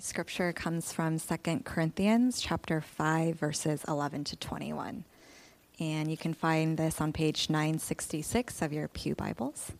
Scripture 0.00 0.52
comes 0.52 0.92
from 0.92 1.20
2 1.20 1.60
Corinthians 1.64 2.40
chapter 2.40 2.80
5 2.80 3.36
verses 3.36 3.84
11 3.86 4.24
to 4.24 4.36
21. 4.36 5.04
And 5.78 6.10
you 6.10 6.16
can 6.16 6.34
find 6.34 6.76
this 6.76 7.00
on 7.00 7.12
page 7.12 7.48
966 7.48 8.60
of 8.60 8.72
your 8.72 8.88
Pew 8.88 9.14
Bibles. 9.14 9.70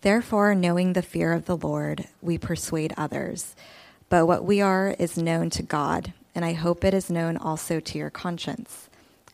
Therefore, 0.00 0.54
knowing 0.54 0.94
the 0.94 1.02
fear 1.02 1.34
of 1.34 1.44
the 1.44 1.56
Lord, 1.56 2.08
we 2.22 2.38
persuade 2.38 2.94
others. 2.96 3.54
But 4.08 4.26
what 4.26 4.46
we 4.46 4.62
are 4.62 4.96
is 4.98 5.18
known 5.18 5.50
to 5.50 5.62
God, 5.62 6.14
and 6.34 6.46
I 6.46 6.54
hope 6.54 6.82
it 6.82 6.94
is 6.94 7.10
known 7.10 7.36
also 7.36 7.78
to 7.78 7.98
your 7.98 8.10
conscience. 8.10 8.88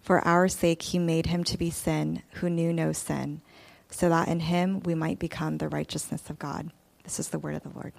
For 0.00 0.26
our 0.26 0.48
sake, 0.48 0.82
he 0.82 0.98
made 0.98 1.26
him 1.26 1.44
to 1.44 1.58
be 1.58 1.70
sin 1.70 2.22
who 2.34 2.48
knew 2.48 2.72
no 2.72 2.92
sin, 2.92 3.42
so 3.90 4.08
that 4.08 4.28
in 4.28 4.40
him 4.40 4.80
we 4.80 4.94
might 4.94 5.18
become 5.18 5.58
the 5.58 5.68
righteousness 5.68 6.30
of 6.30 6.38
God. 6.38 6.70
This 7.04 7.20
is 7.20 7.28
the 7.28 7.38
word 7.38 7.54
of 7.54 7.62
the 7.62 7.70
Lord. 7.70 7.92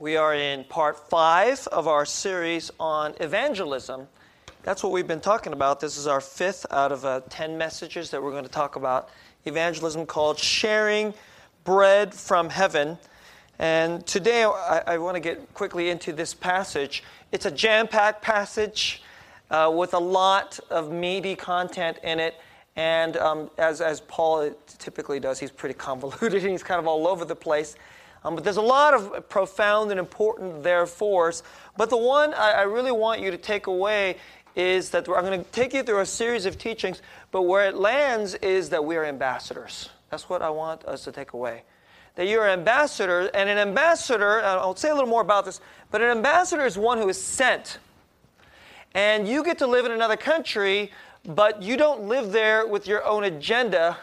We 0.00 0.16
are 0.16 0.34
in 0.34 0.64
part 0.64 1.10
five 1.10 1.68
of 1.68 1.86
our 1.86 2.06
series 2.06 2.70
on 2.80 3.14
evangelism. 3.20 4.08
That's 4.62 4.82
what 4.82 4.92
we've 4.92 5.06
been 5.06 5.20
talking 5.20 5.52
about. 5.52 5.80
This 5.80 5.98
is 5.98 6.06
our 6.06 6.22
fifth 6.22 6.64
out 6.70 6.90
of 6.90 7.04
uh, 7.04 7.20
10 7.28 7.58
messages 7.58 8.10
that 8.10 8.22
we're 8.22 8.30
going 8.30 8.44
to 8.44 8.50
talk 8.50 8.76
about 8.76 9.10
evangelism 9.44 10.06
called 10.06 10.38
Sharing 10.38 11.14
Bread 11.64 12.14
from 12.14 12.50
Heaven. 12.50 12.98
And 13.58 14.06
today 14.06 14.44
I, 14.44 14.82
I 14.86 14.98
want 14.98 15.16
to 15.16 15.20
get 15.20 15.52
quickly 15.54 15.90
into 15.90 16.12
this 16.12 16.32
passage. 16.34 17.02
It's 17.32 17.46
a 17.46 17.50
jam 17.50 17.88
packed 17.88 18.22
passage 18.22 19.02
uh, 19.50 19.72
with 19.74 19.94
a 19.94 19.98
lot 19.98 20.58
of 20.70 20.90
meaty 20.90 21.36
content 21.36 21.98
in 22.02 22.18
it. 22.18 22.40
And 22.76 23.16
um, 23.16 23.50
as, 23.58 23.80
as 23.80 24.00
Paul 24.00 24.54
typically 24.78 25.20
does, 25.20 25.38
he's 25.38 25.50
pretty 25.50 25.74
convoluted 25.74 26.42
and 26.42 26.50
he's 26.52 26.62
kind 26.62 26.78
of 26.78 26.86
all 26.86 27.06
over 27.06 27.24
the 27.24 27.36
place. 27.36 27.76
Um, 28.24 28.34
but 28.34 28.44
there's 28.44 28.58
a 28.58 28.62
lot 28.62 28.94
of 28.94 29.28
profound 29.28 29.90
and 29.90 29.98
important 29.98 30.62
therefores. 30.62 31.42
But 31.76 31.90
the 31.90 31.96
one 31.96 32.34
I, 32.34 32.52
I 32.52 32.62
really 32.62 32.92
want 32.92 33.20
you 33.20 33.30
to 33.30 33.38
take 33.38 33.66
away 33.66 34.16
is 34.56 34.90
that 34.90 35.08
I'm 35.08 35.24
going 35.24 35.44
to 35.44 35.50
take 35.50 35.72
you 35.72 35.82
through 35.82 36.00
a 36.00 36.06
series 36.06 36.46
of 36.46 36.58
teachings, 36.58 37.02
but 37.30 37.42
where 37.42 37.68
it 37.68 37.76
lands 37.76 38.34
is 38.34 38.70
that 38.70 38.84
we 38.84 38.96
are 38.96 39.04
ambassadors. 39.04 39.90
That's 40.10 40.28
what 40.28 40.42
I 40.42 40.50
want 40.50 40.84
us 40.84 41.04
to 41.04 41.12
take 41.12 41.32
away. 41.32 41.62
That 42.16 42.26
you're 42.26 42.46
an 42.46 42.58
ambassador, 42.58 43.30
and 43.32 43.48
an 43.48 43.58
ambassador, 43.58 44.42
I'll 44.42 44.74
say 44.76 44.90
a 44.90 44.94
little 44.94 45.08
more 45.08 45.22
about 45.22 45.44
this, 45.44 45.60
but 45.90 46.02
an 46.02 46.08
ambassador 46.08 46.66
is 46.66 46.76
one 46.76 46.98
who 46.98 47.08
is 47.08 47.22
sent. 47.22 47.78
And 48.94 49.28
you 49.28 49.44
get 49.44 49.58
to 49.58 49.66
live 49.66 49.86
in 49.86 49.92
another 49.92 50.16
country, 50.16 50.90
but 51.24 51.62
you 51.62 51.76
don't 51.76 52.02
live 52.02 52.32
there 52.32 52.66
with 52.66 52.88
your 52.88 53.04
own 53.04 53.24
agenda 53.24 53.96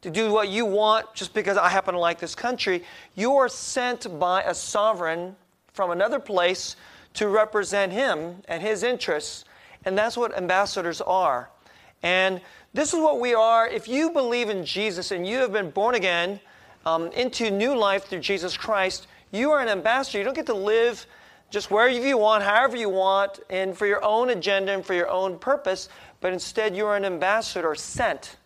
to 0.00 0.10
do 0.10 0.32
what 0.32 0.48
you 0.48 0.64
want 0.64 1.12
just 1.14 1.34
because 1.34 1.56
I 1.56 1.68
happen 1.68 1.94
to 1.94 2.00
like 2.00 2.18
this 2.18 2.34
country. 2.34 2.84
You 3.14 3.36
are 3.36 3.48
sent 3.48 4.18
by 4.18 4.42
a 4.42 4.54
sovereign 4.54 5.36
from 5.72 5.90
another 5.90 6.18
place 6.18 6.76
to 7.14 7.28
represent 7.28 7.92
him 7.92 8.42
and 8.48 8.62
his 8.62 8.82
interests 8.82 9.44
and 9.88 9.96
that's 9.96 10.18
what 10.18 10.36
ambassadors 10.36 11.00
are. 11.00 11.48
And 12.02 12.42
this 12.74 12.92
is 12.92 13.00
what 13.00 13.20
we 13.20 13.32
are. 13.32 13.66
If 13.66 13.88
you 13.88 14.10
believe 14.10 14.50
in 14.50 14.66
Jesus 14.66 15.10
and 15.10 15.26
you 15.26 15.38
have 15.38 15.50
been 15.50 15.70
born 15.70 15.94
again 15.94 16.40
um, 16.84 17.06
into 17.12 17.50
new 17.50 17.74
life 17.74 18.04
through 18.04 18.20
Jesus 18.20 18.54
Christ, 18.54 19.06
you 19.32 19.50
are 19.50 19.60
an 19.60 19.68
ambassador. 19.68 20.18
You 20.18 20.24
don't 20.24 20.34
get 20.34 20.44
to 20.46 20.54
live 20.54 21.06
just 21.50 21.70
wherever 21.70 21.90
you 21.90 22.18
want, 22.18 22.44
however 22.44 22.76
you 22.76 22.90
want, 22.90 23.40
and 23.48 23.74
for 23.74 23.86
your 23.86 24.04
own 24.04 24.28
agenda 24.28 24.72
and 24.72 24.84
for 24.84 24.92
your 24.92 25.08
own 25.08 25.38
purpose, 25.38 25.88
but 26.20 26.34
instead 26.34 26.76
you 26.76 26.84
are 26.84 26.94
an 26.94 27.06
ambassador 27.06 27.74
sent. 27.74 28.36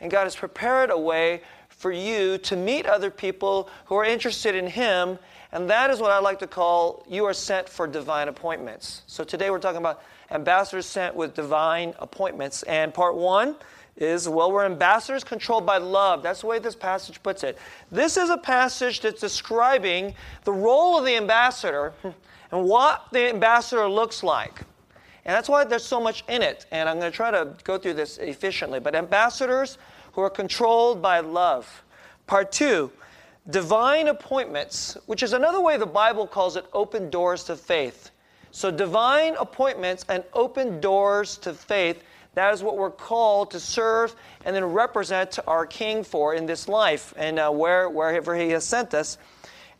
And 0.00 0.12
God 0.12 0.22
has 0.22 0.36
prepared 0.36 0.90
a 0.90 0.98
way 0.98 1.42
for 1.70 1.90
you 1.90 2.38
to 2.38 2.54
meet 2.54 2.86
other 2.86 3.10
people 3.10 3.68
who 3.86 3.96
are 3.96 4.04
interested 4.04 4.54
in 4.54 4.68
Him, 4.68 5.18
and 5.50 5.68
that 5.68 5.90
is 5.90 5.98
what 5.98 6.12
I 6.12 6.20
like 6.20 6.38
to 6.38 6.46
call 6.46 7.04
you 7.08 7.24
are 7.24 7.34
sent 7.34 7.68
for 7.68 7.88
divine 7.88 8.28
appointments. 8.28 9.02
So 9.08 9.24
today 9.24 9.50
we're 9.50 9.58
talking 9.58 9.78
about 9.78 10.00
ambassadors 10.30 10.86
sent 10.86 11.14
with 11.14 11.34
divine 11.34 11.94
appointments. 11.98 12.62
And 12.64 12.92
part 12.92 13.16
one 13.16 13.56
is, 13.96 14.28
well, 14.28 14.50
we're 14.50 14.64
ambassadors 14.64 15.22
controlled 15.22 15.64
by 15.64 15.78
love. 15.78 16.22
That's 16.22 16.40
the 16.40 16.46
way 16.46 16.58
this 16.58 16.74
passage 16.74 17.22
puts 17.22 17.44
it. 17.44 17.58
This 17.90 18.16
is 18.16 18.30
a 18.30 18.38
passage 18.38 19.00
that's 19.00 19.20
describing 19.20 20.14
the 20.44 20.52
role 20.52 20.98
of 20.98 21.04
the 21.04 21.16
ambassador 21.16 21.92
and 22.50 22.64
what 22.64 23.06
the 23.12 23.28
ambassador 23.28 23.88
looks 23.88 24.22
like. 24.22 24.62
And 25.24 25.34
that's 25.34 25.48
why 25.48 25.64
there's 25.64 25.84
so 25.84 26.00
much 26.00 26.24
in 26.28 26.42
it. 26.42 26.66
And 26.70 26.88
I'm 26.88 26.98
going 26.98 27.10
to 27.10 27.16
try 27.16 27.30
to 27.30 27.54
go 27.64 27.78
through 27.78 27.94
this 27.94 28.18
efficiently. 28.18 28.80
But 28.80 28.94
ambassadors 28.94 29.78
who 30.12 30.20
are 30.20 30.30
controlled 30.30 31.00
by 31.00 31.20
love. 31.20 31.82
Part 32.26 32.52
two, 32.52 32.90
divine 33.50 34.08
appointments, 34.08 34.96
which 35.06 35.22
is 35.22 35.32
another 35.32 35.60
way 35.60 35.76
the 35.76 35.86
Bible 35.86 36.26
calls 36.26 36.56
it 36.56 36.66
open 36.72 37.10
doors 37.10 37.44
to 37.44 37.56
faith. 37.56 38.10
So, 38.54 38.70
divine 38.70 39.34
appointments 39.34 40.04
and 40.08 40.22
open 40.32 40.78
doors 40.78 41.38
to 41.38 41.52
faith, 41.52 42.04
that 42.34 42.54
is 42.54 42.62
what 42.62 42.76
we're 42.76 42.88
called 42.88 43.50
to 43.50 43.58
serve 43.58 44.14
and 44.44 44.54
then 44.54 44.64
represent 44.66 45.40
our 45.48 45.66
King 45.66 46.04
for 46.04 46.36
in 46.36 46.46
this 46.46 46.68
life 46.68 47.12
and 47.16 47.40
uh, 47.40 47.50
where, 47.50 47.90
wherever 47.90 48.36
He 48.36 48.50
has 48.50 48.64
sent 48.64 48.94
us. 48.94 49.18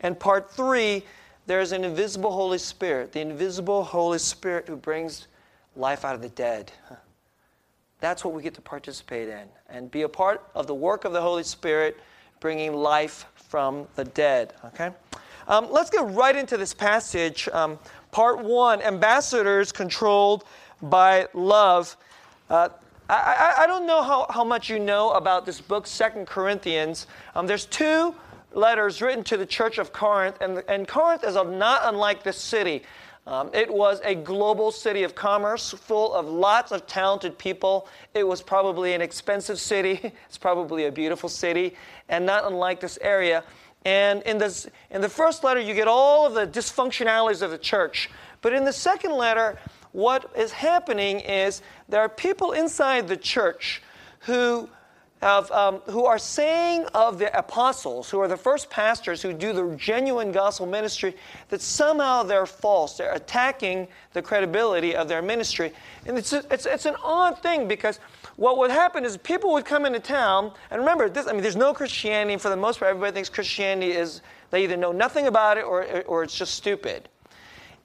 And 0.00 0.18
part 0.18 0.50
three, 0.50 1.04
there's 1.46 1.70
an 1.70 1.84
invisible 1.84 2.32
Holy 2.32 2.58
Spirit, 2.58 3.12
the 3.12 3.20
invisible 3.20 3.84
Holy 3.84 4.18
Spirit 4.18 4.66
who 4.66 4.74
brings 4.74 5.28
life 5.76 6.04
out 6.04 6.16
of 6.16 6.20
the 6.20 6.30
dead. 6.30 6.72
That's 8.00 8.24
what 8.24 8.34
we 8.34 8.42
get 8.42 8.54
to 8.54 8.60
participate 8.60 9.28
in 9.28 9.46
and 9.68 9.88
be 9.88 10.02
a 10.02 10.08
part 10.08 10.42
of 10.52 10.66
the 10.66 10.74
work 10.74 11.04
of 11.04 11.12
the 11.12 11.22
Holy 11.22 11.44
Spirit 11.44 11.96
bringing 12.40 12.74
life 12.74 13.26
from 13.36 13.86
the 13.94 14.04
dead. 14.04 14.52
Okay? 14.64 14.90
Um, 15.46 15.68
let's 15.70 15.90
get 15.90 16.02
right 16.06 16.34
into 16.34 16.56
this 16.56 16.72
passage. 16.72 17.48
Um, 17.52 17.78
Part 18.14 18.44
one 18.44 18.80
Ambassadors 18.80 19.72
Controlled 19.72 20.44
by 20.80 21.26
Love. 21.34 21.96
Uh, 22.48 22.68
I, 23.10 23.54
I, 23.58 23.66
don't 23.66 23.88
know 23.88 24.04
how, 24.04 24.26
how 24.30 24.44
much 24.44 24.70
you 24.70 24.78
know 24.78 25.10
about 25.14 25.44
this 25.44 25.60
book, 25.60 25.84
Second 25.84 26.28
Corinthians. 26.28 27.08
Um, 27.34 27.48
there's 27.48 27.66
two 27.66 28.14
letters 28.52 29.02
written 29.02 29.24
to 29.24 29.36
the 29.36 29.44
church 29.44 29.78
of 29.78 29.92
Corinth, 29.92 30.36
and, 30.40 30.62
and 30.68 30.86
Corinth 30.86 31.24
is 31.24 31.34
not 31.34 31.80
unlike 31.86 32.22
this 32.22 32.36
city. 32.36 32.84
Um, 33.26 33.50
it 33.52 33.68
was 33.68 34.00
a 34.04 34.14
global 34.14 34.70
city 34.70 35.02
of 35.02 35.16
commerce 35.16 35.72
full 35.72 36.14
of 36.14 36.28
lots 36.28 36.70
of 36.70 36.86
talented 36.86 37.36
people. 37.36 37.88
It 38.14 38.22
was 38.22 38.40
probably 38.40 38.92
an 38.92 39.00
expensive 39.00 39.58
city. 39.58 39.98
it's 40.28 40.38
probably 40.38 40.86
a 40.86 40.92
beautiful 40.92 41.28
city, 41.28 41.74
and 42.08 42.24
not 42.24 42.44
unlike 42.44 42.78
this 42.78 42.96
area. 43.02 43.42
And 43.84 44.22
in, 44.22 44.38
this, 44.38 44.66
in 44.90 45.00
the 45.00 45.08
first 45.08 45.44
letter, 45.44 45.60
you 45.60 45.74
get 45.74 45.88
all 45.88 46.26
of 46.26 46.34
the 46.34 46.46
dysfunctionalities 46.46 47.42
of 47.42 47.50
the 47.50 47.58
church. 47.58 48.10
But 48.40 48.52
in 48.52 48.64
the 48.64 48.72
second 48.72 49.12
letter, 49.12 49.58
what 49.92 50.30
is 50.36 50.52
happening 50.52 51.20
is 51.20 51.62
there 51.88 52.00
are 52.00 52.08
people 52.08 52.52
inside 52.52 53.08
the 53.08 53.16
church 53.16 53.82
who 54.20 54.68
of, 55.24 55.50
um, 55.52 55.80
who 55.86 56.04
are 56.04 56.18
saying 56.18 56.84
of 56.92 57.18
the 57.18 57.36
apostles, 57.36 58.10
who 58.10 58.20
are 58.20 58.28
the 58.28 58.36
first 58.36 58.68
pastors 58.68 59.22
who 59.22 59.32
do 59.32 59.54
the 59.54 59.74
genuine 59.76 60.32
gospel 60.32 60.66
ministry, 60.66 61.16
that 61.48 61.62
somehow 61.62 62.22
they're 62.22 62.44
false. 62.44 62.98
They're 62.98 63.14
attacking 63.14 63.88
the 64.12 64.20
credibility 64.20 64.94
of 64.94 65.08
their 65.08 65.22
ministry. 65.22 65.72
And 66.04 66.18
it's, 66.18 66.34
a, 66.34 66.44
it's, 66.50 66.66
it's 66.66 66.84
an 66.84 66.96
odd 67.02 67.42
thing 67.42 67.66
because 67.66 68.00
what 68.36 68.58
would 68.58 68.70
happen 68.70 69.04
is 69.04 69.16
people 69.16 69.52
would 69.52 69.64
come 69.64 69.86
into 69.86 70.00
town, 70.00 70.52
and 70.70 70.80
remember, 70.80 71.08
this, 71.08 71.26
I 71.26 71.32
mean, 71.32 71.42
there's 71.42 71.56
no 71.56 71.72
Christianity, 71.72 72.36
for 72.38 72.48
the 72.48 72.56
most 72.56 72.80
part, 72.80 72.90
everybody 72.90 73.12
thinks 73.12 73.28
Christianity 73.28 73.92
is, 73.92 74.22
they 74.50 74.64
either 74.64 74.76
know 74.76 74.92
nothing 74.92 75.26
about 75.26 75.56
it 75.56 75.64
or, 75.64 76.02
or 76.02 76.22
it's 76.22 76.36
just 76.36 76.54
stupid. 76.54 77.08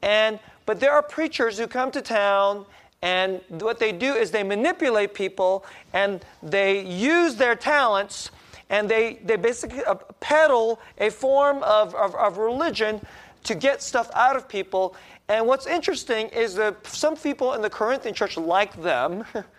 And, 0.02 0.40
but 0.66 0.80
there 0.80 0.92
are 0.92 1.04
preachers 1.04 1.58
who 1.58 1.68
come 1.68 1.92
to 1.92 2.02
town 2.02 2.66
and 3.02 3.42
what 3.50 3.80
they 3.80 3.92
do 3.92 4.14
is 4.14 4.32
they 4.32 4.44
manipulate 4.44 5.14
people 5.14 5.66
and 5.94 6.24
they 6.44 6.86
use 6.86 7.36
their 7.36 7.56
talents 7.56 8.32
and 8.70 8.90
they, 8.90 9.20
they 9.24 9.36
basically 9.36 9.84
uh, 9.86 9.96
peddle 10.20 10.80
a 10.98 11.10
form 11.10 11.64
of, 11.64 11.96
of, 11.96 12.14
of 12.16 12.38
religion 12.38 13.02
to 13.46 13.56
get 13.56 13.82
stuff 13.82 14.12
out 14.14 14.36
of 14.36 14.48
people. 14.48 14.96
And 15.30 15.48
what's 15.48 15.66
interesting 15.66 16.28
is 16.28 16.56
that 16.56 16.86
some 16.86 17.16
people 17.16 17.54
in 17.54 17.62
the 17.62 17.70
Corinthian 17.70 18.14
church 18.14 18.38
like 18.38 18.80
them. 18.82 19.26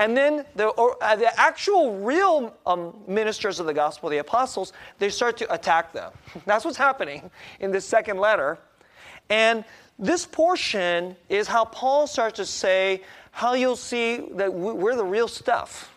and 0.00 0.16
then 0.16 0.46
the, 0.56 0.68
or, 0.68 0.96
uh, 1.02 1.14
the 1.14 1.38
actual 1.38 1.98
real 1.98 2.56
um, 2.64 2.96
ministers 3.06 3.60
of 3.60 3.66
the 3.66 3.74
gospel, 3.74 4.08
the 4.08 4.16
apostles, 4.16 4.72
they 4.98 5.10
start 5.10 5.36
to 5.36 5.52
attack 5.52 5.92
them. 5.92 6.10
That's 6.46 6.64
what's 6.64 6.78
happening 6.78 7.30
in 7.60 7.70
this 7.70 7.84
second 7.84 8.16
letter. 8.16 8.58
And 9.28 9.62
this 9.98 10.24
portion 10.24 11.16
is 11.28 11.46
how 11.46 11.66
Paul 11.66 12.06
starts 12.06 12.36
to 12.36 12.46
say 12.46 13.02
how 13.30 13.52
you'll 13.52 13.76
see 13.76 14.26
that 14.32 14.52
we're 14.54 14.96
the 14.96 15.04
real 15.04 15.28
stuff. 15.28 15.94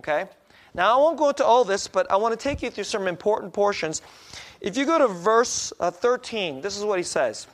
Okay? 0.00 0.26
Now, 0.74 0.98
I 0.98 1.00
won't 1.00 1.16
go 1.16 1.30
into 1.30 1.44
all 1.44 1.64
this, 1.64 1.88
but 1.88 2.10
I 2.10 2.16
want 2.16 2.38
to 2.38 2.42
take 2.42 2.62
you 2.62 2.70
through 2.70 2.84
some 2.84 3.08
important 3.08 3.54
portions. 3.54 4.02
If 4.60 4.76
you 4.76 4.84
go 4.84 4.98
to 4.98 5.08
verse 5.08 5.72
uh, 5.80 5.90
13, 5.90 6.60
this 6.60 6.76
is 6.76 6.84
what 6.84 6.98
he 6.98 7.02
says 7.02 7.46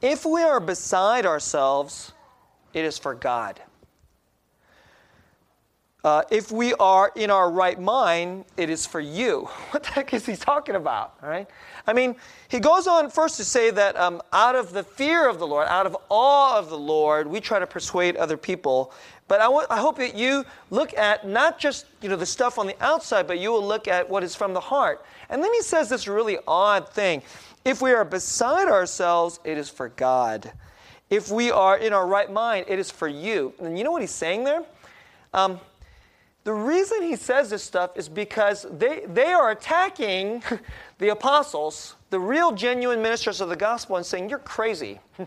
If 0.00 0.24
we 0.24 0.42
are 0.42 0.58
beside 0.58 1.26
ourselves, 1.26 2.12
it 2.72 2.86
is 2.86 2.96
for 2.96 3.14
God. 3.14 3.60
Uh, 6.08 6.22
if 6.30 6.50
we 6.50 6.72
are 6.76 7.12
in 7.16 7.30
our 7.30 7.50
right 7.50 7.78
mind, 7.78 8.46
it 8.56 8.70
is 8.70 8.86
for 8.86 8.98
you. 8.98 9.46
What 9.72 9.82
the 9.82 9.90
heck 9.90 10.14
is 10.14 10.24
he 10.24 10.36
talking 10.36 10.74
about? 10.74 11.18
All 11.22 11.28
right? 11.28 11.46
I 11.86 11.92
mean, 11.92 12.16
he 12.48 12.60
goes 12.60 12.86
on 12.86 13.10
first 13.10 13.36
to 13.36 13.44
say 13.44 13.70
that 13.72 13.94
um, 13.94 14.22
out 14.32 14.56
of 14.56 14.72
the 14.72 14.82
fear 14.82 15.28
of 15.28 15.38
the 15.38 15.46
Lord, 15.46 15.68
out 15.68 15.84
of 15.84 15.94
awe 16.08 16.58
of 16.58 16.70
the 16.70 16.78
Lord, 16.78 17.26
we 17.26 17.40
try 17.40 17.58
to 17.58 17.66
persuade 17.66 18.16
other 18.16 18.38
people. 18.38 18.94
But 19.28 19.42
I, 19.42 19.76
hope 19.76 19.98
that 19.98 20.14
you 20.14 20.46
look 20.70 20.96
at 20.96 21.28
not 21.28 21.58
just 21.58 21.84
you 22.00 22.08
know 22.08 22.16
the 22.16 22.24
stuff 22.24 22.58
on 22.58 22.66
the 22.66 22.82
outside, 22.82 23.26
but 23.26 23.38
you 23.38 23.52
will 23.52 23.66
look 23.66 23.86
at 23.86 24.08
what 24.08 24.24
is 24.24 24.34
from 24.34 24.54
the 24.54 24.60
heart. 24.60 25.04
And 25.28 25.44
then 25.44 25.52
he 25.52 25.60
says 25.60 25.90
this 25.90 26.08
really 26.08 26.38
odd 26.46 26.88
thing: 26.88 27.22
if 27.66 27.82
we 27.82 27.92
are 27.92 28.06
beside 28.06 28.68
ourselves, 28.68 29.40
it 29.44 29.58
is 29.58 29.68
for 29.68 29.90
God. 29.90 30.50
If 31.10 31.30
we 31.30 31.50
are 31.50 31.76
in 31.76 31.92
our 31.92 32.06
right 32.06 32.32
mind, 32.32 32.64
it 32.66 32.78
is 32.78 32.90
for 32.90 33.08
you. 33.08 33.52
And 33.60 33.76
you 33.76 33.84
know 33.84 33.92
what 33.92 34.00
he's 34.00 34.10
saying 34.10 34.44
there? 34.44 34.64
Um, 35.34 35.60
the 36.44 36.52
reason 36.52 37.02
he 37.02 37.16
says 37.16 37.50
this 37.50 37.62
stuff 37.62 37.90
is 37.96 38.08
because 38.08 38.66
they, 38.70 39.04
they 39.06 39.32
are 39.32 39.50
attacking 39.50 40.42
the 40.98 41.08
apostles, 41.08 41.96
the 42.10 42.20
real 42.20 42.52
genuine 42.52 43.02
ministers 43.02 43.40
of 43.40 43.48
the 43.48 43.56
gospel, 43.56 43.96
and 43.96 44.06
saying, 44.06 44.30
You're 44.30 44.38
crazy. 44.38 45.00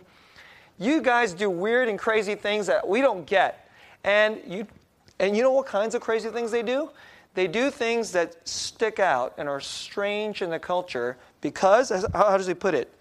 you 0.79 1.01
guys 1.01 1.33
do 1.33 1.49
weird 1.49 1.89
and 1.89 1.99
crazy 1.99 2.35
things 2.35 2.67
that 2.67 2.87
we 2.87 3.01
don't 3.01 3.25
get. 3.25 3.69
And 4.03 4.41
you, 4.47 4.65
and 5.19 5.37
you 5.37 5.43
know 5.43 5.51
what 5.51 5.67
kinds 5.67 5.93
of 5.93 6.01
crazy 6.01 6.29
things 6.29 6.49
they 6.49 6.63
do? 6.63 6.89
They 7.33 7.47
do 7.47 7.69
things 7.69 8.11
that 8.13 8.35
stick 8.47 8.99
out 8.99 9.35
and 9.37 9.47
are 9.47 9.61
strange 9.61 10.41
in 10.41 10.49
the 10.49 10.59
culture 10.59 11.17
because, 11.39 11.89
how 12.13 12.35
does 12.37 12.47
he 12.47 12.53
put 12.53 12.73
it? 12.73 12.93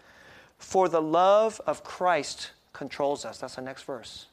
For 0.58 0.88
the 0.88 1.00
love 1.00 1.60
of 1.66 1.82
Christ 1.82 2.50
controls 2.72 3.24
us. 3.24 3.38
That's 3.38 3.56
the 3.56 3.62
next 3.62 3.84
verse. 3.84 4.26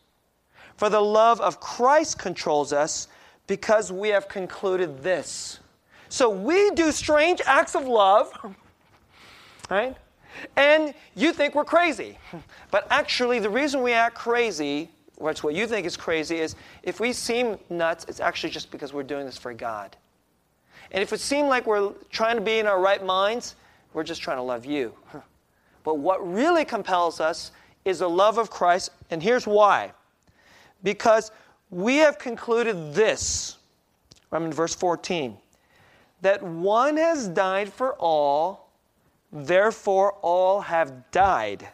For 0.75 0.89
the 0.89 1.01
love 1.01 1.41
of 1.41 1.59
Christ 1.59 2.19
controls 2.19 2.73
us 2.73 3.07
because 3.47 3.91
we 3.91 4.09
have 4.09 4.27
concluded 4.27 5.01
this. 5.01 5.59
So 6.09 6.29
we 6.29 6.71
do 6.71 6.91
strange 6.91 7.41
acts 7.45 7.75
of 7.75 7.87
love, 7.87 8.31
right? 9.69 9.95
And 10.55 10.93
you 11.15 11.33
think 11.33 11.55
we're 11.55 11.65
crazy. 11.65 12.17
But 12.71 12.87
actually, 12.89 13.39
the 13.39 13.49
reason 13.49 13.81
we 13.81 13.93
act 13.93 14.15
crazy, 14.15 14.89
which 15.15 15.43
what 15.43 15.55
you 15.55 15.67
think 15.67 15.85
is 15.85 15.97
crazy, 15.97 16.37
is 16.37 16.55
if 16.83 16.99
we 16.99 17.11
seem 17.11 17.57
nuts, 17.69 18.05
it's 18.07 18.19
actually 18.19 18.51
just 18.51 18.71
because 18.71 18.93
we're 18.93 19.03
doing 19.03 19.25
this 19.25 19.37
for 19.37 19.53
God. 19.53 19.95
And 20.91 21.01
if 21.01 21.11
it 21.11 21.19
seems 21.19 21.49
like 21.49 21.65
we're 21.65 21.91
trying 22.11 22.35
to 22.35 22.41
be 22.41 22.59
in 22.59 22.67
our 22.67 22.79
right 22.79 23.03
minds, 23.03 23.55
we're 23.93 24.03
just 24.03 24.21
trying 24.21 24.37
to 24.37 24.43
love 24.43 24.65
you. 24.65 24.93
But 25.83 25.99
what 25.99 26.19
really 26.29 26.65
compels 26.65 27.21
us 27.21 27.53
is 27.85 27.99
the 27.99 28.09
love 28.09 28.37
of 28.37 28.49
Christ, 28.49 28.89
and 29.09 29.23
here's 29.23 29.47
why. 29.47 29.93
Because 30.83 31.31
we 31.69 31.97
have 31.97 32.17
concluded 32.17 32.93
this. 32.93 33.57
I'm 34.31 34.45
in 34.45 34.53
verse 34.53 34.75
14 34.75 35.37
that 36.21 36.41
one 36.41 36.97
has 36.97 37.27
died 37.27 37.71
for 37.71 37.93
all, 37.95 38.71
therefore 39.31 40.13
all 40.21 40.61
have 40.61 41.11
died. 41.11 41.67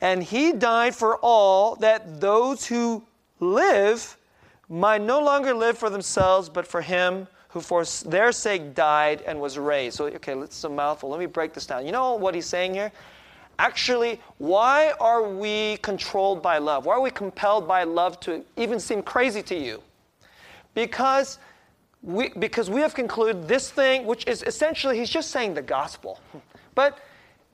And 0.00 0.22
he 0.22 0.52
died 0.52 0.94
for 0.94 1.16
all 1.16 1.76
that 1.76 2.20
those 2.20 2.66
who 2.66 3.02
live 3.40 4.16
might 4.68 5.00
no 5.00 5.20
longer 5.20 5.54
live 5.54 5.78
for 5.78 5.90
themselves, 5.90 6.48
but 6.48 6.66
for 6.66 6.82
him 6.82 7.26
who 7.48 7.60
for 7.60 7.84
their 8.06 8.30
sake 8.30 8.74
died 8.74 9.22
and 9.22 9.40
was 9.40 9.56
raised. 9.56 9.96
So, 9.96 10.06
okay, 10.06 10.34
let's 10.34 10.62
a 10.64 10.68
mouthful. 10.68 11.08
Let 11.08 11.18
me 11.18 11.26
break 11.26 11.54
this 11.54 11.66
down. 11.66 11.86
You 11.86 11.92
know 11.92 12.14
what 12.14 12.34
he's 12.34 12.46
saying 12.46 12.74
here? 12.74 12.92
Actually, 13.58 14.20
why 14.38 14.92
are 15.00 15.22
we 15.28 15.78
controlled 15.78 16.40
by 16.42 16.58
love? 16.58 16.86
Why 16.86 16.94
are 16.94 17.00
we 17.00 17.10
compelled 17.10 17.66
by 17.66 17.82
love 17.82 18.20
to 18.20 18.44
even 18.56 18.78
seem 18.78 19.02
crazy 19.02 19.42
to 19.42 19.54
you? 19.56 19.82
Because 20.74 21.38
we, 22.02 22.28
because 22.38 22.70
we 22.70 22.80
have 22.80 22.94
concluded 22.94 23.48
this 23.48 23.70
thing, 23.70 24.06
which 24.06 24.26
is 24.28 24.44
essentially, 24.44 24.96
he's 24.96 25.10
just 25.10 25.30
saying 25.30 25.54
the 25.54 25.62
gospel. 25.62 26.20
But 26.74 27.00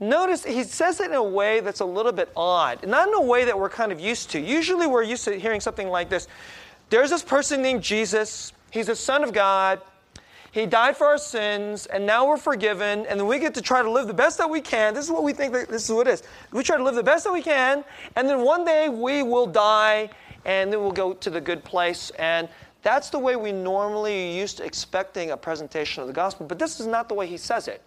notice 0.00 0.44
he 0.44 0.64
says 0.64 1.00
it 1.00 1.06
in 1.06 1.14
a 1.14 1.22
way 1.22 1.60
that's 1.60 1.80
a 1.80 1.84
little 1.86 2.12
bit 2.12 2.30
odd, 2.36 2.86
not 2.86 3.08
in 3.08 3.14
a 3.14 3.22
way 3.22 3.46
that 3.46 3.58
we're 3.58 3.70
kind 3.70 3.90
of 3.90 3.98
used 3.98 4.28
to. 4.32 4.38
Usually 4.38 4.86
we're 4.86 5.02
used 5.02 5.24
to 5.24 5.40
hearing 5.40 5.62
something 5.62 5.88
like 5.88 6.10
this 6.10 6.28
There's 6.90 7.08
this 7.08 7.22
person 7.22 7.62
named 7.62 7.82
Jesus, 7.82 8.52
he's 8.70 8.88
the 8.88 8.96
Son 8.96 9.24
of 9.24 9.32
God, 9.32 9.80
he 10.54 10.66
died 10.66 10.96
for 10.96 11.08
our 11.08 11.18
sins, 11.18 11.86
and 11.86 12.06
now 12.06 12.28
we're 12.28 12.36
forgiven, 12.36 13.06
and 13.06 13.18
then 13.18 13.26
we 13.26 13.40
get 13.40 13.54
to 13.54 13.60
try 13.60 13.82
to 13.82 13.90
live 13.90 14.06
the 14.06 14.14
best 14.14 14.38
that 14.38 14.48
we 14.48 14.60
can. 14.60 14.94
This 14.94 15.04
is 15.04 15.10
what 15.10 15.24
we 15.24 15.32
think 15.32 15.52
that 15.52 15.68
this 15.68 15.82
is 15.82 15.92
what 15.92 16.06
it 16.06 16.12
is. 16.12 16.22
We 16.52 16.62
try 16.62 16.76
to 16.76 16.82
live 16.84 16.94
the 16.94 17.02
best 17.02 17.24
that 17.24 17.32
we 17.32 17.42
can, 17.42 17.84
and 18.14 18.28
then 18.28 18.40
one 18.44 18.64
day 18.64 18.88
we 18.88 19.24
will 19.24 19.48
die, 19.48 20.10
and 20.44 20.72
then 20.72 20.80
we'll 20.80 20.92
go 20.92 21.12
to 21.12 21.28
the 21.28 21.40
good 21.40 21.64
place. 21.64 22.10
And 22.20 22.48
that's 22.82 23.10
the 23.10 23.18
way 23.18 23.34
we 23.34 23.50
normally 23.50 24.38
used 24.38 24.58
to 24.58 24.64
expecting 24.64 25.32
a 25.32 25.36
presentation 25.36 26.02
of 26.02 26.06
the 26.06 26.12
gospel, 26.12 26.46
but 26.46 26.60
this 26.60 26.78
is 26.78 26.86
not 26.86 27.08
the 27.08 27.14
way 27.14 27.26
he 27.26 27.36
says 27.36 27.66
it. 27.66 27.82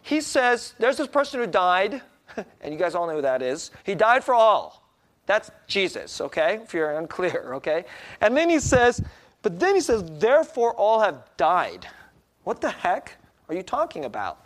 He 0.00 0.22
says, 0.22 0.72
There's 0.78 0.96
this 0.96 1.08
person 1.08 1.40
who 1.40 1.46
died, 1.46 2.00
and 2.62 2.72
you 2.72 2.78
guys 2.78 2.94
all 2.94 3.06
know 3.06 3.16
who 3.16 3.20
that 3.22 3.42
is. 3.42 3.70
He 3.84 3.94
died 3.94 4.24
for 4.24 4.32
all. 4.32 4.82
That's 5.26 5.50
Jesus, 5.66 6.22
okay? 6.22 6.60
If 6.64 6.72
you're 6.72 6.92
unclear, 6.92 7.52
okay? 7.56 7.84
And 8.22 8.34
then 8.34 8.48
he 8.48 8.60
says, 8.60 9.02
But 9.42 9.60
then 9.60 9.74
he 9.74 9.82
says, 9.82 10.02
Therefore 10.18 10.72
all 10.72 11.00
have 11.00 11.22
died. 11.36 11.86
What 12.48 12.62
the 12.62 12.70
heck 12.70 13.18
are 13.50 13.54
you 13.54 13.62
talking 13.62 14.06
about? 14.06 14.42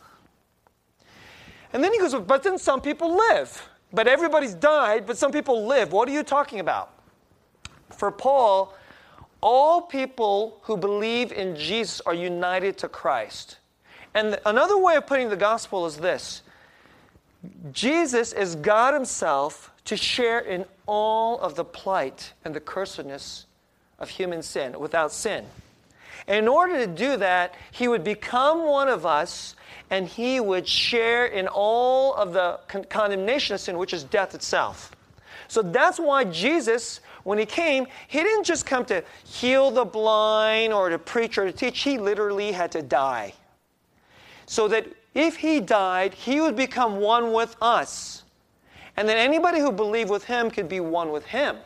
And 1.73 1.85
then 1.85 1.92
he 1.92 2.00
goes, 2.00 2.12
But 2.16 2.42
then 2.42 2.59
some 2.59 2.80
people 2.80 3.16
live. 3.16 3.68
But 3.92 4.09
everybody's 4.09 4.54
died, 4.54 5.06
but 5.06 5.16
some 5.16 5.30
people 5.30 5.68
live. 5.68 5.92
What 5.92 6.09
are 6.09 6.11
you 6.11 6.25
talking 6.25 6.59
about? 6.59 6.90
For 7.90 8.11
Paul, 8.11 8.75
all 9.40 9.82
people 9.82 10.59
who 10.62 10.76
believe 10.76 11.30
in 11.30 11.54
Jesus 11.54 12.00
are 12.00 12.12
united 12.12 12.76
to 12.78 12.88
Christ. 12.88 13.59
And 14.14 14.37
another 14.47 14.78
way 14.78 14.97
of 14.97 15.06
putting 15.06 15.28
the 15.28 15.37
gospel 15.37 15.87
is 15.87 15.99
this 15.99 16.42
Jesus 17.71 18.32
is 18.32 18.56
God 18.56 18.94
Himself 18.94 19.71
to 19.85 19.97
share 19.97 20.40
in 20.40 20.64
all 20.87 21.38
of 21.38 21.54
the 21.54 21.64
plight 21.64 22.32
and 22.44 22.52
the 22.52 22.61
cursedness 22.61 23.44
of 24.00 24.09
human 24.09 24.42
sin 24.42 24.80
without 24.80 25.12
sin. 25.12 25.47
In 26.28 26.48
order 26.48 26.76
to 26.78 26.86
do 26.86 27.16
that, 27.16 27.54
he 27.70 27.88
would 27.88 28.04
become 28.04 28.66
one 28.66 28.88
of 28.88 29.04
us 29.04 29.56
and 29.90 30.06
he 30.06 30.40
would 30.40 30.66
share 30.66 31.26
in 31.26 31.48
all 31.48 32.14
of 32.14 32.32
the 32.32 32.60
con- 32.68 32.84
condemnation 32.84 33.54
of 33.54 33.60
sin, 33.60 33.76
which 33.76 33.92
is 33.92 34.04
death 34.04 34.34
itself. 34.34 34.92
So 35.48 35.60
that's 35.60 35.98
why 35.98 36.24
Jesus, 36.24 37.00
when 37.24 37.38
he 37.38 37.44
came, 37.44 37.86
he 38.08 38.22
didn't 38.22 38.44
just 38.44 38.64
come 38.64 38.84
to 38.86 39.04
heal 39.24 39.70
the 39.70 39.84
blind 39.84 40.72
or 40.72 40.88
to 40.88 40.98
preach 40.98 41.36
or 41.36 41.44
to 41.44 41.52
teach, 41.52 41.80
he 41.80 41.98
literally 41.98 42.52
had 42.52 42.72
to 42.72 42.80
die. 42.80 43.34
So 44.46 44.66
that 44.68 44.86
if 45.14 45.36
he 45.36 45.60
died, 45.60 46.14
he 46.14 46.40
would 46.40 46.56
become 46.56 46.96
one 46.96 47.32
with 47.32 47.54
us. 47.60 48.22
And 48.96 49.08
then 49.08 49.18
anybody 49.18 49.60
who 49.60 49.72
believed 49.72 50.10
with 50.10 50.24
him 50.24 50.50
could 50.50 50.68
be 50.68 50.80
one 50.80 51.12
with 51.12 51.26
him. 51.26 51.56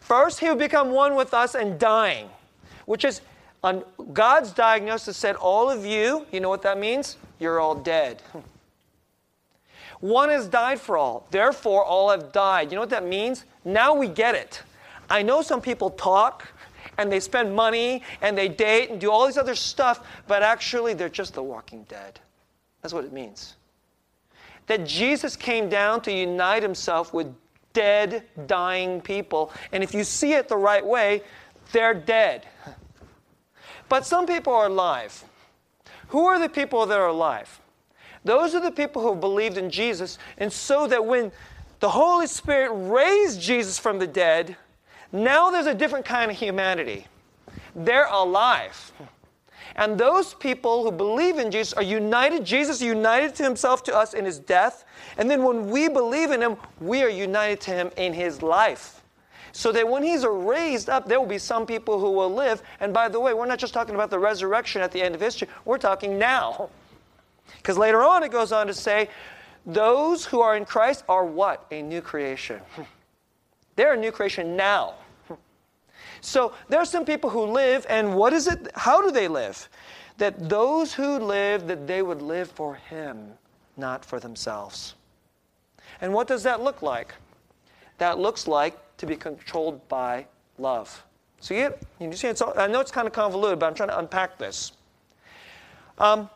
First, 0.00 0.40
he 0.40 0.48
would 0.48 0.58
become 0.58 0.90
one 0.90 1.14
with 1.14 1.34
us 1.34 1.54
and 1.54 1.78
dying, 1.78 2.28
which 2.86 3.04
is 3.04 3.20
on 3.62 3.84
God's 4.12 4.52
diagnosis 4.52 5.16
said, 5.16 5.36
All 5.36 5.70
of 5.70 5.84
you, 5.84 6.26
you 6.32 6.40
know 6.40 6.48
what 6.48 6.62
that 6.62 6.78
means? 6.78 7.16
You're 7.38 7.60
all 7.60 7.74
dead. 7.74 8.22
One 10.00 10.28
has 10.28 10.46
died 10.46 10.80
for 10.80 10.96
all. 10.96 11.26
Therefore, 11.30 11.84
all 11.84 12.10
have 12.10 12.30
died. 12.32 12.70
You 12.70 12.76
know 12.76 12.82
what 12.82 12.90
that 12.90 13.06
means? 13.06 13.44
Now 13.64 13.94
we 13.94 14.08
get 14.08 14.34
it. 14.34 14.62
I 15.10 15.22
know 15.22 15.42
some 15.42 15.60
people 15.60 15.90
talk 15.90 16.46
and 16.98 17.10
they 17.10 17.20
spend 17.20 17.54
money 17.54 18.02
and 18.22 18.36
they 18.36 18.48
date 18.48 18.90
and 18.90 19.00
do 19.00 19.10
all 19.10 19.26
these 19.26 19.38
other 19.38 19.54
stuff, 19.54 20.06
but 20.26 20.42
actually 20.42 20.94
they're 20.94 21.08
just 21.08 21.34
the 21.34 21.42
walking 21.42 21.84
dead. 21.84 22.20
That's 22.82 22.94
what 22.94 23.04
it 23.04 23.12
means. 23.12 23.56
That 24.66 24.86
Jesus 24.86 25.34
came 25.34 25.68
down 25.68 26.00
to 26.02 26.12
unite 26.12 26.62
himself 26.62 27.12
with 27.12 27.34
dead, 27.72 28.24
dying 28.46 29.00
people. 29.00 29.52
And 29.72 29.82
if 29.82 29.94
you 29.94 30.04
see 30.04 30.34
it 30.34 30.48
the 30.48 30.56
right 30.56 30.84
way, 30.84 31.22
they're 31.72 31.94
dead. 31.94 32.46
But 33.88 34.06
some 34.06 34.26
people 34.26 34.52
are 34.52 34.66
alive. 34.66 35.24
Who 36.08 36.26
are 36.26 36.38
the 36.38 36.48
people 36.48 36.86
that 36.86 36.98
are 36.98 37.08
alive? 37.08 37.60
Those 38.24 38.54
are 38.54 38.60
the 38.60 38.72
people 38.72 39.02
who 39.02 39.14
believed 39.14 39.56
in 39.56 39.70
Jesus. 39.70 40.18
And 40.38 40.52
so 40.52 40.86
that 40.86 41.04
when 41.04 41.32
the 41.80 41.88
Holy 41.88 42.26
Spirit 42.26 42.72
raised 42.72 43.40
Jesus 43.40 43.78
from 43.78 43.98
the 43.98 44.06
dead, 44.06 44.56
now 45.12 45.50
there's 45.50 45.66
a 45.66 45.74
different 45.74 46.04
kind 46.04 46.30
of 46.30 46.36
humanity. 46.36 47.06
They're 47.74 48.08
alive. 48.08 48.92
And 49.76 49.96
those 49.96 50.34
people 50.34 50.82
who 50.82 50.90
believe 50.90 51.38
in 51.38 51.50
Jesus 51.50 51.72
are 51.74 51.82
united. 51.82 52.44
Jesus 52.44 52.82
united 52.82 53.34
to 53.36 53.44
himself 53.44 53.84
to 53.84 53.96
us 53.96 54.12
in 54.12 54.24
his 54.24 54.38
death. 54.38 54.84
And 55.16 55.30
then 55.30 55.44
when 55.44 55.70
we 55.70 55.88
believe 55.88 56.30
in 56.32 56.42
him, 56.42 56.56
we 56.80 57.02
are 57.02 57.08
united 57.08 57.60
to 57.62 57.70
him 57.70 57.90
in 57.96 58.12
his 58.12 58.42
life. 58.42 58.97
So 59.52 59.72
that 59.72 59.88
when 59.88 60.02
he's 60.02 60.24
raised 60.24 60.88
up, 60.88 61.08
there 61.08 61.18
will 61.18 61.26
be 61.26 61.38
some 61.38 61.66
people 61.66 61.98
who 61.98 62.10
will 62.10 62.32
live. 62.32 62.62
And 62.80 62.92
by 62.92 63.08
the 63.08 63.20
way, 63.20 63.34
we're 63.34 63.46
not 63.46 63.58
just 63.58 63.74
talking 63.74 63.94
about 63.94 64.10
the 64.10 64.18
resurrection 64.18 64.82
at 64.82 64.92
the 64.92 65.02
end 65.02 65.14
of 65.14 65.20
history, 65.20 65.48
we're 65.64 65.78
talking 65.78 66.18
now. 66.18 66.70
Because 67.56 67.78
later 67.78 68.02
on 68.02 68.22
it 68.22 68.30
goes 68.30 68.52
on 68.52 68.66
to 68.66 68.74
say, 68.74 69.08
those 69.64 70.24
who 70.24 70.40
are 70.40 70.56
in 70.56 70.64
Christ 70.64 71.04
are 71.08 71.24
what? 71.24 71.66
A 71.70 71.82
new 71.82 72.00
creation. 72.00 72.60
They're 73.76 73.94
a 73.94 73.96
new 73.96 74.12
creation 74.12 74.56
now. 74.56 74.94
So 76.20 76.52
there 76.68 76.80
are 76.80 76.84
some 76.84 77.04
people 77.04 77.30
who 77.30 77.44
live, 77.44 77.86
and 77.88 78.16
what 78.16 78.32
is 78.32 78.48
it? 78.48 78.72
How 78.74 79.00
do 79.00 79.12
they 79.12 79.28
live? 79.28 79.68
That 80.16 80.48
those 80.48 80.92
who 80.92 81.18
live, 81.18 81.68
that 81.68 81.86
they 81.86 82.02
would 82.02 82.22
live 82.22 82.50
for 82.50 82.74
Him, 82.74 83.34
not 83.76 84.04
for 84.04 84.18
themselves. 84.18 84.96
And 86.00 86.12
what 86.12 86.26
does 86.26 86.42
that 86.42 86.60
look 86.60 86.82
like? 86.82 87.14
That 87.98 88.18
looks 88.18 88.48
like 88.48 88.76
to 88.98 89.06
be 89.06 89.16
controlled 89.16 89.86
by 89.88 90.26
love. 90.58 91.04
So 91.40 91.54
you, 91.54 91.74
you 92.00 92.12
see, 92.12 92.28
it's 92.28 92.42
all, 92.42 92.52
I 92.58 92.66
know 92.66 92.80
it's 92.80 92.90
kind 92.90 93.06
of 93.06 93.12
convoluted, 93.12 93.58
but 93.58 93.66
I'm 93.66 93.74
trying 93.74 93.90
to 93.90 93.98
unpack 93.98 94.38
this. 94.38 94.72
Um, 95.98 96.28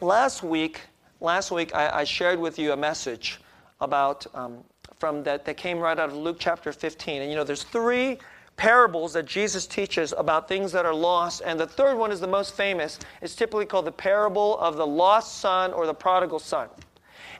last 0.00 0.42
week, 0.42 0.80
last 1.20 1.50
week 1.50 1.74
I, 1.74 2.00
I, 2.00 2.04
shared 2.04 2.38
with 2.38 2.58
you 2.58 2.72
a 2.72 2.76
message 2.76 3.40
about 3.80 4.26
um, 4.34 4.64
from 4.98 5.22
that 5.24 5.44
that 5.44 5.56
came 5.56 5.78
right 5.78 5.98
out 5.98 6.10
of 6.10 6.16
Luke 6.16 6.36
chapter 6.38 6.72
15, 6.72 7.22
and 7.22 7.30
you 7.30 7.36
know, 7.36 7.44
there's 7.44 7.62
three 7.62 8.18
parables 8.56 9.12
that 9.12 9.26
Jesus 9.26 9.66
teaches 9.66 10.14
about 10.16 10.48
things 10.48 10.72
that 10.72 10.86
are 10.86 10.94
lost. 10.94 11.42
And 11.44 11.60
the 11.60 11.66
third 11.66 11.96
one 11.96 12.10
is 12.10 12.20
the 12.20 12.26
most 12.26 12.54
famous. 12.54 12.98
It's 13.20 13.34
typically 13.34 13.66
called 13.66 13.84
the 13.84 13.92
parable 13.92 14.58
of 14.58 14.76
the 14.76 14.86
lost 14.86 15.38
son 15.40 15.72
or 15.72 15.86
the 15.86 15.94
prodigal 15.94 16.38
son. 16.38 16.68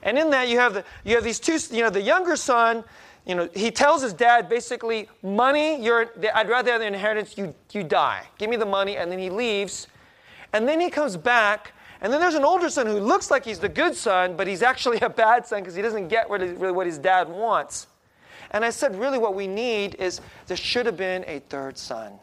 And 0.03 0.17
in 0.17 0.29
that 0.29 0.47
you 0.47 0.59
have 0.59 0.75
the 0.75 0.83
you 1.03 1.15
have 1.15 1.23
these 1.23 1.39
two, 1.39 1.57
you 1.75 1.81
know, 1.81 1.89
the 1.89 2.01
younger 2.01 2.35
son, 2.35 2.83
you 3.27 3.35
know, 3.35 3.49
he 3.53 3.71
tells 3.71 4.01
his 4.01 4.13
dad 4.13 4.47
basically, 4.47 5.09
money, 5.21 5.83
you're 5.83 6.09
I'd 6.33 6.49
rather 6.49 6.71
have 6.71 6.81
the 6.81 6.87
inheritance, 6.87 7.37
you 7.37 7.53
you 7.71 7.83
die. 7.83 8.23
Give 8.37 8.49
me 8.49 8.55
the 8.55 8.65
money, 8.65 8.97
and 8.97 9.11
then 9.11 9.19
he 9.19 9.29
leaves. 9.29 9.87
And 10.53 10.67
then 10.67 10.79
he 10.79 10.89
comes 10.89 11.17
back, 11.17 11.73
and 11.99 12.11
then 12.11 12.21
there's 12.21 12.35
an 12.35 12.45
older 12.45 12.69
son 12.69 12.87
who 12.87 12.99
looks 12.99 13.29
like 13.29 13.43
he's 13.43 13.59
the 13.59 13.69
good 13.69 13.95
son, 13.95 14.37
but 14.37 14.47
he's 14.47 14.61
actually 14.61 14.99
a 15.01 15.09
bad 15.09 15.45
son 15.45 15.59
because 15.61 15.75
he 15.75 15.81
doesn't 15.81 16.07
get 16.07 16.29
really 16.29 16.71
what 16.71 16.85
his 16.85 16.97
dad 16.97 17.27
wants. 17.27 17.87
And 18.51 18.63
I 18.63 18.69
said, 18.69 18.97
really, 18.97 19.17
what 19.17 19.35
we 19.35 19.45
need 19.45 19.95
is 19.95 20.21
there 20.47 20.55
should 20.55 20.85
have 20.85 20.95
been 20.95 21.25
a 21.27 21.39
third 21.39 21.77
son 21.77 22.13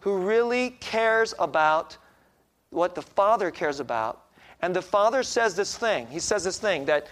who 0.00 0.16
really 0.18 0.70
cares 0.80 1.34
about 1.40 1.96
what 2.70 2.94
the 2.94 3.02
father 3.02 3.50
cares 3.50 3.80
about. 3.80 4.26
And 4.60 4.74
the 4.74 4.82
father 4.82 5.24
says 5.24 5.56
this 5.56 5.76
thing. 5.76 6.06
He 6.06 6.20
says 6.20 6.44
this 6.44 6.58
thing 6.58 6.84
that, 6.84 7.08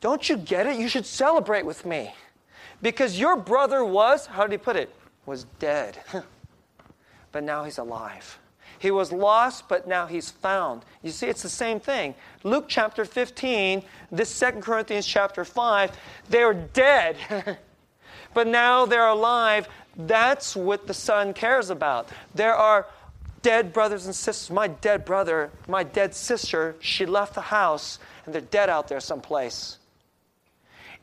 don't 0.00 0.28
you 0.28 0.36
get 0.36 0.66
it? 0.66 0.76
You 0.76 0.88
should 0.88 1.06
celebrate 1.06 1.64
with 1.64 1.84
me. 1.86 2.14
Because 2.82 3.18
your 3.18 3.36
brother 3.36 3.84
was, 3.84 4.26
how 4.26 4.42
did 4.42 4.52
he 4.52 4.58
put 4.58 4.76
it? 4.76 4.94
Was 5.24 5.44
dead. 5.58 5.98
but 7.32 7.42
now 7.42 7.64
he's 7.64 7.78
alive. 7.78 8.38
He 8.78 8.90
was 8.90 9.10
lost, 9.12 9.68
but 9.68 9.88
now 9.88 10.06
he's 10.06 10.30
found. 10.30 10.84
You 11.02 11.10
see, 11.10 11.26
it's 11.26 11.42
the 11.42 11.48
same 11.48 11.80
thing. 11.80 12.14
Luke 12.44 12.66
chapter 12.68 13.04
15, 13.04 13.82
this 14.12 14.28
Second 14.28 14.62
Corinthians 14.62 15.06
chapter 15.06 15.44
5, 15.44 15.92
they're 16.28 16.54
dead, 16.54 17.16
but 18.34 18.46
now 18.46 18.84
they're 18.84 19.08
alive. 19.08 19.68
That's 19.96 20.54
what 20.54 20.86
the 20.86 20.94
Son 20.94 21.32
cares 21.32 21.70
about. 21.70 22.10
There 22.34 22.54
are 22.54 22.86
dead 23.46 23.72
brothers 23.72 24.06
and 24.06 24.14
sisters. 24.14 24.52
My 24.52 24.66
dead 24.66 25.04
brother, 25.04 25.52
my 25.68 25.84
dead 25.84 26.16
sister, 26.16 26.74
she 26.80 27.06
left 27.06 27.36
the 27.36 27.40
house, 27.40 28.00
and 28.24 28.34
they're 28.34 28.40
dead 28.40 28.68
out 28.68 28.88
there 28.88 28.98
someplace. 28.98 29.78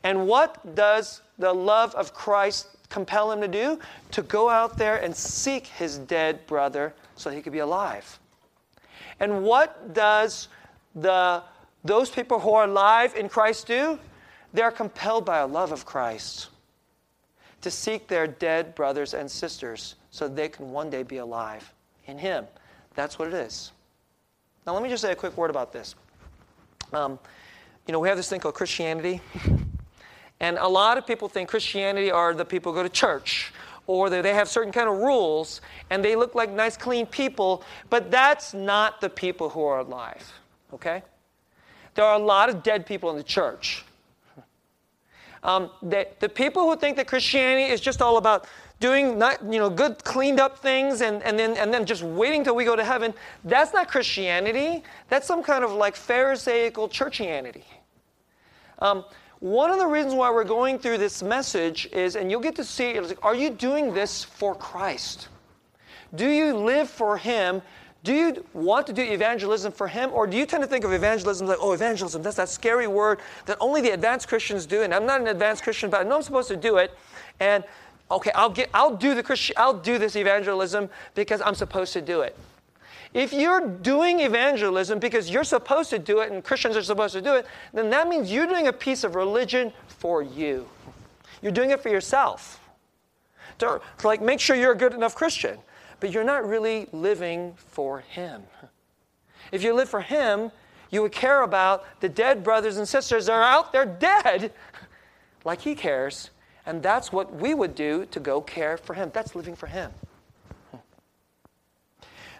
And 0.03 0.27
what 0.27 0.75
does 0.75 1.21
the 1.39 1.53
love 1.53 1.95
of 1.95 2.13
Christ 2.13 2.67
compel 2.89 3.31
him 3.31 3.39
to 3.39 3.47
do? 3.47 3.79
To 4.12 4.23
go 4.23 4.50
out 4.50 4.77
there 4.77 4.97
and 4.97 5.15
seek 5.15 5.67
his 5.67 6.00
dead 6.00 6.45
brother 6.45 6.93
so 7.15 7.29
he 7.29 7.41
could 7.41 7.53
be 7.53 7.59
alive. 7.59 8.19
And 9.21 9.45
what 9.45 9.93
does 9.93 10.50
the, 10.95 11.43
those 11.85 12.09
people 12.09 12.41
who 12.41 12.51
are 12.55 12.65
alive 12.65 13.15
in 13.15 13.29
Christ 13.29 13.67
do? 13.67 13.97
They're 14.51 14.69
compelled 14.69 15.23
by 15.23 15.38
a 15.38 15.47
love 15.47 15.71
of 15.71 15.85
Christ 15.85 16.50
to 17.62 17.71
seek 17.71 18.09
their 18.09 18.27
dead 18.27 18.75
brothers 18.75 19.13
and 19.13 19.31
sisters 19.31 19.95
so 20.12 20.27
they 20.27 20.50
can 20.50 20.71
one 20.71 20.89
day 20.89 21.03
be 21.03 21.17
alive 21.17 21.73
in 22.05 22.17
Him. 22.17 22.45
That's 22.95 23.17
what 23.17 23.27
it 23.27 23.33
is. 23.33 23.72
Now, 24.65 24.74
let 24.74 24.83
me 24.83 24.89
just 24.89 25.01
say 25.01 25.12
a 25.12 25.15
quick 25.15 25.36
word 25.38 25.50
about 25.50 25.74
this. 25.74 25.95
Um, 26.91 27.19
you 27.88 27.91
know, 27.91 28.00
we 28.00 28.07
have 28.07 28.17
this 28.17 28.29
thing 28.29 28.39
called 28.39 28.55
Christianity. 28.55 29.22
And 30.43 30.57
a 30.57 30.67
lot 30.67 30.98
of 30.98 31.07
people 31.07 31.29
think 31.29 31.48
Christianity 31.48 32.12
are 32.12 32.33
the 32.33 32.43
people 32.43 32.74
who 32.74 32.79
go 32.79 32.83
to 32.83 32.89
church 32.89 33.53
or 33.88 34.10
they 34.10 34.33
have 34.33 34.50
certain 34.50 34.74
kind 34.74 34.89
of 34.89 34.98
rules 34.98 35.62
and 35.89 36.03
they 36.03 36.17
look 36.17 36.36
like 36.36 36.51
nice, 36.51 36.75
clean 36.75 37.05
people, 37.05 37.63
but 37.89 38.12
that's 38.12 38.53
not 38.53 39.00
the 39.00 39.10
people 39.10 39.48
who 39.50 39.63
are 39.63 39.79
alive, 39.79 40.33
okay? 40.74 41.01
There 41.95 42.03
are 42.03 42.15
a 42.15 42.24
lot 42.24 42.50
of 42.50 42.62
dead 42.62 42.86
people 42.86 43.10
in 43.10 43.17
the 43.17 43.24
church. 43.24 43.86
Um, 45.45 45.72
the, 45.81 46.07
the 46.22 46.29
people 46.29 46.69
who 46.69 46.77
think 46.77 46.95
that 46.95 47.05
Christianity 47.05 47.69
is 47.69 47.81
just 47.81 48.01
all 48.01 48.15
about 48.15 48.48
doing 48.84 49.18
not, 49.18 49.42
you 49.42 49.60
know, 49.60 49.70
good, 49.70 50.04
cleaned 50.04 50.42
up 50.42 50.60
things 50.60 51.00
and, 51.00 51.24
and, 51.24 51.40
then, 51.40 51.56
and 51.56 51.74
then 51.74 51.86
just 51.86 52.04
waiting 52.04 52.44
till 52.44 52.54
we 52.54 52.66
go 52.66 52.75
to 52.75 52.84
heaven, 52.84 53.13
that's 53.46 53.72
not 53.72 53.88
Christianity. 53.88 54.84
That's 55.08 55.25
some 55.25 55.42
kind 55.42 55.63
of 55.63 55.72
like 55.72 55.96
Pharisaical 55.96 56.90
churchianity. 56.90 57.63
Um, 58.80 59.06
one 59.40 59.72
of 59.72 59.80
the 59.80 59.88
reasons 59.88 60.16
why 60.16 60.30
we're 60.32 60.44
going 60.44 60.80
through 60.80 60.98
this 60.98 61.24
message 61.24 61.88
is, 61.94 62.18
and 62.18 62.30
you'll 62.30 62.42
get 62.42 62.58
to 62.58 62.66
see 62.66 62.90
it, 62.90 63.18
are 63.24 63.34
you 63.34 63.52
doing 63.52 63.94
this 63.94 64.22
for 64.22 64.54
Christ? 64.54 65.30
Do 66.16 66.28
you 66.28 66.54
live 66.54 66.90
for 66.90 67.16
Him? 67.16 67.62
Do 68.04 68.13
you 68.13 68.46
want 68.52 68.86
to 68.88 68.94
do 68.94 69.02
evangelism 69.02 69.72
for 69.72 69.88
Him? 69.88 70.10
Or 70.12 70.28
do 70.28 70.36
you 70.36 70.46
tend 70.46 70.62
to 70.62 70.68
think 70.68 70.84
of 70.84 70.92
evangelism 70.92 71.48
like, 71.48 71.58
oh, 71.62 71.72
evangelism, 71.72 72.22
that's 72.22 72.36
that 72.36 72.50
scary 72.50 72.88
word 72.88 73.22
that 73.46 73.56
only 73.62 73.80
the 73.80 73.92
advanced 73.92 74.28
Christians 74.28 74.66
do, 74.66 74.82
and 74.82 74.94
I'm 74.94 75.06
not 75.06 75.22
an 75.22 75.28
advanced 75.28 75.63
Christian, 75.63 75.90
but 75.90 76.02
I 76.02 76.04
know 76.04 76.18
I'm 76.18 76.22
supposed 76.22 76.50
to 76.50 76.58
do 76.58 76.75
it. 76.75 76.92
And 77.40 77.63
okay, 78.12 78.31
I'll, 78.36 78.50
get, 78.50 78.69
I'll, 78.74 78.95
do 78.95 79.15
the 79.15 79.24
Christian, 79.24 79.55
I'll 79.57 79.74
do 79.74 79.98
this 79.98 80.15
evangelism 80.15 80.89
because 81.15 81.41
I'm 81.41 81.55
supposed 81.55 81.93
to 81.93 82.01
do 82.01 82.22
it. 82.22 82.38
If 83.13 83.31
you're 83.31 83.67
doing 83.67 84.22
evangelism 84.22 84.98
because 85.00 85.29
you're 85.29 85.43
supposed 85.43 85.91
to 85.91 86.00
do 86.00 86.19
it 86.19 86.31
and 86.31 86.43
Christians 86.43 86.75
are 86.75 86.81
supposed 86.81 87.13
to 87.13 87.22
do 87.22 87.36
it, 87.36 87.45
then 87.72 87.89
that 87.91 88.07
means 88.07 88.31
you're 88.31 88.48
doing 88.48 88.67
a 88.67 88.74
piece 88.74 89.03
of 89.03 89.15
religion 89.15 89.72
for 89.88 90.24
you. 90.24 90.67
You're 91.41 91.51
doing 91.51 91.69
it 91.69 91.81
for 91.81 91.89
yourself. 91.89 92.60
To, 93.60 93.79
to 94.00 94.07
like 94.07 94.22
make 94.22 94.39
sure 94.39 94.55
you're 94.55 94.72
a 94.72 94.77
good 94.77 94.93
enough 94.93 95.13
Christian. 95.13 95.60
but 96.00 96.12
you're 96.12 96.24
not 96.24 96.45
really 96.45 96.88
living 96.91 97.53
for 97.55 98.00
Him. 98.00 98.43
If 99.51 99.63
you 99.63 99.74
live 99.74 99.89
for 99.89 100.01
Him, 100.01 100.51
you 100.89 101.01
would 101.01 101.12
care 101.12 101.43
about 101.43 101.86
the 102.01 102.10
dead 102.10 102.43
brothers 102.43 102.77
and 102.77 102.88
sisters 102.88 103.27
that 103.27 103.33
are 103.33 103.43
out 103.43 103.72
there 103.72 103.86
dead, 103.86 104.51
like 105.45 105.62
He 105.62 105.75
cares. 105.75 106.31
And 106.65 106.82
that's 106.82 107.12
what 107.12 107.34
we 107.34 107.53
would 107.53 107.75
do 107.75 108.05
to 108.08 108.20
go 108.20 108.41
care 108.41 108.77
for 108.77 108.93
Him. 108.93 109.12
That's 109.13 109.36
living 109.36 109.55
for 109.55 109.67
Him. 109.67 109.91
Hmm. 110.72 110.77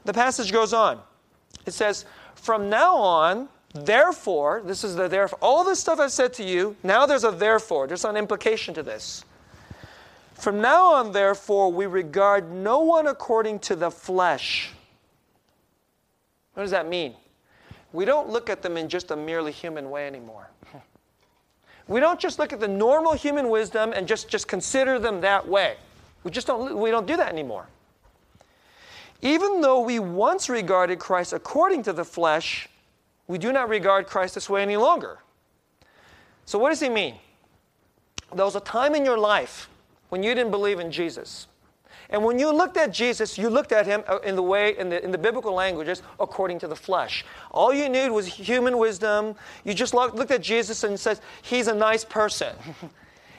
The 0.06 0.14
passage 0.14 0.52
goes 0.52 0.74
on. 0.74 1.00
It 1.66 1.74
says, 1.74 2.06
From 2.36 2.70
now 2.70 2.96
on, 2.96 3.50
therefore, 3.74 4.62
this 4.66 4.84
is 4.84 4.96
the 4.96 5.08
therefore, 5.08 5.40
all 5.42 5.64
this 5.64 5.80
stuff 5.80 6.00
I've 6.00 6.12
said 6.12 6.34
to 6.36 6.44
you, 6.44 6.76
now 6.84 7.06
there's 7.06 7.24
a 7.24 7.32
therefore. 7.32 7.88
There's 7.88 8.06
an 8.06 8.18
implication 8.18 8.74
to 8.76 8.84
this. 8.84 9.26
From 10.36 10.62
now 10.62 10.94
on, 10.94 11.12
therefore, 11.12 11.72
we 11.72 11.86
regard 11.86 12.52
no 12.52 12.80
one 12.80 13.08
according 13.08 13.60
to 13.60 13.76
the 13.76 13.92
flesh. 13.92 14.72
What 16.54 16.64
does 16.64 16.72
that 16.72 16.88
mean? 16.88 17.16
We 17.92 18.06
don't 18.06 18.30
look 18.30 18.50
at 18.50 18.62
them 18.62 18.78
in 18.78 18.90
just 18.90 19.12
a 19.12 19.16
merely 19.16 19.52
human 19.52 19.90
way 19.90 20.08
anymore. 20.08 20.50
We 21.88 22.00
don't 22.00 22.20
just 22.20 22.40
look 22.40 22.54
at 22.54 22.60
the 22.60 22.68
normal 22.68 23.14
human 23.14 23.50
wisdom 23.50 23.94
and 23.94 24.08
just, 24.08 24.30
just 24.30 24.48
consider 24.48 25.00
them 25.00 25.22
that 25.22 25.48
way. 25.48 25.76
We 26.24 26.32
just 26.32 26.48
don't, 26.48 26.78
we 26.78 26.92
don't 26.92 27.06
do 27.06 27.18
that 27.18 27.32
anymore. 27.32 27.68
Even 29.22 29.62
though 29.62 29.82
we 29.82 30.00
once 30.00 30.50
regarded 30.50 31.00
Christ 31.00 31.34
according 31.34 31.84
to 31.84 31.94
the 31.94 32.06
flesh, 32.06 32.68
we 33.28 33.38
do 33.38 33.52
not 33.54 33.70
regard 33.70 34.08
Christ 34.08 34.36
this 34.36 34.50
way 34.50 34.62
any 34.62 34.78
longer. 34.78 35.20
So, 36.46 36.60
what 36.60 36.70
does 36.70 36.82
he 36.82 36.90
mean? 36.90 37.16
There 38.36 38.46
was 38.46 38.56
a 38.56 38.62
time 38.62 38.96
in 38.96 39.06
your 39.06 39.18
life 39.18 39.70
when 40.10 40.24
you 40.24 40.36
didn't 40.36 40.52
believe 40.52 40.80
in 40.80 40.92
Jesus. 40.92 41.48
And 42.10 42.24
when 42.24 42.40
you 42.40 42.54
looked 42.54 42.78
at 42.78 42.92
Jesus, 42.92 43.38
you 43.38 43.50
looked 43.50 43.72
at 43.72 43.86
him 43.86 44.04
uh, 44.08 44.20
in 44.20 44.36
the 44.36 44.44
way, 44.44 44.78
in 44.78 44.90
the, 44.90 45.04
in 45.04 45.12
the 45.12 45.18
biblical 45.18 45.54
languages, 45.54 46.02
according 46.20 46.60
to 46.60 46.68
the 46.68 46.76
flesh. 46.76 47.26
All 47.52 47.74
you 47.74 47.90
knew 47.90 48.14
was 48.14 48.28
human 48.28 48.78
wisdom. 48.78 49.36
You 49.64 49.74
just 49.74 49.94
looked 49.94 50.32
at 50.32 50.42
Jesus 50.42 50.84
and 50.84 51.00
said, 51.00 51.20
He's 51.42 51.68
a 51.68 51.76
nice 51.76 52.06
person. 52.06 52.56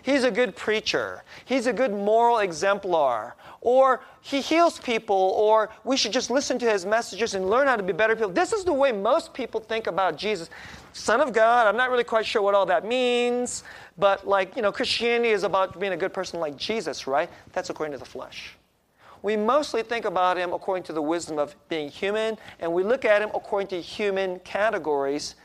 He's 0.05 0.23
a 0.23 0.31
good 0.31 0.55
preacher. 0.55 1.25
He's 1.47 1.67
a 1.67 1.73
good 1.73 1.91
moral 1.91 2.41
exemplar. 2.41 3.37
Or 3.63 4.03
he 4.21 4.43
heals 4.43 4.79
people, 4.79 5.17
or 5.17 5.71
we 5.83 5.97
should 5.97 6.13
just 6.13 6.31
listen 6.31 6.59
to 6.59 6.71
his 6.71 6.85
messages 6.85 7.33
and 7.33 7.49
learn 7.49 7.67
how 7.67 7.77
to 7.77 7.83
be 7.83 7.95
better 7.95 8.15
people. 8.15 8.31
This 8.31 8.53
is 8.53 8.65
the 8.65 8.73
way 8.75 8.93
most 8.93 9.33
people 9.33 9.61
think 9.61 9.87
about 9.87 10.19
Jesus. 10.19 10.51
Son 10.93 11.23
of 11.23 11.33
God, 11.33 11.67
I'm 11.67 11.79
not 11.79 11.89
really 11.89 12.05
quite 12.05 12.27
sure 12.27 12.43
what 12.43 12.55
all 12.55 12.67
that 12.67 12.85
means, 12.85 13.65
but 13.97 14.29
like, 14.29 14.55
you 14.57 14.61
know, 14.61 14.71
Christianity 14.71 15.31
is 15.31 15.43
about 15.43 15.81
being 15.81 15.95
a 15.95 15.97
good 15.97 16.13
person 16.13 16.39
like 16.39 16.59
Jesus, 16.59 17.07
right? 17.07 17.31
That's 17.55 17.71
according 17.71 17.93
to 17.93 17.99
the 17.99 18.05
flesh. 18.05 18.57
We 19.23 19.39
mostly 19.39 19.83
think 19.83 20.05
about 20.05 20.37
him 20.37 20.53
according 20.53 20.85
to 20.85 20.93
the 20.93 21.01
wisdom 21.01 21.39
of 21.39 21.57
being 21.71 21.89
human, 21.89 22.37
and 22.61 22.71
we 22.71 22.85
look 22.85 23.07
at 23.07 23.23
him 23.23 23.31
according 23.35 23.69
to 23.69 23.81
human 23.81 24.39
categories. 24.41 25.37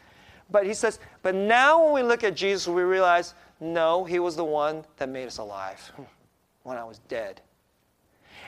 But 0.51 0.65
he 0.65 0.73
says, 0.73 0.99
but 1.21 1.33
now 1.33 1.85
when 1.85 1.93
we 1.93 2.03
look 2.03 2.25
at 2.25 2.35
Jesus, 2.35 2.67
we 2.67 2.81
realize 2.81 3.35
no, 3.59 4.03
he 4.03 4.19
was 4.19 4.35
the 4.35 4.45
one 4.45 4.85
that 4.97 5.09
made 5.09 5.27
us 5.27 5.37
alive 5.37 5.91
when 6.63 6.77
I 6.77 6.83
was 6.83 6.99
dead. 7.07 7.41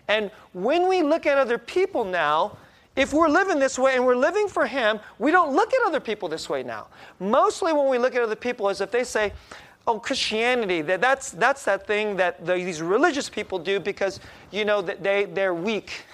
And 0.08 0.32
when 0.53 0.88
we 0.88 1.03
look 1.03 1.25
at 1.25 1.38
other 1.38 1.58
people 1.58 2.03
now, 2.03 2.58
if 2.96 3.13
we're 3.13 3.30
living 3.30 3.60
this 3.60 3.80
way 3.80 3.96
and 3.96 4.06
we're 4.06 4.15
living 4.15 4.48
for 4.48 4.65
Him, 4.65 5.00
we 5.20 5.32
don't 5.32 5.56
look 5.56 5.74
at 5.74 5.80
other 5.86 6.00
people 6.00 6.27
this 6.27 6.50
way 6.50 6.63
now. 6.63 6.88
Mostly 7.20 7.72
when 7.72 7.88
we 7.88 7.98
look 7.98 8.15
at 8.15 8.22
other 8.22 8.36
people 8.36 8.68
is 8.70 8.82
if 8.82 8.91
they 8.91 9.03
say, 9.03 9.32
oh, 9.88 10.00
Christianity, 10.00 10.82
that, 10.82 11.01
that's, 11.01 11.32
that's 11.32 11.63
that 11.65 11.88
thing 11.88 12.15
that 12.18 12.46
the, 12.46 12.53
these 12.56 12.82
religious 12.82 13.30
people 13.30 13.60
do 13.60 13.80
because, 13.80 14.20
you 14.51 14.65
know, 14.65 14.82
that 14.82 15.01
they, 15.03 15.25
they're 15.25 15.53
weak 15.53 16.06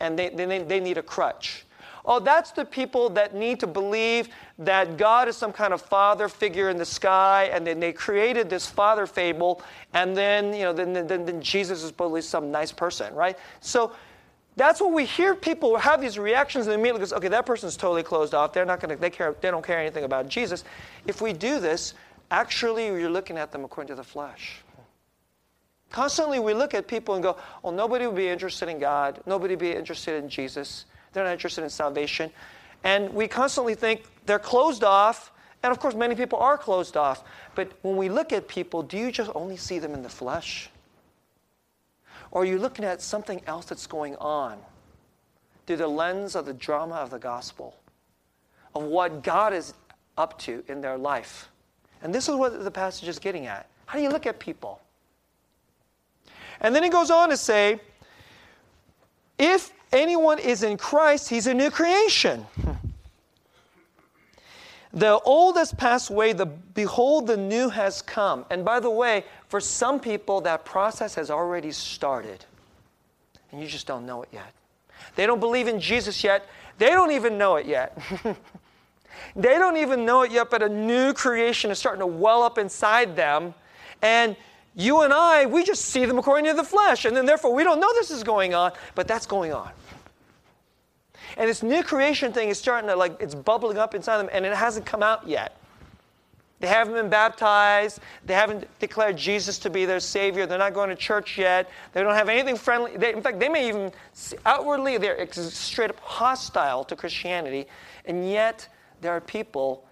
and 0.00 0.18
they, 0.18 0.30
they, 0.30 0.58
they 0.62 0.80
need 0.80 0.98
a 0.98 1.02
crutch. 1.02 1.64
Oh, 2.04 2.18
that's 2.18 2.50
the 2.50 2.64
people 2.64 3.08
that 3.10 3.34
need 3.34 3.60
to 3.60 3.66
believe 3.66 4.28
that 4.58 4.96
God 4.96 5.28
is 5.28 5.36
some 5.36 5.52
kind 5.52 5.72
of 5.72 5.80
father 5.80 6.28
figure 6.28 6.68
in 6.68 6.76
the 6.76 6.84
sky, 6.84 7.50
and 7.52 7.66
then 7.66 7.78
they 7.78 7.92
created 7.92 8.50
this 8.50 8.66
father 8.66 9.06
fable, 9.06 9.62
and 9.94 10.16
then, 10.16 10.52
you 10.52 10.62
know, 10.62 10.72
then, 10.72 10.92
then, 10.92 11.24
then 11.24 11.40
Jesus 11.40 11.84
is 11.84 11.92
probably 11.92 12.22
some 12.22 12.50
nice 12.50 12.72
person, 12.72 13.14
right? 13.14 13.38
So 13.60 13.92
that's 14.56 14.80
what 14.80 14.92
we 14.92 15.04
hear 15.04 15.34
people 15.34 15.76
have 15.78 16.00
these 16.00 16.18
reactions 16.18 16.66
and 16.66 16.74
immediately 16.74 17.00
goes, 17.00 17.12
okay, 17.12 17.28
that 17.28 17.46
person's 17.46 17.76
totally 17.76 18.02
closed 18.02 18.34
off. 18.34 18.52
They're 18.52 18.66
not 18.66 18.80
to, 18.80 18.96
they 18.96 19.10
care, 19.10 19.34
they 19.40 19.50
don't 19.50 19.64
care 19.64 19.78
anything 19.78 20.04
about 20.04 20.28
Jesus. 20.28 20.64
If 21.06 21.22
we 21.22 21.32
do 21.32 21.58
this, 21.58 21.94
actually 22.30 22.86
you're 22.86 23.10
looking 23.10 23.38
at 23.38 23.50
them 23.50 23.64
according 23.64 23.88
to 23.88 23.94
the 23.94 24.04
flesh. 24.04 24.60
Constantly 25.90 26.38
we 26.38 26.52
look 26.52 26.74
at 26.74 26.86
people 26.86 27.14
and 27.14 27.22
go, 27.22 27.36
oh, 27.64 27.70
nobody 27.70 28.06
would 28.06 28.16
be 28.16 28.28
interested 28.28 28.68
in 28.68 28.78
God. 28.78 29.20
Nobody 29.26 29.52
would 29.54 29.60
be 29.60 29.72
interested 29.72 30.22
in 30.22 30.28
Jesus. 30.28 30.84
They're 31.12 31.24
not 31.24 31.32
interested 31.32 31.64
in 31.64 31.70
salvation. 31.70 32.30
And 32.84 33.12
we 33.14 33.28
constantly 33.28 33.74
think 33.74 34.04
they're 34.26 34.38
closed 34.38 34.84
off. 34.84 35.32
And 35.62 35.70
of 35.70 35.78
course, 35.78 35.94
many 35.94 36.14
people 36.14 36.38
are 36.38 36.58
closed 36.58 36.96
off. 36.96 37.22
But 37.54 37.70
when 37.82 37.96
we 37.96 38.08
look 38.08 38.32
at 38.32 38.48
people, 38.48 38.82
do 38.82 38.96
you 38.98 39.12
just 39.12 39.30
only 39.34 39.56
see 39.56 39.78
them 39.78 39.94
in 39.94 40.02
the 40.02 40.08
flesh? 40.08 40.70
Or 42.30 42.42
are 42.42 42.44
you 42.46 42.58
looking 42.58 42.84
at 42.84 43.02
something 43.02 43.42
else 43.46 43.66
that's 43.66 43.86
going 43.86 44.16
on 44.16 44.58
through 45.66 45.76
the 45.76 45.86
lens 45.86 46.34
of 46.34 46.46
the 46.46 46.54
drama 46.54 46.96
of 46.96 47.10
the 47.10 47.18
gospel, 47.18 47.76
of 48.74 48.84
what 48.84 49.22
God 49.22 49.52
is 49.52 49.74
up 50.16 50.38
to 50.40 50.64
in 50.66 50.80
their 50.80 50.96
life? 50.96 51.50
And 52.02 52.12
this 52.12 52.28
is 52.28 52.34
what 52.34 52.64
the 52.64 52.70
passage 52.70 53.08
is 53.08 53.18
getting 53.18 53.46
at. 53.46 53.68
How 53.86 53.98
do 53.98 54.02
you 54.02 54.10
look 54.10 54.26
at 54.26 54.38
people? 54.40 54.80
And 56.60 56.74
then 56.74 56.82
he 56.82 56.88
goes 56.88 57.10
on 57.10 57.28
to 57.28 57.36
say, 57.36 57.80
if 59.38 59.72
anyone 59.92 60.38
is 60.38 60.62
in 60.62 60.76
Christ, 60.76 61.28
he's 61.28 61.46
a 61.46 61.54
new 61.54 61.70
creation. 61.70 62.46
The 64.94 65.18
old 65.20 65.56
has 65.56 65.72
passed 65.72 66.10
away, 66.10 66.34
the 66.34 66.44
behold, 66.44 67.26
the 67.26 67.36
new 67.36 67.70
has 67.70 68.02
come. 68.02 68.44
And 68.50 68.62
by 68.62 68.78
the 68.78 68.90
way, 68.90 69.24
for 69.48 69.58
some 69.58 69.98
people, 69.98 70.42
that 70.42 70.64
process 70.66 71.14
has 71.14 71.30
already 71.30 71.72
started. 71.72 72.44
And 73.50 73.60
you 73.60 73.66
just 73.66 73.86
don't 73.86 74.04
know 74.04 74.22
it 74.22 74.28
yet. 74.32 74.52
They 75.14 75.24
don't 75.24 75.40
believe 75.40 75.66
in 75.66 75.80
Jesus 75.80 76.22
yet. 76.22 76.46
They 76.76 76.90
don't 76.90 77.10
even 77.10 77.38
know 77.38 77.56
it 77.56 77.66
yet. 77.66 77.98
they 79.36 79.58
don't 79.58 79.78
even 79.78 80.04
know 80.04 80.22
it 80.22 80.30
yet, 80.30 80.50
but 80.50 80.62
a 80.62 80.68
new 80.68 81.14
creation 81.14 81.70
is 81.70 81.78
starting 81.78 82.00
to 82.00 82.06
well 82.06 82.42
up 82.42 82.58
inside 82.58 83.16
them. 83.16 83.54
And 84.02 84.36
you 84.74 85.02
and 85.02 85.12
I, 85.12 85.46
we 85.46 85.64
just 85.64 85.86
see 85.86 86.04
them 86.04 86.18
according 86.18 86.46
to 86.46 86.54
the 86.54 86.64
flesh. 86.64 87.04
And 87.04 87.16
then 87.16 87.26
therefore, 87.26 87.54
we 87.54 87.64
don't 87.64 87.80
know 87.80 87.92
this 87.94 88.10
is 88.10 88.22
going 88.22 88.54
on, 88.54 88.72
but 88.94 89.06
that's 89.06 89.26
going 89.26 89.52
on. 89.52 89.70
And 91.36 91.48
this 91.48 91.62
new 91.62 91.82
creation 91.82 92.32
thing 92.32 92.48
is 92.48 92.58
starting 92.58 92.88
to, 92.88 92.96
like, 92.96 93.16
it's 93.20 93.34
bubbling 93.34 93.78
up 93.78 93.94
inside 93.94 94.18
them, 94.18 94.28
and 94.32 94.44
it 94.44 94.54
hasn't 94.54 94.86
come 94.86 95.02
out 95.02 95.26
yet. 95.26 95.56
They 96.60 96.68
haven't 96.68 96.94
been 96.94 97.08
baptized. 97.08 97.98
They 98.24 98.34
haven't 98.34 98.68
declared 98.78 99.16
Jesus 99.16 99.58
to 99.60 99.70
be 99.70 99.84
their 99.84 99.98
Savior. 99.98 100.46
They're 100.46 100.58
not 100.58 100.74
going 100.74 100.90
to 100.90 100.94
church 100.94 101.36
yet. 101.36 101.68
They 101.92 102.02
don't 102.02 102.14
have 102.14 102.28
anything 102.28 102.56
friendly. 102.56 102.96
They, 102.96 103.12
in 103.12 103.20
fact, 103.20 103.40
they 103.40 103.48
may 103.48 103.68
even 103.68 103.92
outwardly, 104.46 104.96
they're 104.96 105.26
straight 105.32 105.90
up 105.90 105.98
hostile 106.00 106.84
to 106.84 106.94
Christianity. 106.94 107.66
And 108.04 108.30
yet, 108.30 108.68
there 109.00 109.10
are 109.10 109.20
people, 109.20 109.84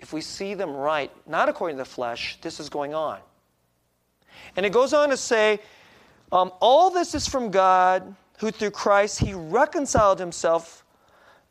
if 0.00 0.12
we 0.12 0.20
see 0.20 0.54
them 0.54 0.70
right, 0.74 1.12
not 1.28 1.48
according 1.48 1.76
to 1.76 1.84
the 1.84 1.88
flesh, 1.88 2.38
this 2.40 2.58
is 2.58 2.68
going 2.68 2.92
on. 2.92 3.20
And 4.56 4.64
it 4.64 4.72
goes 4.72 4.92
on 4.92 5.10
to 5.10 5.16
say, 5.16 5.60
um, 6.32 6.52
all 6.60 6.90
this 6.90 7.14
is 7.14 7.26
from 7.26 7.50
God, 7.50 8.14
who 8.38 8.50
through 8.50 8.70
Christ, 8.70 9.18
he 9.18 9.32
reconciled 9.34 10.18
himself 10.18 10.84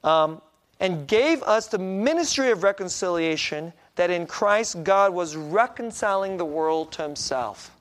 um, 0.04 0.41
and 0.80 1.08
gave 1.08 1.41
us 1.43 1.67
the 1.67 1.80
ministry 1.80 2.52
of 2.52 2.63
reconciliation 2.63 3.74
that 3.95 4.10
in 4.10 4.28
Christ 4.28 4.84
God 4.84 5.13
was 5.13 5.36
reconciling 5.36 6.38
the 6.38 6.45
world 6.45 6.91
to 6.93 7.04
himself. 7.04 7.71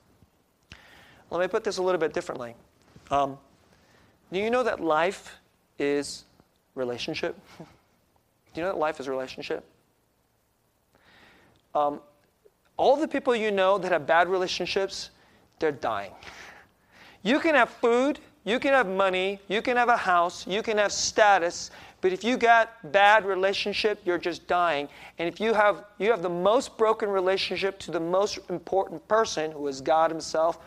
Let 1.29 1.41
me 1.41 1.47
put 1.47 1.63
this 1.63 1.77
a 1.77 1.83
little 1.83 1.99
bit 1.99 2.13
differently. 2.13 2.55
Um, 3.11 3.37
do 4.31 4.39
you 4.39 4.49
know 4.49 4.63
that 4.63 4.79
life 4.79 5.35
is 5.77 6.23
relationship? 6.75 7.37
do 7.57 7.65
you 8.55 8.61
know 8.61 8.69
that 8.69 8.77
life 8.77 8.99
is 8.99 9.09
relationship? 9.09 9.63
Um, 11.73 11.99
all 12.77 12.95
the 12.95 13.07
people 13.07 13.35
you 13.35 13.51
know 13.51 13.77
that 13.77 13.91
have 13.91 14.05
bad 14.05 14.27
relationships, 14.27 15.11
they're 15.59 15.71
dying. 15.71 16.11
You 17.23 17.39
can 17.39 17.55
have 17.55 17.69
food, 17.69 18.19
you 18.43 18.59
can 18.59 18.73
have 18.73 18.87
money, 18.87 19.39
you 19.47 19.61
can 19.61 19.77
have 19.77 19.89
a 19.89 19.97
house, 19.97 20.45
you 20.45 20.61
can 20.61 20.77
have 20.77 20.91
status, 20.91 21.71
but 22.01 22.13
if 22.13 22.23
you 22.23 22.37
got 22.37 22.91
bad 22.91 23.25
relationship, 23.25 23.99
you're 24.05 24.19
just 24.19 24.47
dying. 24.47 24.87
And 25.17 25.27
if 25.27 25.39
you 25.39 25.55
have 25.55 25.85
you 25.97 26.11
have 26.11 26.21
the 26.21 26.29
most 26.29 26.77
broken 26.77 27.09
relationship 27.09 27.79
to 27.79 27.91
the 27.91 27.99
most 27.99 28.37
important 28.49 29.07
person, 29.07 29.51
who 29.51 29.67
is 29.67 29.81
God 29.81 30.11
Himself, 30.11 30.59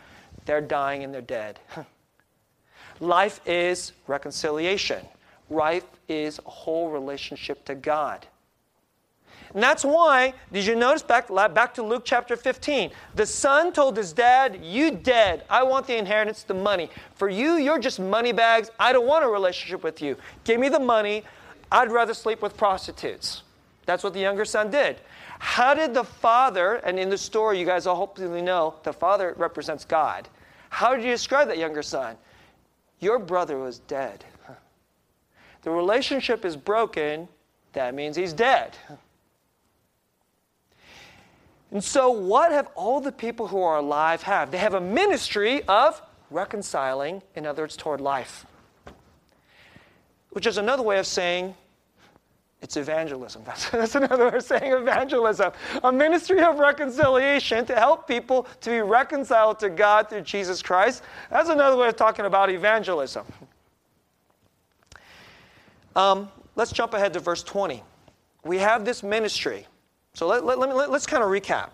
they're 0.47 0.61
dying 0.61 1.05
and 1.05 1.15
they're 1.15 1.21
dead. 1.21 1.61
Life 3.01 3.41
is 3.47 3.93
reconciliation. 4.09 5.07
Life 5.49 5.85
is 6.09 6.41
a 6.45 6.51
whole 6.51 6.91
relationship 6.91 7.65
to 7.67 7.77
God. 7.77 8.27
And 9.55 9.63
that's 9.63 9.85
why, 9.85 10.35
did 10.53 10.67
you 10.67 10.77
notice 10.77 11.03
back, 11.03 11.29
back 11.29 11.75
to 11.75 11.83
Luke 11.83 12.03
chapter 12.05 12.37
15? 12.37 12.91
The 13.15 13.27
son 13.27 13.73
told 13.73 13.97
his 13.97 14.13
dad, 14.13 14.61
You 14.63 14.91
dead. 14.91 15.45
I 15.49 15.63
want 15.63 15.87
the 15.87 15.97
inheritance, 15.97 16.43
the 16.43 16.55
money. 16.55 16.91
For 17.15 17.29
you, 17.29 17.55
you're 17.55 17.79
just 17.79 17.99
money 17.99 18.33
bags. 18.33 18.71
I 18.79 18.93
don't 18.93 19.07
want 19.07 19.25
a 19.25 19.29
relationship 19.29 19.83
with 19.83 20.03
you. 20.03 20.17
Give 20.45 20.61
me 20.61 20.69
the 20.69 20.81
money. 20.81 21.25
I'd 21.73 21.91
rather 21.91 22.15
sleep 22.15 22.43
with 22.43 22.57
prostitutes. 22.57 23.43
That's 23.87 24.05
what 24.05 24.13
the 24.13 24.21
younger 24.21 24.45
son 24.45 24.71
did. 24.71 25.01
How 25.39 25.73
did 25.73 25.95
the 25.95 26.05
father, 26.05 26.77
and 26.77 26.99
in 26.99 27.09
the 27.09 27.19
story 27.19 27.59
you 27.59 27.67
guys 27.67 27.87
all 27.87 27.97
hopefully 27.97 28.43
know, 28.43 28.75
the 28.83 28.93
father 28.93 29.35
represents 29.39 29.85
God. 29.85 30.29
How 30.71 30.95
did 30.95 31.05
you 31.05 31.11
describe 31.11 31.49
that 31.49 31.59
younger 31.59 31.83
son? 31.83 32.17
Your 33.01 33.19
brother 33.19 33.59
was 33.59 33.79
dead. 33.81 34.25
The 35.63 35.71
relationship 35.71 36.45
is 36.45 36.57
broken, 36.57 37.29
that 37.73 37.95
means 37.95 38.17
he's 38.17 38.33
dead. 38.33 38.77
And 41.71 41.85
so, 41.85 42.11
what 42.11 42.51
have 42.51 42.69
all 42.75 43.01
the 43.01 43.13
people 43.13 43.49
who 43.49 43.63
are 43.63 43.77
alive 43.77 44.23
have? 44.23 44.51
They 44.51 44.59
have 44.59 44.75
a 44.75 44.81
ministry 44.81 45.63
of 45.69 46.01
reconciling, 46.31 47.23
in 47.35 47.47
other 47.47 47.63
words, 47.63 47.77
toward 47.77 48.01
life, 48.01 48.47
which 50.31 50.47
is 50.47 50.57
another 50.57 50.83
way 50.83 50.99
of 50.99 51.07
saying 51.07 51.55
it's 52.61 52.77
evangelism. 52.77 53.43
That's, 53.47 53.71
that's 53.71 53.95
another 53.95 54.31
way 54.31 54.37
of 54.37 54.43
saying 54.43 54.73
evangelism. 54.73 55.53
A 55.85 55.93
ministry 55.93 56.41
of 56.43 56.59
reconciliation 56.59 57.65
to 57.67 57.77
help 57.77 58.09
people 58.09 58.49
to 58.63 58.71
be 58.71 58.81
reconciled 58.81 59.61
to 59.61 59.71
God 59.71 60.09
through 60.09 60.23
Jesus 60.23 60.61
Christ. 60.61 61.03
That's 61.31 61.51
another 61.51 61.77
way 61.77 61.89
of 61.89 61.97
talking 61.97 62.25
about 62.25 62.51
evangelism. 62.51 63.25
Um, 65.95 66.31
let's 66.57 66.73
jump 66.73 66.95
ahead 66.95 67.13
to 67.13 67.21
verse 67.21 67.45
20. 67.45 67.83
We 68.45 68.59
have 68.59 68.85
this 68.85 69.03
ministry. 69.03 69.67
So 70.19 70.27
let, 70.27 70.45
let, 70.45 70.59
let 70.59 70.69
me, 70.69 70.75
let, 70.75 70.91
let's 70.91 71.07
kind 71.07 71.23
of 71.23 71.31
recap. 71.31 71.71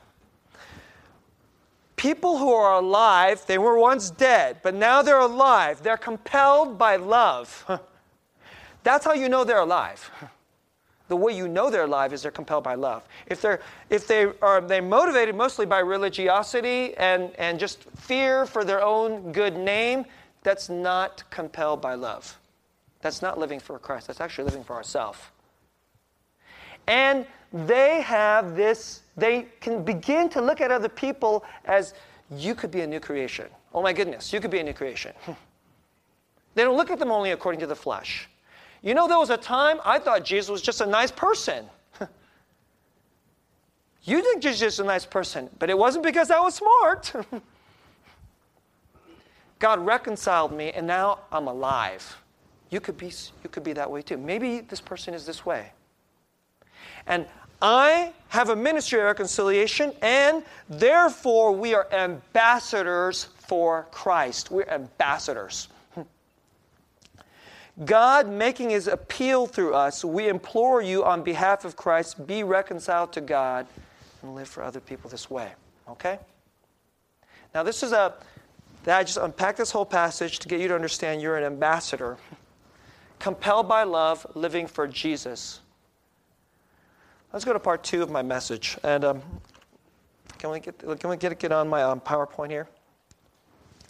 People 1.96 2.37
who 2.37 2.52
are 2.52 2.74
alive, 2.74 3.42
they 3.46 3.57
were 3.57 3.78
once 3.78 4.11
dead, 4.11 4.59
but 4.62 4.74
now 4.74 5.00
they're 5.00 5.18
alive. 5.18 5.83
They're 5.83 5.96
compelled 5.96 6.76
by 6.76 6.96
love. 6.96 7.64
That's 8.83 9.07
how 9.07 9.14
you 9.14 9.30
know 9.30 9.44
they're 9.44 9.61
alive. 9.61 10.11
The 11.09 11.16
way 11.16 11.35
you 11.35 11.48
know 11.48 11.70
they're 11.70 11.85
alive 11.85 12.12
is 12.12 12.20
they're 12.20 12.30
compelled 12.30 12.64
by 12.64 12.74
love. 12.74 13.07
If 13.26 13.40
they're 13.40 13.61
if 13.88 14.07
they 14.07 14.26
are 14.42 14.61
they're 14.61 14.83
motivated 14.83 15.35
mostly 15.35 15.64
by 15.64 15.78
religiosity 15.78 16.94
and, 16.96 17.30
and 17.38 17.59
just 17.59 17.85
fear 17.96 18.44
for 18.44 18.64
their 18.64 18.83
own 18.83 19.33
good 19.33 19.57
name, 19.57 20.04
that's 20.42 20.68
not 20.68 21.22
compelled 21.30 21.80
by 21.80 21.94
love. 21.94 22.38
That's 23.00 23.22
not 23.22 23.38
living 23.38 23.61
for 23.61 23.78
Christ. 23.78 24.07
That's 24.07 24.20
actually 24.20 24.44
living 24.44 24.64
for 24.64 24.76
ourselves. 24.76 25.18
And 26.87 27.26
they 27.55 28.03
have 28.03 28.57
this, 28.57 29.03
they 29.17 29.47
can 29.61 29.85
begin 29.85 30.29
to 30.31 30.40
look 30.40 30.61
at 30.61 30.73
other 30.73 30.88
people 30.88 31.45
as 31.64 31.95
you 32.37 32.53
could 32.55 32.73
be 32.73 32.81
a 32.81 32.87
new 32.87 32.99
creation. 32.99 33.47
Oh 33.73 33.81
my 33.81 33.93
goodness, 33.93 34.33
you 34.33 34.40
could 34.40 34.51
be 34.51 34.59
a 34.59 34.64
new 34.64 34.73
creation. 34.73 35.12
they 36.57 36.64
don't 36.64 36.77
look 36.77 36.90
at 36.90 36.99
them 36.99 37.12
only 37.12 37.31
according 37.31 37.61
to 37.61 37.69
the 37.69 37.77
flesh. 37.77 38.29
You 38.83 38.93
know, 38.95 39.07
there 39.07 39.19
was 39.19 39.31
a 39.31 39.37
time 39.37 39.79
I 39.85 40.01
thought 40.01 40.25
Jesus 40.25 40.51
was 40.51 40.62
just 40.62 40.81
a 40.81 40.87
nice 40.87 41.12
person. 41.12 41.67
you 44.03 44.21
think 44.21 44.43
Jesus 44.43 44.75
is 44.75 44.81
a 44.81 44.85
nice 44.85 45.07
person, 45.07 45.49
but 45.61 45.71
it 45.71 45.79
wasn't 45.79 46.05
because 46.05 46.33
I 46.33 46.40
was 46.40 46.57
smart. 46.57 47.12
God 49.61 49.79
reconciled 49.79 50.53
me, 50.53 50.73
and 50.73 50.88
now 50.88 51.21
I'm 51.31 51.47
alive. 51.47 52.17
You 52.71 52.81
could 52.81 52.99
be, 52.99 53.12
you 53.45 53.49
could 53.51 53.62
be 53.62 53.73
that 53.75 53.88
way 53.88 54.03
too. 54.03 54.17
Maybe 54.17 54.61
this 54.61 54.81
person 54.81 55.14
is 55.14 55.25
this 55.25 55.47
way. 55.47 55.71
And 57.07 57.27
I 57.64 58.12
have 58.29 58.50
a 58.50 58.57
ministry 58.57 58.98
of 58.98 59.07
reconciliation, 59.07 59.94
and 60.03 60.44
therefore 60.68 61.53
we 61.53 61.74
are 61.74 61.90
ambassadors 61.94 63.29
for 63.38 63.87
Christ. 63.90 64.50
We're 64.50 64.68
ambassadors. 64.68 65.68
Hmm. 65.94 66.03
God 67.87 68.29
making 68.29 68.68
his 68.68 68.87
appeal 68.87 69.46
through 69.46 69.72
us, 69.72 70.05
we 70.05 70.29
implore 70.29 70.83
you 70.83 71.07
on 71.07 71.22
behalf 71.22 71.64
of 71.64 71.74
Christ, 71.74 72.27
be 72.27 72.42
reconciled 72.42 73.14
to 73.14 73.22
God 73.22 73.66
and 74.20 74.35
live 74.35 74.46
for 74.48 74.62
other 74.62 74.81
people 74.81 75.09
this 75.09 75.31
way. 75.31 75.50
Okay? 75.88 76.18
Now, 77.55 77.62
this 77.62 77.83
is 77.83 77.92
a, 77.92 78.12
that 78.83 78.98
I 78.98 79.05
just 79.05 79.16
unpacked 79.16 79.57
this 79.57 79.70
whole 79.70 79.87
passage 79.87 80.38
to 80.40 80.48
get 80.48 80.61
you 80.61 80.68
to 80.68 80.74
understand 80.74 81.22
you're 81.22 81.38
an 81.38 81.44
ambassador, 81.44 82.18
compelled 83.20 83.68
by 83.68 83.85
love, 83.85 84.27
living 84.35 84.66
for 84.66 84.87
Jesus. 84.87 85.61
Let's 87.35 87.44
go 87.44 87.53
to 87.53 87.59
part 87.59 87.83
two 87.83 88.01
of 88.01 88.12
my 88.12 88.23
message. 88.23 88.79
And 88.85 89.05
um, 89.05 89.23
can 90.38 90.51
we 90.51 90.61
get, 90.61 90.79
can 90.79 91.11
we 91.11 91.16
get, 91.16 91.37
get 91.40 91.51
on 91.51 91.68
my 91.68 91.83
um, 91.83 91.99
PowerPoint 91.99 92.51
here? 92.51 92.68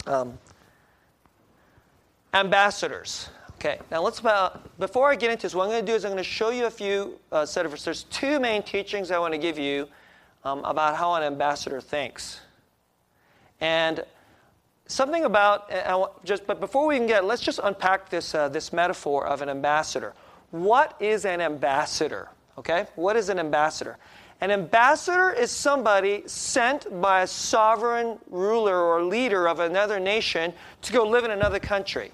Um, 0.07 0.39
ambassadors. 2.33 3.29
Okay, 3.57 3.77
now 3.91 4.01
let's 4.01 4.17
about, 4.17 4.79
before 4.79 5.11
I 5.11 5.15
get 5.15 5.29
into 5.29 5.43
this, 5.43 5.53
what 5.53 5.65
I'm 5.65 5.69
going 5.69 5.85
to 5.85 5.91
do 5.91 5.95
is 5.95 6.05
I'm 6.05 6.11
going 6.11 6.23
to 6.23 6.27
show 6.27 6.49
you 6.49 6.65
a 6.65 6.71
few 6.71 7.19
uh, 7.31 7.45
set 7.45 7.67
of, 7.67 7.83
there's 7.83 8.05
two 8.05 8.39
main 8.39 8.63
teachings 8.63 9.11
I 9.11 9.19
want 9.19 9.35
to 9.35 9.37
give 9.37 9.59
you 9.59 9.89
um, 10.43 10.65
about 10.65 10.95
how 10.95 11.13
an 11.13 11.21
ambassador 11.21 11.79
thinks. 11.79 12.39
And 13.61 14.03
something 14.87 15.23
about, 15.23 15.69
just, 16.23 16.47
but 16.47 16.59
before 16.59 16.87
we 16.87 16.97
can 16.97 17.05
get, 17.05 17.25
let's 17.25 17.43
just 17.43 17.59
unpack 17.63 18.09
this, 18.09 18.33
uh, 18.33 18.49
this 18.49 18.73
metaphor 18.73 19.27
of 19.27 19.43
an 19.43 19.49
ambassador. 19.49 20.15
What 20.49 20.99
is 20.99 21.25
an 21.25 21.41
ambassador? 21.41 22.29
Okay, 22.57 22.85
what 22.95 23.15
is 23.15 23.29
an 23.29 23.39
ambassador? 23.39 23.97
An 24.41 24.51
ambassador 24.51 25.31
is 25.31 25.51
somebody 25.51 26.23
sent 26.25 27.01
by 27.01 27.21
a 27.21 27.27
sovereign 27.27 28.19
ruler 28.29 28.77
or 28.81 29.03
leader 29.03 29.47
of 29.47 29.59
another 29.59 29.99
nation 29.99 30.53
to 30.81 30.93
go 30.93 31.07
live 31.07 31.23
in 31.23 31.31
another 31.31 31.59
country. 31.59 32.11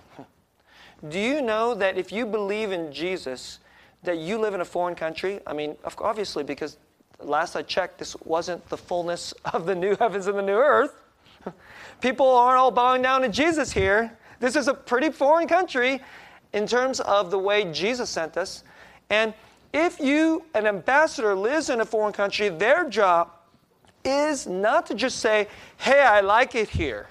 Do 1.09 1.19
you 1.19 1.41
know 1.41 1.73
that 1.75 1.97
if 1.97 2.11
you 2.11 2.25
believe 2.27 2.71
in 2.71 2.91
Jesus, 2.91 3.59
that 4.03 4.19
you 4.19 4.37
live 4.37 4.53
in 4.53 4.61
a 4.61 4.65
foreign 4.65 4.95
country? 4.95 5.39
I 5.47 5.53
mean, 5.53 5.75
obviously, 5.97 6.43
because 6.43 6.77
last 7.19 7.55
I 7.55 7.63
checked, 7.63 7.97
this 7.97 8.15
wasn't 8.23 8.67
the 8.69 8.77
fullness 8.77 9.33
of 9.53 9.65
the 9.65 9.75
new 9.75 9.95
heavens 9.95 10.27
and 10.27 10.37
the 10.37 10.43
new 10.43 10.53
earth. 10.53 11.01
People 12.01 12.29
aren't 12.29 12.59
all 12.59 12.71
bowing 12.71 13.01
down 13.01 13.21
to 13.21 13.29
Jesus 13.29 13.71
here. 13.71 14.15
This 14.39 14.55
is 14.55 14.67
a 14.67 14.73
pretty 14.73 15.09
foreign 15.09 15.47
country 15.47 16.01
in 16.53 16.67
terms 16.67 16.99
of 16.99 17.31
the 17.31 17.39
way 17.39 17.71
Jesus 17.71 18.09
sent 18.09 18.37
us. 18.37 18.63
And 19.09 19.33
if 19.73 19.99
you, 19.99 20.43
an 20.53 20.67
ambassador, 20.67 21.35
lives 21.35 21.69
in 21.69 21.81
a 21.81 21.85
foreign 21.85 22.13
country, 22.13 22.49
their 22.49 22.89
job 22.89 23.31
is 24.03 24.47
not 24.47 24.85
to 24.87 24.95
just 24.95 25.19
say, 25.19 25.47
hey, 25.77 26.01
I 26.01 26.21
like 26.21 26.55
it 26.55 26.69
here. 26.69 27.07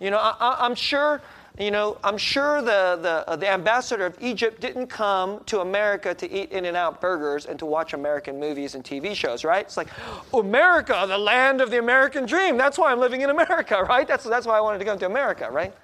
You 0.00 0.10
know, 0.10 0.18
I, 0.18 0.66
am 0.66 0.74
sure 0.74 1.22
you 1.58 1.70
know, 1.70 1.98
I'm 2.02 2.16
sure 2.16 2.62
the, 2.62 2.98
the, 3.02 3.28
uh, 3.28 3.36
the 3.36 3.48
ambassador 3.48 4.06
of 4.06 4.16
Egypt 4.22 4.60
didn't 4.60 4.86
come 4.86 5.44
to 5.44 5.60
America 5.60 6.14
to 6.14 6.30
eat 6.30 6.50
In 6.50 6.64
N 6.64 6.76
Out 6.76 7.00
burgers 7.00 7.44
and 7.44 7.58
to 7.58 7.66
watch 7.66 7.92
American 7.92 8.40
movies 8.40 8.74
and 8.74 8.82
TV 8.82 9.14
shows, 9.14 9.44
right? 9.44 9.66
It's 9.66 9.76
like, 9.76 9.88
America, 10.32 11.04
the 11.06 11.18
land 11.18 11.60
of 11.60 11.70
the 11.70 11.78
American 11.78 12.24
dream. 12.24 12.56
That's 12.56 12.78
why 12.78 12.90
I'm 12.90 13.00
living 13.00 13.20
in 13.20 13.28
America, 13.28 13.82
right? 13.88 14.08
That's, 14.08 14.24
that's 14.24 14.46
why 14.46 14.56
I 14.56 14.60
wanted 14.62 14.78
to 14.78 14.86
come 14.86 14.98
to 15.00 15.06
America, 15.06 15.50
right? 15.50 15.74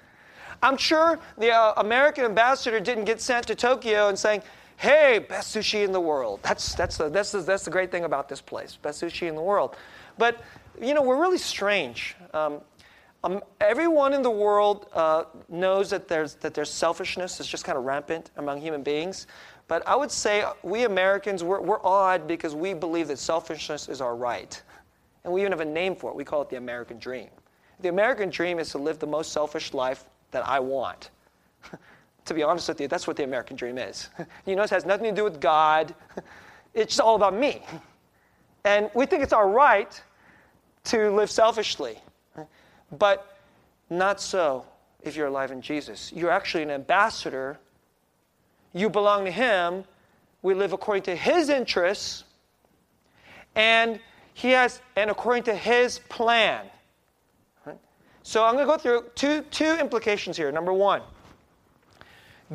I'm 0.61 0.77
sure 0.77 1.19
the 1.37 1.51
uh, 1.51 1.73
American 1.77 2.25
ambassador 2.25 2.79
didn't 2.79 3.05
get 3.05 3.21
sent 3.21 3.47
to 3.47 3.55
Tokyo 3.55 4.09
and 4.09 4.17
saying, 4.17 4.41
hey, 4.77 5.19
best 5.19 5.55
sushi 5.55 5.83
in 5.83 5.91
the 5.91 5.99
world. 5.99 6.39
That's, 6.41 6.73
that's, 6.73 6.97
the, 6.97 7.09
that's, 7.09 7.31
the, 7.31 7.41
that's 7.41 7.65
the 7.65 7.71
great 7.71 7.91
thing 7.91 8.05
about 8.05 8.29
this 8.29 8.41
place, 8.41 8.77
best 8.81 9.01
sushi 9.01 9.27
in 9.27 9.35
the 9.35 9.41
world. 9.41 9.75
But, 10.17 10.41
you 10.81 10.93
know, 10.93 11.01
we're 11.01 11.19
really 11.19 11.37
strange. 11.37 12.15
Um, 12.33 12.61
um, 13.23 13.41
everyone 13.59 14.13
in 14.13 14.21
the 14.21 14.31
world 14.31 14.87
uh, 14.93 15.25
knows 15.49 15.89
that 15.89 16.07
there's, 16.07 16.35
that 16.35 16.53
there's 16.53 16.69
selfishness 16.69 17.41
is 17.41 17.47
just 17.47 17.65
kind 17.65 17.77
of 17.77 17.83
rampant 17.83 18.31
among 18.37 18.61
human 18.61 18.81
beings. 18.81 19.27
But 19.67 19.85
I 19.85 19.95
would 19.95 20.11
say 20.11 20.45
we 20.63 20.85
Americans, 20.85 21.43
we're, 21.43 21.59
we're 21.59 21.85
odd 21.85 22.27
because 22.27 22.55
we 22.55 22.73
believe 22.73 23.09
that 23.09 23.19
selfishness 23.19 23.89
is 23.89 23.99
our 23.99 24.15
right. 24.15 24.61
And 25.25 25.33
we 25.33 25.41
even 25.41 25.51
have 25.51 25.59
a 25.59 25.65
name 25.65 25.95
for 25.95 26.09
it. 26.09 26.15
We 26.15 26.23
call 26.23 26.41
it 26.41 26.49
the 26.49 26.55
American 26.55 26.97
dream. 26.97 27.27
The 27.81 27.89
American 27.89 28.29
dream 28.29 28.59
is 28.59 28.69
to 28.71 28.77
live 28.77 28.99
the 28.99 29.07
most 29.07 29.33
selfish 29.33 29.73
life 29.73 30.05
that 30.31 30.47
I 30.47 30.59
want. 30.59 31.09
to 32.25 32.33
be 32.33 32.43
honest 32.43 32.67
with 32.67 32.81
you, 32.81 32.87
that's 32.87 33.07
what 33.07 33.17
the 33.17 33.23
American 33.23 33.55
dream 33.55 33.77
is. 33.77 34.09
you 34.45 34.55
know, 34.55 34.63
it 34.63 34.69
has 34.69 34.85
nothing 34.85 35.05
to 35.05 35.15
do 35.15 35.23
with 35.23 35.39
God, 35.39 35.93
it's 36.73 36.93
just 36.93 37.01
all 37.01 37.15
about 37.15 37.33
me. 37.33 37.61
And 38.65 38.89
we 38.93 39.05
think 39.05 39.23
it's 39.23 39.33
our 39.33 39.49
right 39.49 40.01
to 40.85 41.11
live 41.11 41.31
selfishly. 41.31 41.97
But 42.91 43.37
not 43.89 44.19
so 44.21 44.65
if 45.01 45.15
you're 45.15 45.27
alive 45.27 45.51
in 45.51 45.61
Jesus. 45.61 46.11
You're 46.13 46.31
actually 46.31 46.63
an 46.63 46.71
ambassador. 46.71 47.59
You 48.73 48.89
belong 48.89 49.25
to 49.25 49.31
Him. 49.31 49.83
We 50.41 50.53
live 50.53 50.73
according 50.73 51.03
to 51.03 51.15
His 51.15 51.49
interests. 51.49 52.23
And 53.55 53.99
He 54.33 54.51
has, 54.51 54.81
and 54.95 55.09
according 55.09 55.43
to 55.43 55.55
His 55.55 55.99
plan. 56.09 56.65
So 58.23 58.43
I'm 58.43 58.55
going 58.55 58.67
to 58.67 58.71
go 58.71 58.77
through 58.77 59.05
two, 59.15 59.41
two 59.51 59.77
implications 59.79 60.37
here. 60.37 60.51
Number 60.51 60.73
one, 60.73 61.01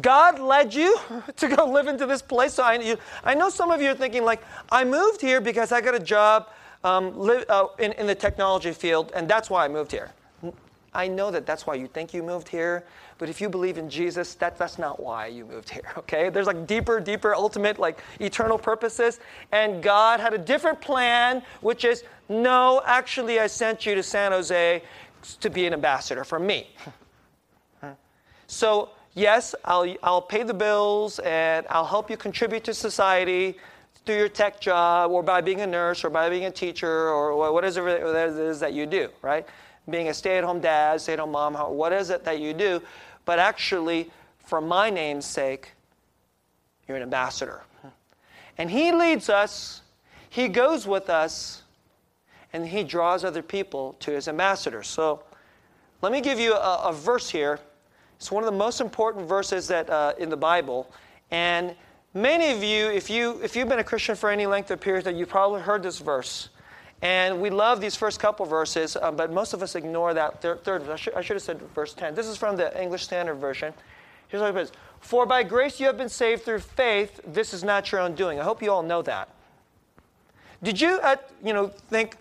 God 0.01 0.39
led 0.39 0.75
you 0.75 0.99
to 1.37 1.49
go 1.49 1.67
live 1.67 1.87
into 1.87 2.07
this 2.07 2.23
place. 2.23 2.55
So 2.55 2.63
I, 2.63 2.75
you, 2.75 2.97
I 3.23 3.35
know 3.35 3.49
some 3.49 3.71
of 3.71 3.81
you 3.81 3.91
are 3.91 3.95
thinking, 3.95 4.25
like, 4.25 4.43
I 4.71 4.85
moved 4.85 5.21
here 5.21 5.41
because 5.41 5.73
I 5.73 5.81
got 5.81 5.95
a 5.95 6.01
job 6.01 6.49
um, 6.83 7.19
live, 7.19 7.45
uh, 7.49 7.69
in, 7.79 7.93
in 7.93 8.07
the 8.07 8.15
technology 8.15 8.73
field, 8.73 9.13
and 9.15 9.29
that's 9.29 9.49
why 9.49 9.65
I 9.65 9.69
moved 9.69 9.91
here. 9.91 10.13
I 10.95 11.09
know 11.09 11.31
that 11.33 11.45
that's 11.45 11.67
why 11.67 11.75
you 11.75 11.89
think 11.89 12.15
you 12.15 12.23
moved 12.23 12.47
here, 12.47 12.85
but 13.19 13.29
if 13.29 13.41
you 13.41 13.49
believe 13.49 13.79
in 13.79 13.91
Jesus, 13.91 14.35
that, 14.37 14.57
that's 14.57 14.79
not 14.79 15.01
why 15.01 15.27
you 15.27 15.45
moved 15.45 15.69
here, 15.69 15.83
okay? 15.99 16.29
There's 16.29 16.47
like 16.47 16.67
deeper, 16.67 17.01
deeper, 17.01 17.35
ultimate, 17.35 17.79
like 17.79 18.01
eternal 18.21 18.59
purposes. 18.59 19.19
And 19.51 19.83
God 19.83 20.21
had 20.21 20.35
a 20.35 20.39
different 20.39 20.81
plan, 20.81 21.43
which 21.63 21.85
is 21.85 22.05
no, 22.29 22.81
actually, 22.87 23.41
I 23.41 23.49
sent 23.49 23.85
you 23.85 23.95
to 23.95 24.03
San 24.03 24.33
Jose 24.33 24.83
to 25.41 25.51
be 25.51 25.67
an 25.67 25.73
ambassador 25.73 26.25
for 26.25 26.39
me. 26.39 26.69
so, 28.47 28.91
yes, 29.15 29.55
I'll, 29.65 29.95
I'll 30.03 30.23
pay 30.23 30.43
the 30.43 30.55
bills 30.55 31.19
and 31.21 31.67
I'll 31.71 31.87
help 31.87 32.11
you 32.11 32.17
contribute 32.17 32.65
to 32.65 32.75
society 32.75 33.57
through 34.05 34.17
your 34.17 34.29
tech 34.29 34.61
job 34.61 35.11
or 35.11 35.23
by 35.23 35.41
being 35.41 35.63
a 35.63 35.67
nurse 35.67 36.05
or 36.05 36.11
by 36.11 36.29
being 36.29 36.45
a 36.45 36.51
teacher 36.51 37.09
or 37.09 37.53
whatever 37.53 37.89
it 37.89 38.39
is 38.39 38.61
that 38.61 38.73
you 38.73 38.87
do, 38.87 39.09
right? 39.23 39.47
being 39.91 40.09
a 40.09 40.15
stay 40.15 40.39
at 40.39 40.45
home 40.45 40.61
dad, 40.61 41.01
stay 41.01 41.15
at 41.15 41.19
home 41.19 41.33
mom, 41.33 41.55
what 41.55 41.93
is 41.93 42.11
it 42.11 42.25
that 42.25 42.41
you 42.41 42.55
do? 42.55 42.81
But 43.25 43.39
actually, 43.39 44.11
for 44.39 44.61
my 44.61 44.91
name's 44.91 45.27
sake, 45.27 45.73
you're 46.89 46.97
an 46.97 47.03
ambassador. 47.03 47.63
And 48.57 48.71
he 48.71 48.93
leads 48.93 49.29
us, 49.29 49.83
he 50.31 50.49
goes 50.49 50.87
with 50.87 51.11
us, 51.11 51.63
and 52.55 52.67
he 52.67 52.85
draws 52.85 53.25
other 53.25 53.43
people 53.43 53.97
to 53.99 54.13
his 54.13 54.29
ambassadors. 54.29 54.87
So 54.87 55.25
let 56.01 56.13
me 56.13 56.21
give 56.21 56.39
you 56.39 56.55
a, 56.55 56.85
a 56.85 56.93
verse 56.93 57.29
here. 57.29 57.59
It's 58.17 58.31
one 58.31 58.45
of 58.45 58.51
the 58.51 58.57
most 58.57 58.81
important 58.81 59.29
verses 59.29 59.67
that 59.69 59.91
uh, 59.91 60.15
in 60.19 60.31
the 60.31 60.37
Bible. 60.37 60.91
And 61.33 61.75
many 62.15 62.53
of 62.53 62.63
you, 62.63 62.91
if, 62.91 63.11
you, 63.11 63.41
if 63.43 63.57
you've 63.57 63.69
been 63.69 63.81
a 63.81 63.85
Christian 63.85 64.15
for 64.15 64.31
any 64.31 64.47
length 64.47 64.71
of 64.71 64.81
period, 64.81 65.05
that 65.05 65.17
you've 65.17 65.29
probably 65.29 65.63
heard 65.63 65.83
this 65.83 65.99
verse. 65.99 66.49
And 67.03 67.41
we 67.41 67.51
love 67.51 67.81
these 67.81 67.97
first 67.97 68.21
couple 68.21 68.47
verses, 68.47 68.97
um, 69.03 69.17
but 69.17 69.33
most 69.33 69.53
of 69.53 69.61
us 69.61 69.75
ignore 69.75 70.15
that 70.15 70.41
thir- 70.41 70.57
third. 70.59 70.89
I, 70.89 70.95
sh- 70.95 71.09
I 71.15 71.23
should 71.23 71.35
have 71.35 71.43
said 71.43 71.61
verse 71.75 71.93
10. 71.93 72.15
This 72.15 72.29
is 72.29 72.37
from 72.37 72.57
the 72.57 72.81
English 72.81 73.03
Standard 73.03 73.35
Version. 73.35 73.75
Here's 74.29 74.41
what 74.41 74.57
it 74.57 74.69
says 74.69 74.73
For 75.01 75.27
by 75.27 75.43
grace 75.43 75.81
you 75.81 75.87
have 75.87 75.99
been 75.99 76.09
saved 76.09 76.45
through 76.45 76.61
faith. 76.61 77.21
This 77.27 77.53
is 77.53 77.65
not 77.65 77.91
your 77.91 78.01
own 78.01 78.15
doing. 78.15 78.39
I 78.39 78.45
hope 78.45 78.63
you 78.63 78.71
all 78.71 78.85
know 78.85 79.03
that. 79.03 79.29
Did 80.63 80.81
you, 80.81 81.01
uh, 81.03 81.17
you 81.43 81.53
know, 81.53 81.67
think, 81.67 82.17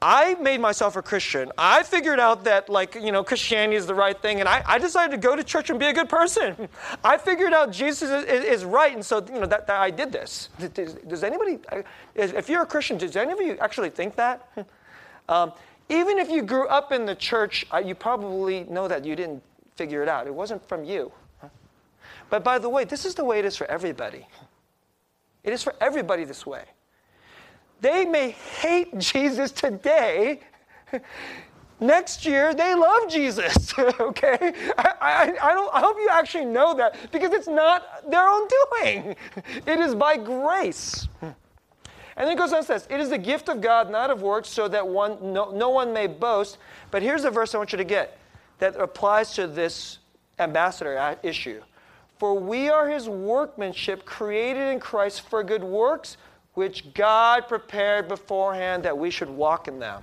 I 0.00 0.34
made 0.34 0.60
myself 0.60 0.96
a 0.96 1.02
Christian. 1.02 1.50
I 1.56 1.82
figured 1.82 2.20
out 2.20 2.44
that, 2.44 2.68
like, 2.68 2.94
you 2.94 3.12
know, 3.12 3.24
Christianity 3.24 3.76
is 3.76 3.86
the 3.86 3.94
right 3.94 4.20
thing, 4.20 4.40
and 4.40 4.48
I, 4.48 4.62
I 4.66 4.78
decided 4.78 5.12
to 5.12 5.16
go 5.16 5.34
to 5.34 5.42
church 5.42 5.70
and 5.70 5.80
be 5.80 5.86
a 5.86 5.92
good 5.92 6.08
person. 6.08 6.68
I 7.04 7.16
figured 7.16 7.54
out 7.54 7.72
Jesus 7.72 8.10
is, 8.10 8.24
is, 8.24 8.44
is 8.44 8.64
right, 8.64 8.92
and 8.94 9.04
so, 9.04 9.24
you 9.32 9.40
know, 9.40 9.46
that, 9.46 9.66
that 9.66 9.80
I 9.80 9.90
did 9.90 10.12
this. 10.12 10.50
Does, 10.74 10.94
does, 10.94 11.24
anybody, 11.24 11.58
if 12.14 12.48
you're 12.48 12.62
a 12.62 12.66
Christian, 12.66 12.98
does 12.98 13.16
any 13.16 13.32
of 13.32 13.40
you 13.40 13.56
actually 13.60 13.90
think 13.90 14.16
that? 14.16 14.48
Um, 15.28 15.52
even 15.88 16.18
if 16.18 16.30
you 16.30 16.40
grew 16.42 16.68
up 16.68 16.92
in 16.92 17.04
the 17.04 17.16
church, 17.16 17.66
you 17.84 17.96
probably 17.96 18.62
know 18.70 18.86
that 18.86 19.04
you 19.04 19.16
didn't 19.16 19.42
figure 19.74 20.00
it 20.00 20.08
out. 20.08 20.28
It 20.28 20.34
wasn't 20.34 20.64
from 20.68 20.84
you. 20.84 21.10
But 22.30 22.44
by 22.44 22.58
the 22.58 22.68
way, 22.68 22.84
this 22.84 23.04
is 23.04 23.16
the 23.16 23.24
way 23.24 23.40
it 23.40 23.44
is 23.44 23.56
for 23.56 23.66
everybody. 23.66 24.26
It 25.44 25.52
is 25.52 25.64
for 25.64 25.74
everybody 25.80 26.24
this 26.24 26.46
way. 26.46 26.64
They 27.80 28.04
may 28.04 28.30
hate 28.30 28.96
Jesus 28.98 29.50
today. 29.50 30.40
Next 31.78 32.24
year, 32.24 32.54
they 32.54 32.74
love 32.74 33.08
Jesus, 33.08 33.78
okay? 34.00 34.54
I, 34.78 34.92
I, 35.00 35.22
I, 35.42 35.52
don't, 35.52 35.74
I 35.74 35.80
hope 35.80 35.98
you 35.98 36.08
actually 36.10 36.46
know 36.46 36.74
that 36.74 36.96
because 37.12 37.32
it's 37.32 37.48
not 37.48 38.10
their 38.10 38.26
own 38.26 38.48
doing. 38.48 39.16
It 39.66 39.78
is 39.80 39.94
by 39.94 40.16
grace. 40.16 41.06
And 42.16 42.26
then 42.26 42.30
it 42.30 42.38
goes 42.38 42.52
on 42.52 42.58
and 42.58 42.66
says, 42.66 42.86
It 42.88 42.98
is 42.98 43.10
the 43.10 43.18
gift 43.18 43.50
of 43.50 43.60
God, 43.60 43.90
not 43.90 44.08
of 44.10 44.22
works, 44.22 44.48
so 44.48 44.68
that 44.68 44.86
one, 44.86 45.34
no, 45.34 45.50
no 45.50 45.68
one 45.68 45.92
may 45.92 46.06
boast. 46.06 46.56
But 46.90 47.02
here's 47.02 47.24
the 47.24 47.30
verse 47.30 47.54
I 47.54 47.58
want 47.58 47.72
you 47.72 47.78
to 47.78 47.84
get 47.84 48.18
that 48.58 48.74
applies 48.76 49.34
to 49.34 49.46
this 49.46 49.98
ambassador 50.38 51.18
issue. 51.22 51.60
For 52.18 52.32
we 52.32 52.70
are 52.70 52.88
his 52.88 53.06
workmanship, 53.06 54.06
created 54.06 54.72
in 54.72 54.80
Christ 54.80 55.28
for 55.28 55.44
good 55.44 55.62
works, 55.62 56.16
which 56.56 56.94
God 56.94 57.48
prepared 57.48 58.08
beforehand 58.08 58.82
that 58.82 58.96
we 58.96 59.10
should 59.10 59.28
walk 59.28 59.68
in 59.68 59.78
them. 59.78 60.02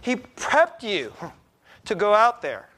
He 0.00 0.16
prepped 0.16 0.82
you 0.82 1.12
to 1.84 1.94
go 1.94 2.12
out 2.12 2.42
there. 2.42 2.68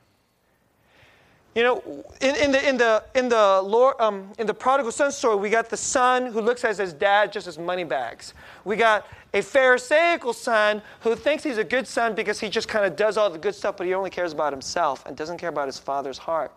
You 1.54 1.62
know, 1.62 2.04
in, 2.20 2.36
in, 2.36 2.52
the, 2.52 2.68
in, 2.68 2.76
the, 2.76 3.02
in, 3.14 3.28
the, 3.30 3.62
Lord, 3.62 3.96
um, 3.98 4.30
in 4.38 4.46
the 4.46 4.52
prodigal 4.52 4.92
son 4.92 5.10
story, 5.10 5.36
we 5.36 5.48
got 5.48 5.70
the 5.70 5.76
son 5.76 6.26
who 6.26 6.42
looks 6.42 6.62
at 6.62 6.76
his 6.76 6.92
dad 6.92 7.32
just 7.32 7.46
as 7.46 7.58
money 7.58 7.82
bags. 7.82 8.34
We 8.66 8.76
got 8.76 9.06
a 9.32 9.40
Pharisaical 9.40 10.34
son 10.34 10.82
who 11.00 11.16
thinks 11.16 11.42
he's 11.42 11.56
a 11.56 11.64
good 11.64 11.88
son 11.88 12.14
because 12.14 12.38
he 12.38 12.50
just 12.50 12.68
kind 12.68 12.84
of 12.84 12.94
does 12.94 13.16
all 13.16 13.30
the 13.30 13.38
good 13.38 13.54
stuff, 13.54 13.78
but 13.78 13.86
he 13.86 13.94
only 13.94 14.10
cares 14.10 14.34
about 14.34 14.52
himself 14.52 15.04
and 15.06 15.16
doesn't 15.16 15.38
care 15.38 15.48
about 15.48 15.66
his 15.66 15.78
father's 15.78 16.18
heart. 16.18 16.52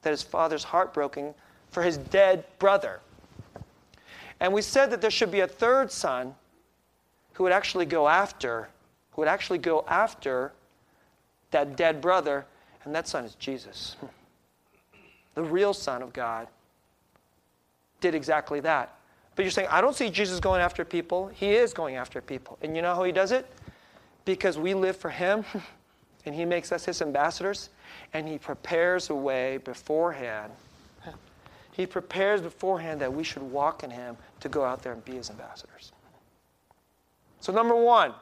That 0.00 0.10
his 0.10 0.22
father's 0.22 0.64
heartbroken 0.64 1.34
for 1.70 1.82
his 1.82 1.98
dead 1.98 2.44
brother. 2.58 3.00
And 4.40 4.52
we 4.52 4.62
said 4.62 4.90
that 4.90 5.00
there 5.00 5.10
should 5.10 5.30
be 5.30 5.40
a 5.40 5.48
third 5.48 5.90
son 5.90 6.34
who 7.34 7.44
would 7.44 7.52
actually 7.52 7.86
go 7.86 8.08
after, 8.08 8.68
who 9.12 9.22
would 9.22 9.28
actually 9.28 9.58
go 9.58 9.84
after 9.88 10.52
that 11.50 11.76
dead 11.76 12.00
brother, 12.00 12.46
and 12.84 12.94
that 12.94 13.08
son 13.08 13.24
is 13.24 13.34
Jesus. 13.34 13.96
The 15.34 15.42
real 15.42 15.74
Son 15.74 16.00
of 16.00 16.14
God 16.14 16.48
did 18.00 18.14
exactly 18.14 18.58
that. 18.60 18.94
But 19.34 19.44
you're 19.44 19.52
saying, 19.52 19.68
I 19.70 19.82
don't 19.82 19.94
see 19.94 20.08
Jesus 20.08 20.40
going 20.40 20.62
after 20.62 20.82
people. 20.82 21.28
He 21.28 21.50
is 21.50 21.74
going 21.74 21.96
after 21.96 22.22
people. 22.22 22.56
And 22.62 22.74
you 22.74 22.80
know 22.80 22.94
how 22.94 23.04
he 23.04 23.12
does 23.12 23.32
it? 23.32 23.46
Because 24.24 24.56
we 24.56 24.72
live 24.72 24.96
for 24.96 25.10
him, 25.10 25.44
and 26.24 26.34
he 26.34 26.46
makes 26.46 26.72
us 26.72 26.86
his 26.86 27.02
ambassadors, 27.02 27.68
and 28.14 28.26
he 28.26 28.38
prepares 28.38 29.10
a 29.10 29.14
way 29.14 29.58
beforehand 29.58 30.52
he 31.76 31.84
prepares 31.84 32.40
beforehand 32.40 33.02
that 33.02 33.12
we 33.12 33.22
should 33.22 33.42
walk 33.42 33.84
in 33.84 33.90
Him 33.90 34.16
to 34.40 34.48
go 34.48 34.64
out 34.64 34.82
there 34.82 34.94
and 34.94 35.04
be 35.04 35.16
His 35.16 35.28
ambassadors. 35.28 35.92
So, 37.40 37.52
number 37.52 37.76
one, 37.76 38.14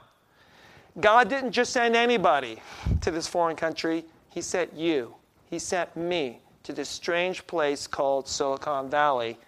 God 1.01 1.29
didn't 1.29 1.53
just 1.53 1.73
send 1.73 1.95
anybody 1.95 2.61
to 3.01 3.13
this 3.13 3.29
foreign 3.29 3.55
country, 3.55 4.05
He 4.31 4.41
sent 4.41 4.75
you. 4.75 5.15
He 5.49 5.61
sent 5.61 5.95
me 5.97 6.41
to 6.65 6.73
this 6.73 6.89
strange 6.89 7.47
place 7.47 7.87
called 7.87 8.27
Silicon 8.27 8.91
Valley 8.91 9.39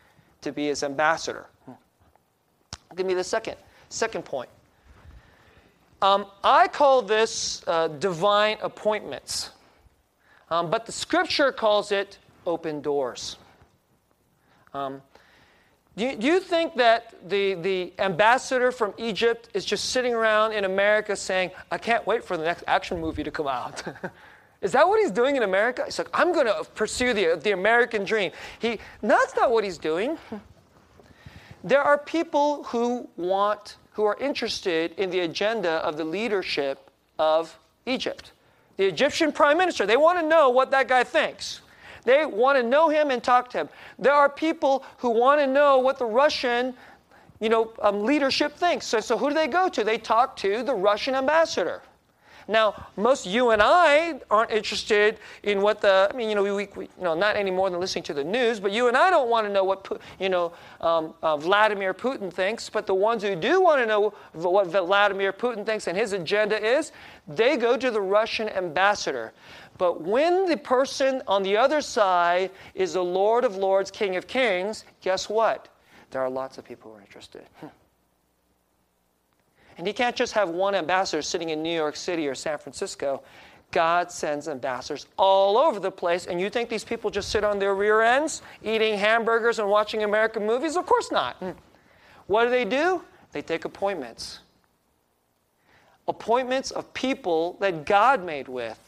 to 0.42 0.52
be 0.52 0.68
His 0.68 0.84
ambassador. 0.84 1.46
Give 2.94 3.06
me 3.06 3.14
the 3.14 3.24
second, 3.24 3.56
second 3.88 4.24
point. 4.24 4.50
Um, 6.00 6.26
I 6.44 6.68
call 6.68 7.02
this 7.02 7.64
uh, 7.66 7.88
divine 7.88 8.58
appointments, 8.62 9.50
um, 10.48 10.70
but 10.70 10.86
the 10.86 10.92
scripture 10.92 11.50
calls 11.50 11.90
it 11.90 12.18
open 12.46 12.80
doors. 12.80 13.38
Um, 14.76 15.02
do, 15.96 16.04
you, 16.04 16.16
do 16.16 16.26
you 16.26 16.40
think 16.40 16.74
that 16.76 17.14
the, 17.26 17.54
the 17.54 17.92
ambassador 17.98 18.70
from 18.70 18.92
Egypt 18.98 19.48
is 19.54 19.64
just 19.64 19.86
sitting 19.90 20.12
around 20.12 20.52
in 20.52 20.64
America 20.64 21.16
saying, 21.16 21.50
I 21.70 21.78
can't 21.78 22.06
wait 22.06 22.22
for 22.22 22.36
the 22.36 22.44
next 22.44 22.64
action 22.66 23.00
movie 23.00 23.24
to 23.24 23.30
come 23.30 23.48
out? 23.48 23.82
Is 24.60 24.72
that 24.72 24.86
what 24.88 25.00
he's 25.00 25.10
doing 25.10 25.36
in 25.36 25.42
America? 25.42 25.82
He's 25.84 25.98
like, 25.98 26.08
I'm 26.12 26.32
going 26.32 26.46
to 26.46 26.64
pursue 26.74 27.12
the, 27.12 27.38
the 27.42 27.52
American 27.52 28.04
dream. 28.04 28.32
He, 28.58 28.78
that's 29.02 29.36
not 29.36 29.50
what 29.50 29.64
he's 29.64 29.78
doing. 29.78 30.18
There 31.62 31.82
are 31.82 31.98
people 31.98 32.64
who 32.64 33.08
want, 33.16 33.76
who 33.92 34.04
are 34.04 34.16
interested 34.18 34.92
in 34.98 35.10
the 35.10 35.20
agenda 35.20 35.72
of 35.86 35.96
the 35.96 36.04
leadership 36.04 36.90
of 37.18 37.58
Egypt. 37.86 38.32
The 38.76 38.86
Egyptian 38.86 39.30
prime 39.30 39.56
minister, 39.56 39.86
they 39.86 39.96
want 39.96 40.18
to 40.20 40.26
know 40.26 40.50
what 40.50 40.70
that 40.70 40.88
guy 40.88 41.04
thinks. 41.04 41.60
They 42.06 42.24
want 42.24 42.56
to 42.56 42.62
know 42.62 42.88
him 42.88 43.10
and 43.10 43.22
talk 43.22 43.50
to 43.50 43.58
him. 43.58 43.68
There 43.98 44.14
are 44.14 44.30
people 44.30 44.84
who 44.96 45.10
want 45.10 45.40
to 45.40 45.46
know 45.46 45.78
what 45.78 45.98
the 45.98 46.06
Russian 46.06 46.74
you 47.40 47.50
know, 47.50 47.72
um, 47.82 48.04
leadership 48.04 48.56
thinks. 48.56 48.86
So, 48.86 49.00
so 49.00 49.18
who 49.18 49.28
do 49.28 49.34
they 49.34 49.46
go 49.46 49.68
to? 49.68 49.84
They 49.84 49.98
talk 49.98 50.36
to 50.36 50.62
the 50.62 50.74
Russian 50.74 51.14
ambassador. 51.14 51.82
Now, 52.48 52.86
most 52.96 53.26
you 53.26 53.50
and 53.50 53.60
I 53.60 54.20
aren't 54.30 54.52
interested 54.52 55.18
in 55.42 55.60
what 55.62 55.80
the, 55.80 56.08
I 56.12 56.16
mean, 56.16 56.28
you 56.28 56.36
know, 56.36 56.44
we, 56.44 56.52
we, 56.52 56.84
you 56.84 56.90
know, 57.02 57.14
not 57.14 57.34
any 57.34 57.50
more 57.50 57.68
than 57.70 57.80
listening 57.80 58.04
to 58.04 58.14
the 58.14 58.22
news, 58.22 58.60
but 58.60 58.70
you 58.70 58.86
and 58.86 58.96
I 58.96 59.10
don't 59.10 59.28
want 59.28 59.48
to 59.48 59.52
know 59.52 59.64
what, 59.64 60.00
you 60.20 60.28
know, 60.28 60.52
um, 60.80 61.12
uh, 61.22 61.36
Vladimir 61.36 61.92
Putin 61.92 62.32
thinks, 62.32 62.70
but 62.70 62.86
the 62.86 62.94
ones 62.94 63.24
who 63.24 63.34
do 63.34 63.60
want 63.60 63.80
to 63.80 63.86
know 63.86 64.14
what 64.32 64.68
Vladimir 64.68 65.32
Putin 65.32 65.66
thinks 65.66 65.88
and 65.88 65.98
his 65.98 66.12
agenda 66.12 66.64
is, 66.64 66.92
they 67.26 67.56
go 67.56 67.76
to 67.76 67.90
the 67.90 68.00
Russian 68.00 68.48
ambassador. 68.50 69.32
But 69.78 70.00
when 70.00 70.46
the 70.46 70.56
person 70.56 71.22
on 71.26 71.42
the 71.42 71.56
other 71.56 71.80
side 71.80 72.50
is 72.74 72.94
the 72.94 73.04
Lord 73.04 73.44
of 73.44 73.56
Lords, 73.56 73.90
King 73.90 74.16
of 74.16 74.26
Kings, 74.26 74.84
guess 75.00 75.28
what? 75.28 75.68
There 76.10 76.22
are 76.22 76.30
lots 76.30 76.58
of 76.58 76.64
people 76.64 76.90
who 76.90 76.98
are 76.98 77.00
interested. 77.00 77.42
Hmm. 77.60 77.66
And 79.78 79.86
he 79.86 79.92
can't 79.92 80.16
just 80.16 80.32
have 80.32 80.48
one 80.48 80.74
ambassador 80.74 81.20
sitting 81.20 81.50
in 81.50 81.62
New 81.62 81.74
York 81.74 81.96
City 81.96 82.26
or 82.26 82.34
San 82.34 82.56
Francisco. 82.58 83.22
God 83.72 84.10
sends 84.10 84.48
ambassadors 84.48 85.06
all 85.18 85.58
over 85.58 85.80
the 85.80 85.90
place, 85.90 86.26
and 86.26 86.40
you 86.40 86.48
think 86.48 86.68
these 86.68 86.84
people 86.84 87.10
just 87.10 87.28
sit 87.30 87.44
on 87.44 87.58
their 87.58 87.74
rear 87.74 88.00
ends 88.00 88.40
eating 88.62 88.96
hamburgers 88.96 89.58
and 89.58 89.68
watching 89.68 90.04
American 90.04 90.46
movies? 90.46 90.76
Of 90.76 90.86
course 90.86 91.10
not. 91.10 91.42
What 92.26 92.44
do 92.44 92.50
they 92.50 92.64
do? 92.64 93.02
They 93.32 93.42
take 93.42 93.64
appointments. 93.64 94.38
Appointments 96.08 96.70
of 96.70 96.94
people 96.94 97.56
that 97.60 97.84
God 97.84 98.24
made 98.24 98.48
with, 98.48 98.85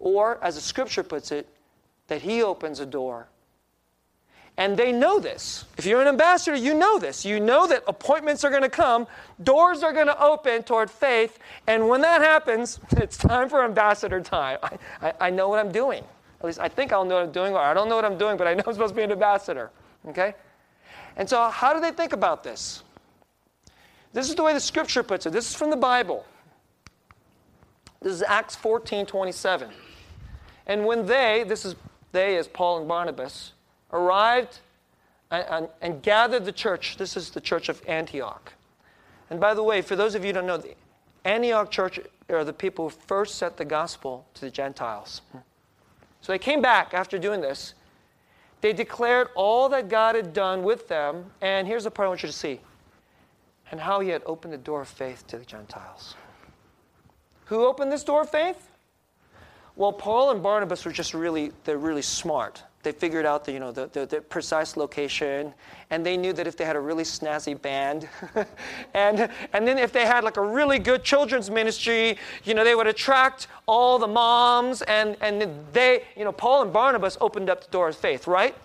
or 0.00 0.42
as 0.42 0.56
the 0.56 0.60
scripture 0.60 1.04
puts 1.04 1.30
it, 1.30 1.48
that 2.08 2.22
He 2.22 2.42
opens 2.42 2.80
a 2.80 2.86
door 2.86 3.28
and 4.60 4.76
they 4.76 4.92
know 4.92 5.18
this. 5.18 5.64
If 5.78 5.86
you're 5.86 6.02
an 6.02 6.06
ambassador, 6.06 6.54
you 6.54 6.74
know 6.74 6.98
this. 6.98 7.24
You 7.24 7.40
know 7.40 7.66
that 7.66 7.82
appointments 7.88 8.44
are 8.44 8.50
going 8.50 8.62
to 8.62 8.68
come, 8.68 9.06
doors 9.42 9.82
are 9.82 9.92
going 9.94 10.06
to 10.06 10.22
open 10.22 10.62
toward 10.64 10.90
faith, 10.90 11.38
and 11.66 11.88
when 11.88 12.02
that 12.02 12.20
happens, 12.20 12.78
it's 12.92 13.16
time 13.16 13.48
for 13.48 13.64
ambassador 13.64 14.20
time. 14.20 14.58
I, 14.62 14.78
I, 15.00 15.12
I, 15.18 15.30
know 15.30 15.48
what 15.48 15.60
I'm 15.60 15.72
doing. 15.72 16.04
At 16.40 16.44
least 16.44 16.60
I 16.60 16.68
think 16.68 16.92
I'll 16.92 17.06
know 17.06 17.14
what 17.14 17.24
I'm 17.24 17.32
doing, 17.32 17.54
or 17.54 17.60
I 17.60 17.72
don't 17.72 17.88
know 17.88 17.96
what 17.96 18.04
I'm 18.04 18.18
doing, 18.18 18.36
but 18.36 18.46
I 18.46 18.52
know 18.52 18.62
I'm 18.66 18.74
supposed 18.74 18.92
to 18.92 18.96
be 18.96 19.02
an 19.02 19.12
ambassador. 19.12 19.70
Okay? 20.08 20.34
And 21.16 21.26
so, 21.26 21.48
how 21.48 21.72
do 21.72 21.80
they 21.80 21.90
think 21.90 22.12
about 22.12 22.44
this? 22.44 22.82
This 24.12 24.28
is 24.28 24.34
the 24.34 24.42
way 24.42 24.52
the 24.52 24.60
scripture 24.60 25.02
puts 25.02 25.24
it. 25.24 25.30
This 25.30 25.48
is 25.48 25.56
from 25.56 25.70
the 25.70 25.76
Bible. 25.76 26.26
This 28.02 28.12
is 28.12 28.22
Acts 28.22 28.56
14 28.56 29.06
27. 29.06 29.70
And 30.66 30.86
when 30.86 31.06
they, 31.06 31.44
this 31.46 31.64
is 31.64 31.74
they 32.12 32.36
as 32.36 32.48
Paul 32.48 32.78
and 32.78 32.88
Barnabas, 32.88 33.52
arrived 33.92 34.58
and, 35.30 35.46
and, 35.48 35.68
and, 35.80 36.02
gathered 36.02 36.44
the 36.44 36.52
church. 36.52 36.96
This 36.96 37.16
is 37.16 37.30
the 37.30 37.40
church 37.40 37.68
of 37.68 37.82
Antioch. 37.86 38.52
And 39.30 39.38
by 39.38 39.54
the 39.54 39.62
way, 39.62 39.80
for 39.80 39.96
those 39.96 40.14
of 40.14 40.24
you 40.24 40.28
who 40.28 40.34
don't 40.34 40.46
know, 40.46 40.56
the 40.56 40.74
Antioch 41.24 41.70
church 41.70 42.00
are 42.28 42.44
the 42.44 42.52
people 42.52 42.88
who 42.88 42.96
first 43.06 43.36
set 43.36 43.56
the 43.56 43.64
gospel 43.64 44.26
to 44.34 44.40
the 44.42 44.50
Gentiles. 44.50 45.22
So 46.20 46.32
they 46.32 46.38
came 46.38 46.60
back 46.60 46.94
after 46.94 47.18
doing 47.18 47.40
this. 47.40 47.74
They 48.60 48.72
declared 48.72 49.28
all 49.34 49.68
that 49.70 49.88
God 49.88 50.14
had 50.14 50.32
done 50.32 50.62
with 50.62 50.88
them. 50.88 51.26
And 51.40 51.66
here's 51.66 51.84
the 51.84 51.90
part 51.90 52.06
I 52.06 52.08
want 52.08 52.22
you 52.22 52.28
to 52.28 52.32
see 52.32 52.60
and 53.70 53.80
how 53.80 54.00
he 54.00 54.08
had 54.08 54.22
opened 54.26 54.52
the 54.52 54.58
door 54.58 54.82
of 54.82 54.88
faith 54.88 55.26
to 55.28 55.38
the 55.38 55.44
Gentiles. 55.44 56.16
Who 57.46 57.64
opened 57.64 57.92
this 57.92 58.04
door 58.04 58.22
of 58.22 58.30
faith? 58.30 58.69
Well, 59.80 59.94
Paul 59.94 60.30
and 60.30 60.42
Barnabas 60.42 60.84
were 60.84 60.92
just 60.92 61.14
really, 61.14 61.52
they're 61.64 61.78
really 61.78 62.02
smart 62.02 62.62
they 62.82 62.92
figured 62.92 63.26
out 63.26 63.44
the, 63.44 63.52
you 63.52 63.60
know, 63.60 63.72
the, 63.72 63.88
the, 63.88 64.06
the, 64.06 64.20
precise 64.22 64.76
location, 64.76 65.52
and 65.90 66.04
they 66.04 66.16
knew 66.16 66.32
that 66.32 66.46
if 66.46 66.56
they 66.56 66.64
had 66.64 66.76
a 66.76 66.80
really 66.80 67.04
snazzy 67.04 67.60
band, 67.60 68.08
and, 68.94 69.30
and 69.52 69.68
then 69.68 69.76
if 69.76 69.92
they 69.92 70.06
had 70.06 70.24
like 70.24 70.38
a 70.38 70.42
really 70.42 70.78
good 70.78 71.04
children's 71.04 71.50
ministry, 71.50 72.16
you 72.44 72.54
know, 72.54 72.64
they 72.64 72.74
would 72.74 72.86
attract 72.86 73.48
all 73.66 73.98
the 73.98 74.06
moms, 74.06 74.80
and, 74.82 75.16
and 75.20 75.50
they, 75.72 76.04
you 76.16 76.24
know, 76.24 76.32
Paul 76.32 76.62
and 76.62 76.72
Barnabas 76.72 77.18
opened 77.20 77.50
up 77.50 77.62
the 77.64 77.70
door 77.70 77.88
of 77.88 77.96
faith, 77.96 78.26
right? 78.26 78.56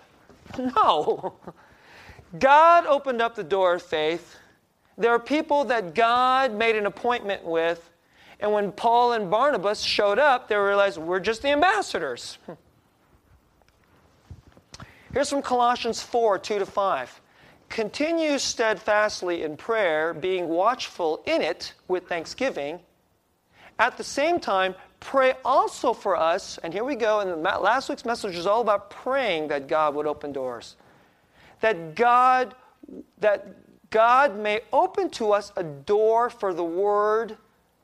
No. 0.58 1.34
God 2.38 2.86
opened 2.86 3.20
up 3.20 3.34
the 3.34 3.44
door 3.44 3.74
of 3.74 3.82
faith. 3.82 4.36
There 4.96 5.10
are 5.10 5.18
people 5.18 5.64
that 5.66 5.94
God 5.94 6.54
made 6.54 6.76
an 6.76 6.86
appointment 6.86 7.44
with, 7.44 7.90
and 8.40 8.52
when 8.52 8.72
Paul 8.72 9.12
and 9.12 9.30
Barnabas 9.30 9.80
showed 9.80 10.18
up, 10.18 10.48
they 10.48 10.56
realized 10.56 10.98
we're 10.98 11.20
just 11.20 11.42
the 11.42 11.48
ambassadors. 11.48 12.38
Here's 15.12 15.30
from 15.30 15.42
Colossians 15.42 16.02
4 16.02 16.38
2 16.38 16.58
to 16.58 16.66
5. 16.66 17.20
Continue 17.68 18.38
steadfastly 18.38 19.42
in 19.42 19.56
prayer, 19.56 20.12
being 20.14 20.48
watchful 20.48 21.22
in 21.26 21.42
it 21.42 21.72
with 21.88 22.06
thanksgiving. 22.06 22.78
At 23.78 23.96
the 23.96 24.04
same 24.04 24.38
time, 24.38 24.74
pray 25.00 25.34
also 25.44 25.92
for 25.92 26.16
us. 26.16 26.58
And 26.62 26.72
here 26.72 26.84
we 26.84 26.94
go. 26.94 27.20
And 27.20 27.42
last 27.42 27.88
week's 27.88 28.04
message 28.04 28.36
was 28.36 28.46
all 28.46 28.60
about 28.60 28.90
praying 28.90 29.48
that 29.48 29.68
God 29.68 29.94
would 29.94 30.06
open 30.06 30.32
doors. 30.32 30.76
That 31.60 31.94
God, 31.94 32.54
that 33.18 33.56
God 33.90 34.38
may 34.38 34.60
open 34.72 35.10
to 35.10 35.32
us 35.32 35.52
a 35.56 35.64
door 35.64 36.30
for 36.30 36.54
the 36.54 36.64
word 36.64 37.36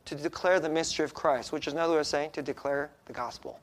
to 0.04 0.14
declare 0.14 0.60
the 0.60 0.68
mystery 0.68 1.04
of 1.04 1.14
Christ, 1.14 1.52
which 1.52 1.66
is 1.66 1.72
another 1.72 1.94
way 1.94 2.00
of 2.00 2.06
saying 2.06 2.30
to 2.32 2.42
declare 2.42 2.90
the 3.06 3.12
gospel. 3.12 3.58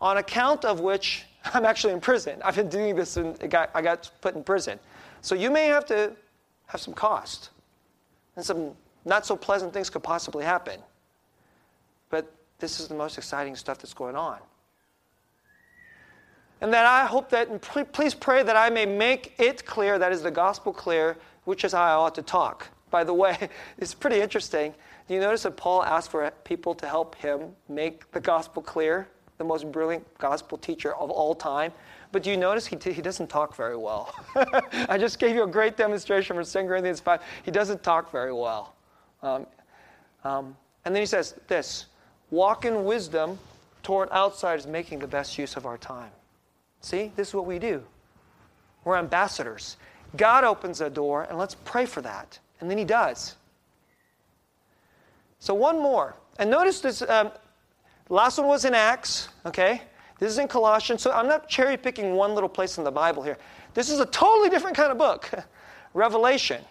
On 0.00 0.16
account 0.16 0.64
of 0.64 0.80
which 0.80 1.24
I'm 1.54 1.64
actually 1.64 1.92
in 1.92 2.00
prison. 2.00 2.40
I've 2.44 2.56
been 2.56 2.68
doing 2.68 2.94
this 2.96 3.16
and 3.16 3.38
got, 3.50 3.70
I 3.74 3.82
got 3.82 4.10
put 4.20 4.34
in 4.34 4.42
prison. 4.42 4.78
So 5.20 5.34
you 5.34 5.50
may 5.50 5.66
have 5.66 5.84
to 5.86 6.12
have 6.66 6.80
some 6.80 6.94
cost. 6.94 7.50
And 8.36 8.44
some 8.44 8.72
not 9.04 9.26
so 9.26 9.36
pleasant 9.36 9.72
things 9.72 9.90
could 9.90 10.02
possibly 10.02 10.44
happen. 10.44 10.80
But 12.10 12.32
this 12.58 12.80
is 12.80 12.88
the 12.88 12.94
most 12.94 13.18
exciting 13.18 13.54
stuff 13.56 13.78
that's 13.78 13.94
going 13.94 14.16
on. 14.16 14.38
And 16.60 16.72
that 16.72 16.86
I 16.86 17.04
hope 17.04 17.28
that, 17.30 17.60
please 17.92 18.14
pray 18.14 18.42
that 18.42 18.56
I 18.56 18.70
may 18.70 18.86
make 18.86 19.34
it 19.38 19.66
clear, 19.66 19.98
that 19.98 20.12
is 20.12 20.22
the 20.22 20.30
gospel 20.30 20.72
clear, 20.72 21.18
which 21.44 21.64
is 21.64 21.72
how 21.72 21.82
I 21.82 21.92
ought 21.92 22.14
to 22.14 22.22
talk. 22.22 22.68
By 22.94 23.02
the 23.02 23.12
way, 23.12 23.48
it's 23.78 23.92
pretty 23.92 24.20
interesting. 24.20 24.72
Do 25.08 25.14
you 25.14 25.20
notice 25.20 25.42
that 25.42 25.56
Paul 25.56 25.82
asked 25.82 26.12
for 26.12 26.30
people 26.44 26.76
to 26.76 26.86
help 26.86 27.16
him 27.16 27.50
make 27.68 28.08
the 28.12 28.20
gospel 28.20 28.62
clear? 28.62 29.08
the 29.36 29.42
most 29.42 29.72
brilliant 29.72 30.06
gospel 30.18 30.56
teacher 30.56 30.94
of 30.94 31.10
all 31.10 31.34
time. 31.34 31.72
But 32.12 32.22
do 32.22 32.30
you 32.30 32.36
notice 32.36 32.66
he, 32.66 32.76
t- 32.76 32.92
he 32.92 33.02
doesn't 33.02 33.26
talk 33.26 33.56
very 33.56 33.76
well? 33.76 34.14
I 34.88 34.96
just 34.96 35.18
gave 35.18 35.34
you 35.34 35.42
a 35.42 35.46
great 35.48 35.76
demonstration 35.76 36.36
from 36.36 36.44
2 36.44 36.68
Corinthians 36.68 37.00
5. 37.00 37.20
He 37.44 37.50
doesn't 37.50 37.82
talk 37.82 38.12
very 38.12 38.32
well. 38.32 38.76
Um, 39.24 39.44
um, 40.22 40.56
and 40.84 40.94
then 40.94 41.02
he 41.02 41.06
says 41.06 41.34
this 41.48 41.86
walk 42.30 42.64
in 42.64 42.84
wisdom 42.84 43.40
toward 43.82 44.08
outsiders, 44.12 44.68
making 44.68 45.00
the 45.00 45.08
best 45.08 45.36
use 45.36 45.56
of 45.56 45.66
our 45.66 45.78
time. 45.78 46.12
See, 46.80 47.10
this 47.16 47.30
is 47.30 47.34
what 47.34 47.46
we 47.46 47.58
do. 47.58 47.82
We're 48.84 48.98
ambassadors. 48.98 49.78
God 50.16 50.44
opens 50.44 50.80
a 50.80 50.88
door, 50.88 51.24
and 51.24 51.36
let's 51.36 51.56
pray 51.56 51.86
for 51.86 52.00
that. 52.02 52.38
And 52.60 52.70
then 52.70 52.78
he 52.78 52.84
does. 52.84 53.36
So, 55.38 55.54
one 55.54 55.80
more. 55.80 56.16
And 56.38 56.50
notice 56.50 56.80
this 56.80 57.02
um, 57.02 57.30
last 58.08 58.38
one 58.38 58.46
was 58.46 58.64
in 58.64 58.74
Acts, 58.74 59.28
okay? 59.46 59.82
This 60.18 60.30
is 60.30 60.38
in 60.38 60.48
Colossians. 60.48 61.02
So 61.02 61.12
I'm 61.12 61.26
not 61.26 61.48
cherry 61.48 61.76
picking 61.76 62.14
one 62.14 62.34
little 62.34 62.48
place 62.48 62.78
in 62.78 62.84
the 62.84 62.90
Bible 62.90 63.22
here. 63.22 63.36
This 63.74 63.90
is 63.90 64.00
a 64.00 64.06
totally 64.06 64.48
different 64.48 64.76
kind 64.76 64.90
of 64.90 64.98
book 64.98 65.30
Revelation. 65.94 66.62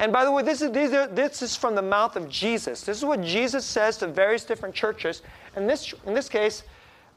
And 0.00 0.14
by 0.14 0.24
the 0.24 0.32
way, 0.32 0.42
this 0.42 0.62
is, 0.62 0.70
are, 0.94 1.06
this 1.08 1.42
is 1.42 1.54
from 1.54 1.74
the 1.74 1.82
mouth 1.82 2.16
of 2.16 2.26
Jesus. 2.28 2.80
This 2.80 2.96
is 2.96 3.04
what 3.04 3.20
Jesus 3.22 3.66
says 3.66 3.98
to 3.98 4.06
various 4.06 4.44
different 4.44 4.74
churches. 4.74 5.20
And 5.56 5.68
this, 5.68 5.92
in 6.06 6.14
this 6.14 6.26
case, 6.26 6.62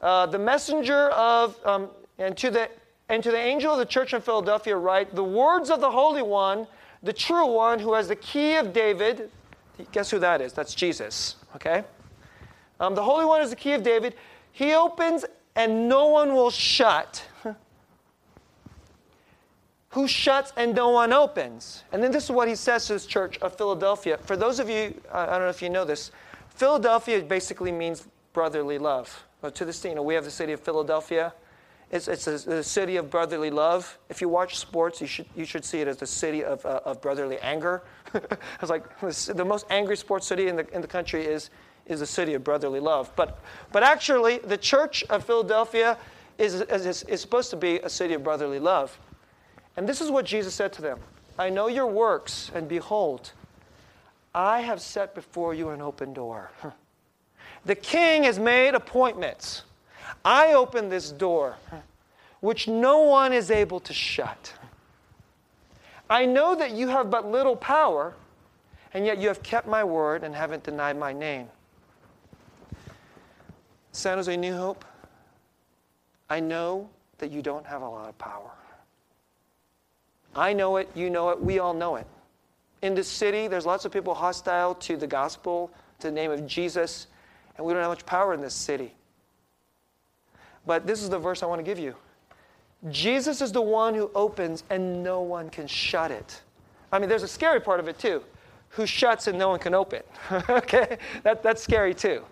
uh, 0.02 0.26
the 0.26 0.38
messenger 0.38 1.08
of, 1.08 1.56
um, 1.64 1.88
and, 2.18 2.36
to 2.36 2.50
the, 2.50 2.68
and 3.08 3.22
to 3.22 3.30
the 3.30 3.38
angel 3.38 3.72
of 3.72 3.78
the 3.78 3.86
church 3.86 4.12
in 4.12 4.20
Philadelphia, 4.20 4.76
write, 4.76 5.14
The 5.14 5.24
words 5.24 5.70
of 5.70 5.80
the 5.80 5.90
Holy 5.90 6.20
One, 6.20 6.66
the 7.04 7.12
true 7.12 7.46
one, 7.46 7.78
who 7.78 7.94
has 7.94 8.08
the 8.08 8.16
key 8.16 8.56
of 8.56 8.72
David. 8.72 9.30
Guess 9.92 10.10
who 10.10 10.18
that 10.18 10.40
is? 10.40 10.52
That's 10.52 10.74
Jesus, 10.74 11.36
okay? 11.54 11.84
Um, 12.80 12.94
the 12.94 13.02
Holy 13.02 13.24
One 13.24 13.42
is 13.42 13.50
the 13.50 13.56
key 13.56 13.72
of 13.72 13.82
David. 13.82 14.14
He 14.52 14.74
opens 14.74 15.24
and 15.54 15.88
no 15.88 16.08
one 16.08 16.34
will 16.34 16.50
shut. 16.50 17.24
Who 19.90 20.08
shuts 20.08 20.52
and 20.56 20.74
no 20.74 20.88
one 20.88 21.12
opens? 21.12 21.84
And 21.92 22.02
then 22.02 22.10
this 22.10 22.24
is 22.24 22.30
what 22.30 22.48
he 22.48 22.56
says 22.56 22.86
to 22.88 22.94
this 22.94 23.06
church 23.06 23.38
of 23.38 23.56
Philadelphia. 23.56 24.18
For 24.18 24.36
those 24.36 24.58
of 24.58 24.68
you, 24.68 25.00
I 25.12 25.26
don't 25.26 25.40
know 25.40 25.48
if 25.48 25.62
you 25.62 25.70
know 25.70 25.84
this, 25.84 26.10
Philadelphia 26.48 27.22
basically 27.22 27.70
means 27.70 28.08
brotherly 28.32 28.78
love. 28.78 29.24
Well, 29.40 29.52
to 29.52 29.64
this 29.64 29.80
day, 29.80 29.90
you 29.90 29.94
know, 29.94 30.02
we 30.02 30.14
have 30.14 30.24
the 30.24 30.32
city 30.32 30.52
of 30.52 30.60
Philadelphia. 30.60 31.32
It's, 31.94 32.08
it's 32.08 32.26
a, 32.26 32.58
a, 32.58 32.62
city 32.64 32.96
of 32.96 33.08
brotherly 33.08 33.50
love. 33.50 33.98
If 34.08 34.20
you 34.20 34.28
watch 34.28 34.58
sports, 34.58 35.00
you 35.00 35.06
should, 35.06 35.26
you 35.36 35.44
should 35.44 35.64
see 35.64 35.80
it 35.80 35.86
as 35.86 35.96
the 35.96 36.08
city 36.08 36.42
of, 36.42 36.66
uh, 36.66 36.80
of 36.84 37.00
brotherly 37.00 37.38
anger. 37.38 37.84
it's 38.60 38.68
like 38.68 38.82
the 39.00 39.44
most 39.44 39.64
angry 39.70 39.96
sports 39.96 40.26
city 40.26 40.48
in 40.48 40.56
the, 40.56 40.68
in 40.74 40.82
the 40.82 40.88
country 40.88 41.24
is, 41.24 41.50
is 41.86 42.00
a 42.00 42.06
city 42.06 42.34
of 42.34 42.42
brotherly 42.42 42.80
love. 42.80 43.12
But, 43.14 43.38
but 43.70 43.84
actually, 43.84 44.38
the 44.38 44.56
church 44.56 45.04
of 45.04 45.24
Philadelphia 45.24 45.96
is, 46.36 46.62
is, 46.62 47.04
is 47.04 47.20
supposed 47.20 47.50
to 47.50 47.56
be 47.56 47.78
a 47.78 47.88
city 47.88 48.14
of 48.14 48.24
brotherly 48.24 48.58
love. 48.58 48.98
And 49.76 49.88
this 49.88 50.00
is 50.00 50.10
what 50.10 50.24
Jesus 50.24 50.52
said 50.52 50.72
to 50.72 50.82
them 50.82 50.98
I 51.38 51.48
know 51.48 51.68
your 51.68 51.86
works, 51.86 52.50
and 52.56 52.66
behold, 52.66 53.30
I 54.34 54.62
have 54.62 54.80
set 54.80 55.14
before 55.14 55.54
you 55.54 55.68
an 55.68 55.80
open 55.80 56.12
door. 56.12 56.50
The 57.66 57.74
king 57.74 58.24
has 58.24 58.38
made 58.38 58.74
appointments. 58.74 59.62
I 60.24 60.52
open 60.52 60.88
this 60.88 61.10
door, 61.10 61.56
which 62.40 62.68
no 62.68 63.00
one 63.00 63.32
is 63.32 63.50
able 63.50 63.80
to 63.80 63.92
shut. 63.92 64.52
I 66.10 66.26
know 66.26 66.54
that 66.54 66.72
you 66.72 66.88
have 66.88 67.10
but 67.10 67.26
little 67.26 67.56
power, 67.56 68.14
and 68.92 69.06
yet 69.06 69.18
you 69.18 69.28
have 69.28 69.42
kept 69.42 69.66
my 69.66 69.82
word 69.82 70.22
and 70.22 70.34
haven't 70.34 70.62
denied 70.62 70.98
my 70.98 71.12
name. 71.12 71.48
San 73.92 74.18
Jose 74.18 74.36
New 74.36 74.54
Hope, 74.54 74.84
I 76.28 76.40
know 76.40 76.88
that 77.18 77.30
you 77.30 77.42
don't 77.42 77.64
have 77.64 77.82
a 77.82 77.88
lot 77.88 78.08
of 78.08 78.18
power. 78.18 78.50
I 80.36 80.52
know 80.52 80.76
it, 80.76 80.90
you 80.94 81.10
know 81.10 81.30
it, 81.30 81.40
we 81.40 81.58
all 81.58 81.74
know 81.74 81.96
it. 81.96 82.06
In 82.82 82.94
this 82.94 83.08
city, 83.08 83.46
there's 83.46 83.64
lots 83.64 83.84
of 83.84 83.92
people 83.92 84.14
hostile 84.14 84.74
to 84.74 84.96
the 84.96 85.06
gospel 85.06 85.70
to 86.00 86.08
the 86.08 86.12
name 86.12 86.30
of 86.30 86.46
Jesus, 86.46 87.06
and 87.56 87.64
we 87.64 87.72
don't 87.72 87.80
have 87.80 87.90
much 87.90 88.04
power 88.04 88.34
in 88.34 88.40
this 88.40 88.54
city. 88.54 88.92
But 90.66 90.86
this 90.86 91.02
is 91.02 91.10
the 91.10 91.18
verse 91.18 91.42
I 91.42 91.46
want 91.46 91.58
to 91.58 91.64
give 91.64 91.78
you. 91.78 91.94
Jesus 92.90 93.40
is 93.40 93.52
the 93.52 93.62
one 93.62 93.94
who 93.94 94.10
opens, 94.14 94.64
and 94.70 95.02
no 95.02 95.22
one 95.22 95.48
can 95.50 95.66
shut 95.66 96.10
it. 96.10 96.42
I 96.92 96.98
mean, 96.98 97.08
there's 97.08 97.22
a 97.22 97.28
scary 97.28 97.60
part 97.60 97.80
of 97.80 97.88
it 97.88 97.98
too. 97.98 98.22
Who 98.70 98.86
shuts 98.86 99.26
and 99.26 99.38
no 99.38 99.48
one 99.50 99.58
can 99.58 99.74
open? 99.74 100.02
okay, 100.48 100.98
that, 101.22 101.42
that's 101.42 101.62
scary 101.62 101.94
too. 101.94 102.24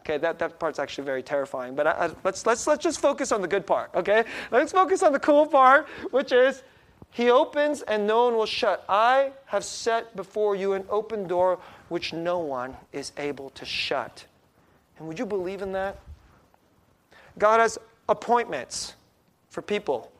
Okay, 0.00 0.18
that, 0.18 0.38
that 0.38 0.58
part's 0.58 0.78
actually 0.78 1.04
very 1.04 1.22
terrifying. 1.22 1.74
But 1.74 1.86
I, 1.86 1.90
I, 1.90 2.10
let's, 2.24 2.46
let's, 2.46 2.66
let's 2.66 2.82
just 2.82 3.00
focus 3.00 3.32
on 3.32 3.40
the 3.40 3.48
good 3.48 3.66
part, 3.66 3.90
okay? 3.94 4.24
Let's 4.50 4.70
focus 4.72 5.02
on 5.02 5.12
the 5.12 5.18
cool 5.18 5.46
part, 5.46 5.88
which 6.10 6.30
is 6.30 6.62
He 7.10 7.30
opens 7.30 7.82
and 7.82 8.06
no 8.06 8.24
one 8.24 8.36
will 8.36 8.46
shut. 8.46 8.84
I 8.88 9.32
have 9.46 9.64
set 9.64 10.14
before 10.14 10.56
you 10.56 10.74
an 10.74 10.84
open 10.90 11.26
door 11.26 11.58
which 11.88 12.12
no 12.12 12.38
one 12.38 12.76
is 12.92 13.12
able 13.16 13.50
to 13.50 13.64
shut. 13.64 14.26
And 14.98 15.08
would 15.08 15.18
you 15.18 15.26
believe 15.26 15.62
in 15.62 15.72
that? 15.72 15.98
God 17.38 17.60
has 17.60 17.78
appointments 18.08 18.94
for 19.50 19.62
people. 19.62 20.10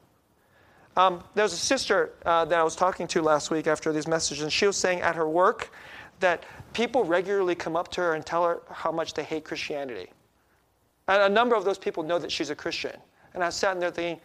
Um, 0.96 1.22
there 1.34 1.42
was 1.42 1.52
a 1.52 1.56
sister 1.56 2.12
uh, 2.24 2.44
that 2.44 2.58
I 2.58 2.62
was 2.62 2.76
talking 2.76 3.06
to 3.08 3.22
last 3.22 3.50
week 3.50 3.66
after 3.66 3.92
these 3.92 4.06
messages, 4.06 4.42
and 4.42 4.52
she 4.52 4.66
was 4.66 4.76
saying 4.76 5.00
at 5.00 5.16
her 5.16 5.28
work 5.28 5.72
that 6.20 6.44
people 6.72 7.04
regularly 7.04 7.54
come 7.54 7.76
up 7.76 7.88
to 7.92 8.00
her 8.00 8.14
and 8.14 8.24
tell 8.24 8.44
her 8.44 8.62
how 8.70 8.92
much 8.92 9.14
they 9.14 9.24
hate 9.24 9.44
Christianity. 9.44 10.08
And 11.08 11.22
a 11.22 11.28
number 11.28 11.56
of 11.56 11.64
those 11.64 11.78
people 11.78 12.02
know 12.02 12.18
that 12.18 12.30
she's 12.30 12.50
a 12.50 12.54
Christian. 12.54 12.96
And 13.34 13.42
I 13.42 13.50
sat 13.50 13.74
in 13.74 13.80
there 13.80 13.90
thinking, 13.90 14.20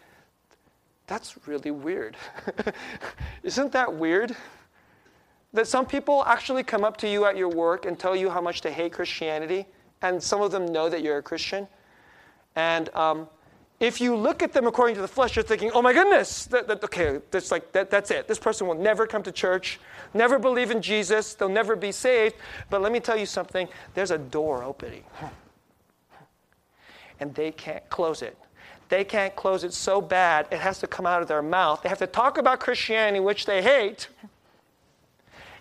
that's 1.06 1.36
really 1.46 1.72
weird. 1.72 2.16
Isn't 3.42 3.72
that 3.72 3.92
weird? 3.92 4.36
That 5.52 5.66
some 5.66 5.84
people 5.84 6.22
actually 6.24 6.62
come 6.62 6.84
up 6.84 6.96
to 6.98 7.08
you 7.08 7.24
at 7.24 7.36
your 7.36 7.48
work 7.48 7.84
and 7.84 7.98
tell 7.98 8.14
you 8.14 8.30
how 8.30 8.40
much 8.40 8.62
they 8.62 8.72
hate 8.72 8.92
Christianity, 8.92 9.66
and 10.02 10.22
some 10.22 10.40
of 10.40 10.52
them 10.52 10.66
know 10.66 10.88
that 10.88 11.02
you're 11.02 11.18
a 11.18 11.22
Christian. 11.22 11.66
And 12.56 12.94
um, 12.94 13.28
if 13.80 13.98
you 14.00 14.14
look 14.14 14.42
at 14.42 14.52
them 14.52 14.66
according 14.66 14.96
to 14.96 15.00
the 15.00 15.08
flesh, 15.08 15.36
you're 15.36 15.42
thinking, 15.42 15.70
oh 15.72 15.80
my 15.80 15.94
goodness, 15.94 16.44
that, 16.46 16.68
that, 16.68 16.84
okay, 16.84 17.20
that's, 17.30 17.50
like, 17.50 17.72
that, 17.72 17.90
that's 17.90 18.10
it. 18.10 18.28
This 18.28 18.38
person 18.38 18.66
will 18.66 18.74
never 18.74 19.06
come 19.06 19.22
to 19.22 19.32
church, 19.32 19.80
never 20.12 20.38
believe 20.38 20.70
in 20.70 20.82
Jesus, 20.82 21.34
they'll 21.34 21.48
never 21.48 21.74
be 21.74 21.90
saved. 21.90 22.34
But 22.68 22.82
let 22.82 22.92
me 22.92 23.00
tell 23.00 23.16
you 23.16 23.24
something 23.24 23.68
there's 23.94 24.10
a 24.10 24.18
door 24.18 24.62
opening, 24.62 25.04
and 27.20 27.34
they 27.34 27.52
can't 27.52 27.88
close 27.88 28.20
it. 28.20 28.36
They 28.90 29.04
can't 29.04 29.34
close 29.34 29.64
it 29.64 29.72
so 29.72 30.00
bad, 30.02 30.46
it 30.50 30.58
has 30.58 30.78
to 30.80 30.86
come 30.86 31.06
out 31.06 31.22
of 31.22 31.28
their 31.28 31.42
mouth. 31.42 31.80
They 31.82 31.88
have 31.88 31.98
to 31.98 32.06
talk 32.06 32.36
about 32.36 32.60
Christianity, 32.60 33.20
which 33.20 33.46
they 33.46 33.62
hate. 33.62 34.08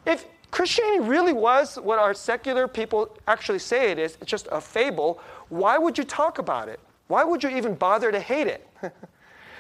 If 0.06 0.26
Christianity 0.52 1.02
really 1.02 1.34
was 1.34 1.76
what 1.76 2.00
our 2.00 2.14
secular 2.14 2.68
people 2.68 3.16
actually 3.28 3.60
say 3.60 3.92
it 3.92 4.00
is, 4.00 4.18
it's 4.22 4.30
just 4.30 4.48
a 4.52 4.60
fable, 4.60 5.22
why 5.50 5.78
would 5.78 5.98
you 5.98 6.04
talk 6.04 6.40
about 6.40 6.70
it? 6.70 6.80
Why 7.08 7.24
would 7.24 7.44
you 7.44 7.50
even 7.50 7.76
bother 7.76 8.12
to 8.12 8.20
hate 8.20 8.48
it? 8.48 8.68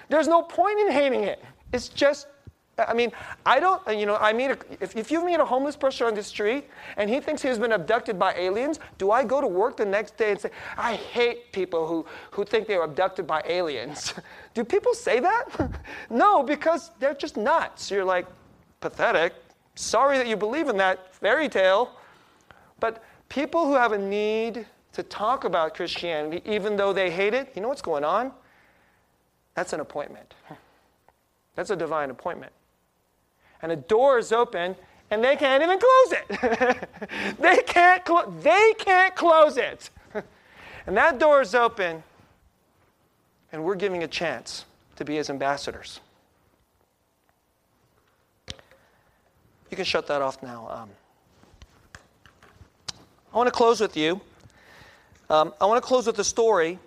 There's 0.09 0.27
no 0.27 0.41
point 0.41 0.79
in 0.79 0.91
hating 0.91 1.23
it. 1.23 1.43
It's 1.71 1.89
just, 1.89 2.27
I 2.77 2.93
mean, 2.93 3.11
I 3.45 3.59
don't, 3.59 3.81
you 3.97 4.05
know, 4.05 4.15
I 4.15 4.31
a, 4.31 4.57
if, 4.79 4.95
if 4.95 5.11
you 5.11 5.23
meet 5.23 5.39
a 5.39 5.45
homeless 5.45 5.75
person 5.75 6.07
on 6.07 6.15
the 6.15 6.23
street 6.23 6.67
and 6.97 7.09
he 7.09 7.19
thinks 7.19 7.41
he's 7.41 7.59
been 7.59 7.73
abducted 7.73 8.17
by 8.17 8.33
aliens, 8.35 8.79
do 8.97 9.11
I 9.11 9.23
go 9.23 9.41
to 9.41 9.47
work 9.47 9.77
the 9.77 9.85
next 9.85 10.17
day 10.17 10.31
and 10.31 10.39
say, 10.39 10.51
I 10.77 10.95
hate 10.95 11.51
people 11.51 11.87
who, 11.87 12.05
who 12.31 12.45
think 12.45 12.67
they 12.67 12.77
were 12.77 12.83
abducted 12.83 13.27
by 13.27 13.43
aliens? 13.45 14.13
do 14.53 14.63
people 14.63 14.93
say 14.93 15.19
that? 15.19 15.71
no, 16.09 16.41
because 16.41 16.91
they're 16.99 17.13
just 17.13 17.37
nuts. 17.37 17.91
You're 17.91 18.05
like, 18.05 18.27
pathetic. 18.79 19.33
Sorry 19.80 20.17
that 20.17 20.27
you 20.27 20.36
believe 20.36 20.67
in 20.67 20.75
that 20.75 21.15
fairy 21.15 21.47
tale. 21.47 21.91
But 22.82 23.01
people 23.30 23.65
who 23.65 23.75
have 23.75 23.93
a 23.93 23.97
need 23.97 24.67
to 24.91 25.03
talk 25.03 25.45
about 25.45 25.73
Christianity, 25.73 26.41
even 26.45 26.75
though 26.75 26.91
they 26.91 27.09
hate 27.09 27.34
it, 27.34 27.53
you 27.55 27.61
know 27.61 27.69
what's 27.69 27.82
going 27.82 28.03
on? 28.03 28.34
That's 29.53 29.71
an 29.71 29.80
appointment. 29.80 30.34
That's 31.55 31.69
a 31.69 31.77
divine 31.77 32.09
appointment. 32.09 32.51
And 33.61 33.71
a 33.71 33.77
door 33.77 34.19
is 34.19 34.34
open, 34.34 34.75
and 35.11 35.23
they 35.23 35.38
can't 35.38 35.63
even 35.63 35.80
close 35.80 36.11
it. 36.11 37.38
they, 37.39 37.63
can't 37.65 38.03
clo- 38.03 38.34
they 38.41 38.73
can't 38.80 39.15
close 39.15 39.55
it. 39.55 39.89
and 40.88 40.97
that 40.97 41.19
door 41.19 41.39
is 41.39 41.55
open, 41.55 42.03
and 43.53 43.63
we're 43.63 43.75
giving 43.75 44.03
a 44.03 44.09
chance 44.09 44.65
to 44.97 45.05
be 45.05 45.15
his 45.15 45.30
ambassadors. 45.30 46.01
You 49.70 49.78
can 49.78 49.86
shut 49.86 50.07
that 50.07 50.22
off 50.22 50.41
now. 50.41 50.67
Um, 50.70 50.89
I 53.34 53.38
want 53.38 53.47
to 53.47 53.51
close 53.51 53.80
with 53.80 53.95
you 53.95 54.22
um, 55.30 55.53
I 55.61 55.65
want 55.65 55.82
to 55.82 55.88
close 55.88 56.07
with 56.07 56.17
a 56.17 56.24
story. 56.24 56.80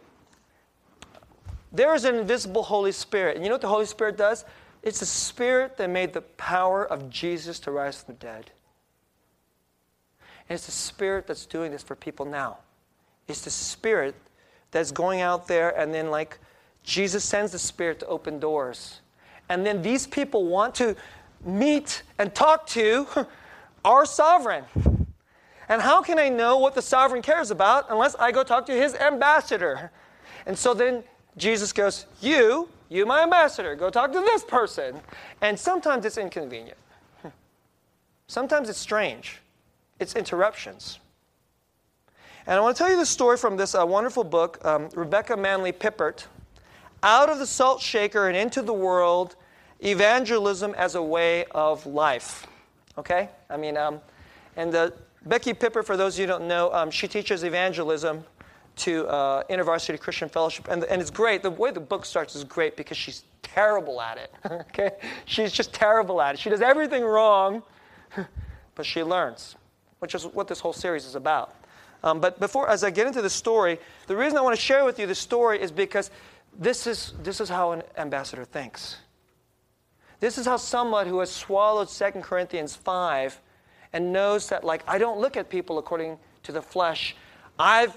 There 1.71 1.95
is 1.95 2.05
an 2.05 2.17
invisible 2.17 2.65
Holy 2.65 2.93
Spirit. 2.93 3.37
And 3.37 3.45
you 3.45 3.49
know 3.49 3.55
what 3.55 3.61
the 3.61 3.69
Holy 3.69 3.87
Spirit 3.87 4.17
does? 4.17 4.45
It's 4.83 4.99
the 4.99 5.07
Spirit 5.07 5.77
that 5.77 5.89
made 5.89 6.13
the 6.13 6.23
power 6.23 6.85
of 6.85 7.09
Jesus 7.09 7.61
to 7.61 7.71
rise 7.71 8.03
from 8.03 8.15
the 8.15 8.21
dead. 8.21 8.51
And 10.49 10.57
it's 10.57 10.67
the 10.67 10.73
Spirit 10.73 11.29
that's 11.29 11.47
doing 11.47 11.71
this 11.71 11.85
for 11.85 11.95
people 11.95 12.27
now. 12.27 12.59
It's 13.29 13.43
the 13.43 13.51
Spirit 13.51 14.17
that's 14.73 14.91
going 14.91 15.21
out 15.21 15.47
there, 15.47 15.71
and 15.79 15.95
then, 15.95 16.11
like, 16.11 16.39
Jesus 16.83 17.23
sends 17.23 17.53
the 17.53 17.59
Spirit 17.59 18.01
to 18.01 18.07
open 18.07 18.41
doors. 18.41 19.01
And 19.49 19.65
then 19.65 19.83
these 19.83 20.07
people 20.07 20.47
want 20.47 20.75
to 20.77 20.97
meet 21.45 22.03
and 22.19 22.35
talk 22.35 22.67
to 22.69 23.07
our 23.85 24.05
sovereign. 24.07 24.65
And 25.69 25.81
how 25.81 26.03
can 26.03 26.19
I 26.19 26.29
know 26.29 26.59
what 26.59 26.75
the 26.75 26.83
sovereign 26.83 27.23
cares 27.23 27.51
about 27.51 27.87
unless 27.91 28.15
I 28.17 28.33
go 28.33 28.43
talk 28.43 28.67
to 28.67 28.73
his 28.73 28.95
ambassador? 28.95 29.91
And 30.47 30.59
so 30.59 30.75
then 30.75 31.05
Jesus 31.37 31.73
goes, 31.73 32.07
You, 32.21 32.69
you, 32.89 33.07
my 33.07 33.23
ambassador, 33.23 33.75
go 33.75 33.89
talk 33.91 34.13
to 34.13 34.21
this 34.21 34.45
person. 34.45 35.01
And 35.41 35.59
sometimes 35.59 36.05
it's 36.05 36.19
inconvenient. 36.19 36.79
Sometimes 38.27 38.69
it's 38.69 38.79
strange. 38.79 39.41
It's 39.99 40.15
interruptions. 40.15 40.99
And 42.47 42.57
I 42.59 42.61
want 42.61 42.77
to 42.77 42.83
tell 42.83 42.91
you 42.91 42.97
the 42.97 43.07
story 43.07 43.37
from 43.37 43.57
this 43.57 43.75
uh, 43.75 43.87
wonderful 43.87 44.25
book, 44.25 44.59
um, 44.65 44.89
Rebecca 44.95 45.37
Manley 45.37 45.73
Pippert, 45.73 46.27
Out 47.03 47.29
of 47.29 47.39
the 47.39 47.47
Salt 47.47 47.81
Shaker 47.81 48.29
and 48.29 48.37
Into 48.37 48.63
the 48.63 48.73
World 48.73 49.37
Evangelism 49.83 50.75
as 50.75 50.95
a 50.95 51.03
Way 51.03 51.45
of 51.47 51.85
Life. 51.87 52.47
Okay? 52.97 53.29
I 53.51 53.57
mean, 53.57 53.77
um, 53.77 54.01
and 54.57 54.73
the 54.73 54.93
Becky 55.27 55.53
Pippert, 55.53 55.85
for 55.85 55.97
those 55.97 56.15
of 56.15 56.21
you 56.21 56.27
who 56.27 56.33
don't 56.33 56.49
know, 56.49 56.73
um, 56.73 56.91
she 56.91 57.09
teaches 57.09 57.43
evangelism 57.43 58.25
to 58.75 59.07
uh, 59.07 59.45
InterVarsity 59.45 60.01
Christian 60.01 60.29
Fellowship. 60.29 60.69
And, 60.69 60.85
and 60.85 61.01
it's 61.01 61.11
great. 61.11 61.43
The 61.43 61.51
way 61.51 61.71
the 61.71 61.81
book 61.81 62.05
starts 62.05 62.35
is 62.35 62.45
great 62.45 62.77
because 62.77 62.97
she's 62.97 63.25
terrible 63.43 64.01
at 64.01 64.19
it. 64.19 64.33
okay? 64.51 64.93
She's 65.25 65.53
just 65.53 65.73
terrible 65.73 66.21
at 66.21 66.35
it. 66.35 66.41
She 66.41 66.51
does 66.51 66.63
everything 66.63 67.05
wrong, 67.05 67.63
but 68.75 68.87
she 68.87 69.03
learns, 69.03 69.57
which 69.99 70.15
is 70.15 70.27
what 70.27 70.49
this 70.49 70.61
whole 70.61 70.73
series 70.73 71.05
is 71.05 71.15
about. 71.15 71.55
Um, 72.05 72.21
but 72.21 72.41
before, 72.41 72.69
as 72.69 72.83
I 72.83 72.91
get 72.91 73.07
into 73.07 73.23
the 73.23 73.31
story, 73.31 73.79
the 74.07 74.17
reason 74.17 74.37
I 74.39 74.41
want 74.41 74.57
to 74.57 74.61
share 74.61 74.85
with 74.85 74.99
you 74.99 75.07
the 75.07 75.15
story 75.15 75.61
is 75.61 75.71
because 75.71 76.11
this 76.59 76.87
is, 76.87 77.15
this 77.23 77.41
is 77.41 77.49
how 77.49 77.73
an 77.73 77.83
ambassador 77.97 78.45
thinks. 78.45 78.97
This 80.23 80.39
is 80.39 80.47
how 80.47 80.57
someone 80.57 81.09
who 81.09 81.19
has 81.19 81.33
swallowed 81.33 81.89
2 81.89 82.21
Corinthians 82.21 82.77
5 82.77 83.41
and 83.93 84.13
knows 84.13 84.51
that, 84.51 84.63
like, 84.63 84.85
I 84.87 84.97
don't 84.97 85.19
look 85.19 85.37
at 85.37 85.49
people 85.49 85.79
according 85.79 86.17
to 86.45 86.53
the 86.53 86.63
flesh. 86.63 87.17
I've 87.59 87.97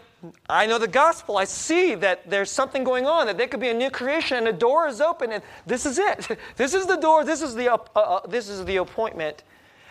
I 0.49 0.65
know 0.65 0.79
the 0.79 0.87
gospel. 0.87 1.37
I 1.37 1.43
see 1.43 1.93
that 1.93 2.27
there's 2.27 2.49
something 2.49 2.83
going 2.83 3.05
on, 3.05 3.27
that 3.27 3.37
there 3.37 3.47
could 3.47 3.59
be 3.59 3.69
a 3.69 3.75
new 3.75 3.91
creation, 3.91 4.37
and 4.37 4.47
a 4.47 4.53
door 4.53 4.87
is 4.87 5.01
open, 5.01 5.31
and 5.33 5.43
this 5.67 5.85
is 5.85 5.99
it. 5.99 6.39
This 6.55 6.73
is 6.73 6.87
the 6.87 6.95
door. 6.95 7.23
This 7.23 7.43
is 7.43 7.53
the, 7.53 7.71
uh, 7.71 7.77
uh, 7.95 8.25
this 8.25 8.49
is 8.49 8.65
the 8.65 8.77
appointment. 8.77 9.43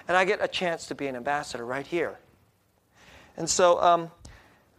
And 0.09 0.17
I 0.17 0.25
get 0.25 0.43
a 0.43 0.49
chance 0.49 0.89
to 0.89 0.97
be 0.97 1.07
an 1.07 1.15
ambassador 1.15 1.65
right 1.65 1.87
here. 1.87 2.19
And 3.37 3.49
so 3.49 3.81
um, 3.81 4.01
I'm 4.01 4.11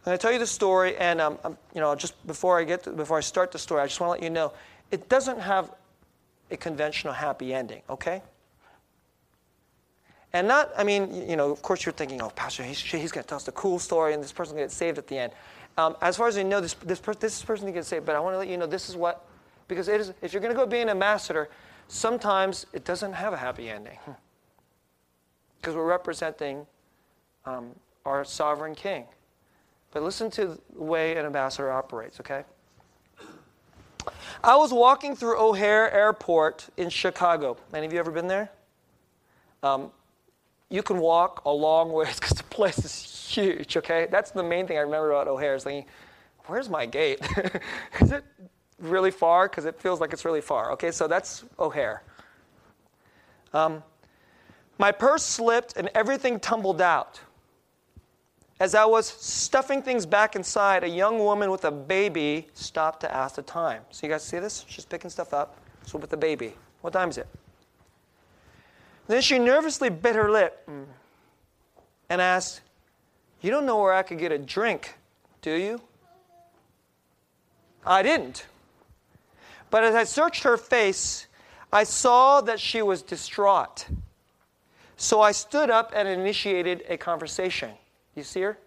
going 0.04 0.18
to 0.18 0.20
tell 0.20 0.30
you 0.30 0.38
the 0.38 0.46
story, 0.46 0.94
and 0.98 1.22
um, 1.22 1.38
um, 1.42 1.56
you 1.74 1.80
know, 1.80 1.94
just 1.94 2.14
before 2.26 2.60
I 2.60 2.64
get 2.64 2.82
to, 2.82 2.90
before 2.90 3.16
I 3.16 3.22
start 3.22 3.50
the 3.50 3.58
story, 3.58 3.80
I 3.80 3.86
just 3.86 3.98
want 3.98 4.10
to 4.10 4.12
let 4.20 4.22
you 4.22 4.28
know 4.28 4.52
it 4.90 5.08
doesn't 5.08 5.40
have 5.40 5.70
a 6.50 6.56
conventional 6.56 7.12
happy 7.12 7.52
ending. 7.52 7.82
Okay? 7.88 8.22
And 10.32 10.48
not, 10.48 10.70
I 10.76 10.84
mean, 10.84 11.28
you 11.28 11.36
know, 11.36 11.50
of 11.50 11.62
course 11.62 11.86
you're 11.86 11.92
thinking, 11.92 12.20
oh, 12.20 12.30
Pastor, 12.30 12.62
he's, 12.62 12.80
he's 12.80 13.10
going 13.10 13.24
to 13.24 13.28
tell 13.28 13.36
us 13.36 13.44
the 13.44 13.52
cool 13.52 13.78
story 13.78 14.12
and 14.12 14.22
this 14.22 14.32
person's 14.32 14.54
going 14.54 14.68
to 14.68 14.70
get 14.70 14.76
saved 14.76 14.98
at 14.98 15.06
the 15.06 15.16
end. 15.16 15.32
Um, 15.78 15.96
as 16.02 16.16
far 16.16 16.28
as 16.28 16.36
I 16.36 16.42
know, 16.42 16.60
this, 16.60 16.74
this, 16.74 17.00
per- 17.00 17.14
this 17.14 17.42
person 17.42 17.72
get 17.72 17.84
saved, 17.84 18.06
but 18.06 18.16
I 18.16 18.20
want 18.20 18.34
to 18.34 18.38
let 18.38 18.48
you 18.48 18.56
know 18.56 18.66
this 18.66 18.88
is 18.88 18.96
what, 18.96 19.26
because 19.68 19.88
it 19.88 20.00
is, 20.00 20.12
if 20.22 20.32
you're 20.32 20.42
going 20.42 20.54
to 20.54 20.58
go 20.58 20.66
be 20.66 20.80
an 20.80 20.88
ambassador, 20.88 21.48
sometimes 21.88 22.66
it 22.72 22.84
doesn't 22.84 23.12
have 23.12 23.32
a 23.32 23.36
happy 23.36 23.68
ending. 23.68 23.98
Because 25.60 25.74
we're 25.74 25.86
representing 25.86 26.66
um, 27.44 27.70
our 28.04 28.24
sovereign 28.24 28.74
king. 28.74 29.04
But 29.90 30.02
listen 30.02 30.30
to 30.32 30.58
the 30.74 30.82
way 30.82 31.16
an 31.16 31.24
ambassador 31.24 31.72
operates, 31.72 32.20
okay? 32.20 32.44
I 34.42 34.56
was 34.56 34.72
walking 34.72 35.16
through 35.16 35.40
O'Hare 35.40 35.92
Airport 35.92 36.68
in 36.76 36.90
Chicago. 36.90 37.56
Any 37.72 37.86
of 37.86 37.92
you 37.92 37.98
ever 37.98 38.10
been 38.10 38.28
there? 38.28 38.50
Um, 39.62 39.90
you 40.68 40.82
can 40.82 40.98
walk 40.98 41.42
a 41.44 41.50
long 41.50 41.92
ways 41.92 42.14
because 42.20 42.36
the 42.36 42.44
place 42.44 42.78
is 42.84 43.34
huge, 43.34 43.76
okay? 43.76 44.06
That's 44.10 44.30
the 44.30 44.42
main 44.42 44.66
thing 44.66 44.78
I 44.78 44.80
remember 44.80 45.10
about 45.10 45.28
O'Hare 45.28 45.54
is 45.54 45.64
thinking, 45.64 45.88
where's 46.46 46.68
my 46.68 46.86
gate? 46.86 47.20
is 48.00 48.12
it 48.12 48.24
really 48.78 49.10
far? 49.10 49.48
Because 49.48 49.64
it 49.64 49.80
feels 49.80 50.00
like 50.00 50.12
it's 50.12 50.24
really 50.24 50.40
far. 50.40 50.72
Okay, 50.72 50.90
so 50.90 51.08
that's 51.08 51.44
O'Hare. 51.58 52.02
Um, 53.52 53.82
my 54.78 54.92
purse 54.92 55.24
slipped 55.24 55.76
and 55.76 55.88
everything 55.94 56.38
tumbled 56.38 56.80
out. 56.80 57.20
As 58.58 58.74
I 58.74 58.86
was 58.86 59.06
stuffing 59.06 59.82
things 59.82 60.06
back 60.06 60.34
inside, 60.34 60.82
a 60.82 60.88
young 60.88 61.18
woman 61.18 61.50
with 61.50 61.64
a 61.66 61.70
baby 61.70 62.46
stopped 62.54 63.00
to 63.00 63.14
ask 63.14 63.34
the 63.34 63.42
time. 63.42 63.82
So 63.90 64.06
you 64.06 64.12
guys 64.12 64.24
see 64.24 64.38
this? 64.38 64.64
She's 64.66 64.86
picking 64.86 65.10
stuff 65.10 65.34
up. 65.34 65.58
So 65.84 65.98
with 65.98 66.10
the 66.10 66.16
baby. 66.16 66.54
What 66.80 66.92
time 66.92 67.10
is 67.10 67.18
it? 67.18 67.28
Then 69.08 69.20
she 69.20 69.38
nervously 69.38 69.90
bit 69.90 70.16
her 70.16 70.30
lip 70.30 70.66
mm, 70.68 70.84
and 72.08 72.20
asked, 72.20 72.62
You 73.40 73.50
don't 73.50 73.66
know 73.66 73.80
where 73.80 73.92
I 73.92 74.02
could 74.02 74.18
get 74.18 74.32
a 74.32 74.38
drink, 74.38 74.94
do 75.42 75.52
you? 75.52 75.80
I 77.84 78.02
didn't. 78.02 78.46
But 79.70 79.84
as 79.84 79.94
I 79.94 80.04
searched 80.04 80.42
her 80.42 80.56
face, 80.56 81.26
I 81.72 81.84
saw 81.84 82.40
that 82.40 82.58
she 82.58 82.82
was 82.82 83.02
distraught. 83.02 83.86
So 84.96 85.20
I 85.20 85.32
stood 85.32 85.70
up 85.70 85.92
and 85.94 86.08
initiated 86.08 86.84
a 86.88 86.96
conversation. 86.96 87.70
You 88.16 88.24
see 88.24 88.40
her? 88.40 88.58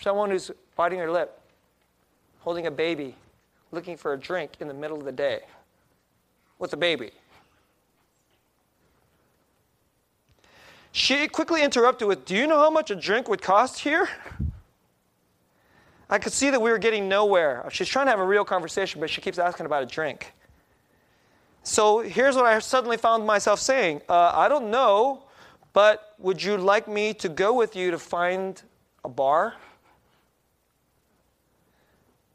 Someone 0.00 0.30
who's 0.30 0.50
biting 0.74 0.98
her 0.98 1.10
lip, 1.10 1.40
holding 2.40 2.66
a 2.66 2.70
baby, 2.70 3.14
looking 3.70 3.96
for 3.96 4.14
a 4.14 4.18
drink 4.18 4.52
in 4.60 4.66
the 4.66 4.74
middle 4.74 4.98
of 4.98 5.04
the 5.04 5.12
day 5.12 5.42
with 6.58 6.72
a 6.72 6.76
baby. 6.76 7.10
She 10.92 11.28
quickly 11.28 11.62
interrupted 11.62 12.08
with, 12.08 12.24
Do 12.24 12.34
you 12.34 12.46
know 12.46 12.58
how 12.58 12.70
much 12.70 12.90
a 12.90 12.96
drink 12.96 13.28
would 13.28 13.42
cost 13.42 13.78
here? 13.78 14.08
I 16.08 16.18
could 16.18 16.32
see 16.32 16.50
that 16.50 16.60
we 16.60 16.70
were 16.70 16.78
getting 16.78 17.08
nowhere. 17.08 17.68
She's 17.70 17.86
trying 17.86 18.06
to 18.06 18.10
have 18.10 18.18
a 18.18 18.24
real 18.24 18.44
conversation, 18.44 19.00
but 19.00 19.08
she 19.08 19.20
keeps 19.20 19.38
asking 19.38 19.66
about 19.66 19.84
a 19.84 19.86
drink. 19.86 20.32
So 21.62 22.00
here's 22.00 22.34
what 22.34 22.46
I 22.46 22.58
suddenly 22.58 22.96
found 22.96 23.24
myself 23.24 23.60
saying 23.60 24.00
uh, 24.08 24.32
I 24.34 24.48
don't 24.48 24.70
know, 24.70 25.24
but 25.72 26.14
would 26.18 26.42
you 26.42 26.56
like 26.56 26.88
me 26.88 27.14
to 27.14 27.28
go 27.28 27.52
with 27.54 27.76
you 27.76 27.90
to 27.90 27.98
find 27.98 28.62
a 29.04 29.08
bar? 29.08 29.54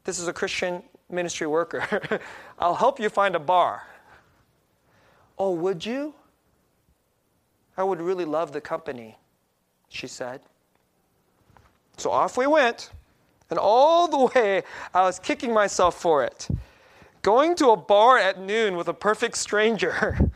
This 0.04 0.18
is 0.18 0.28
a 0.28 0.32
Christian 0.32 0.82
ministry 1.10 1.46
worker. 1.46 2.20
I'll 2.58 2.74
help 2.74 2.98
you 2.98 3.08
find 3.08 3.34
a 3.34 3.40
bar. 3.40 3.82
Oh, 5.38 5.52
would 5.52 5.84
you? 5.84 6.14
I 7.76 7.82
would 7.82 8.00
really 8.00 8.24
love 8.24 8.52
the 8.52 8.60
company, 8.60 9.18
she 9.88 10.06
said. 10.06 10.40
So 11.98 12.10
off 12.10 12.36
we 12.36 12.46
went, 12.46 12.90
and 13.50 13.58
all 13.58 14.08
the 14.08 14.32
way 14.34 14.62
I 14.94 15.02
was 15.02 15.18
kicking 15.18 15.52
myself 15.52 16.00
for 16.00 16.24
it. 16.24 16.48
Going 17.22 17.54
to 17.56 17.70
a 17.70 17.76
bar 17.76 18.18
at 18.18 18.40
noon 18.40 18.76
with 18.76 18.88
a 18.88 18.94
perfect 18.94 19.36
stranger. 19.36 20.30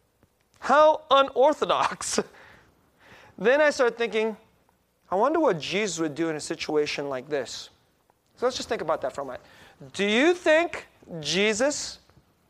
How 0.60 1.02
unorthodox. 1.10 2.20
Then 3.42 3.60
I 3.60 3.70
started 3.70 3.98
thinking, 3.98 4.36
I 5.10 5.16
wonder 5.16 5.40
what 5.40 5.58
Jesus 5.58 5.98
would 5.98 6.14
do 6.14 6.28
in 6.28 6.36
a 6.36 6.40
situation 6.40 7.08
like 7.08 7.28
this. 7.28 7.70
So 8.36 8.46
let's 8.46 8.56
just 8.56 8.68
think 8.68 8.82
about 8.82 9.00
that 9.02 9.12
for 9.12 9.22
a 9.22 9.24
moment. 9.24 9.42
Do 9.94 10.04
you 10.04 10.32
think 10.32 10.86
Jesus 11.18 11.98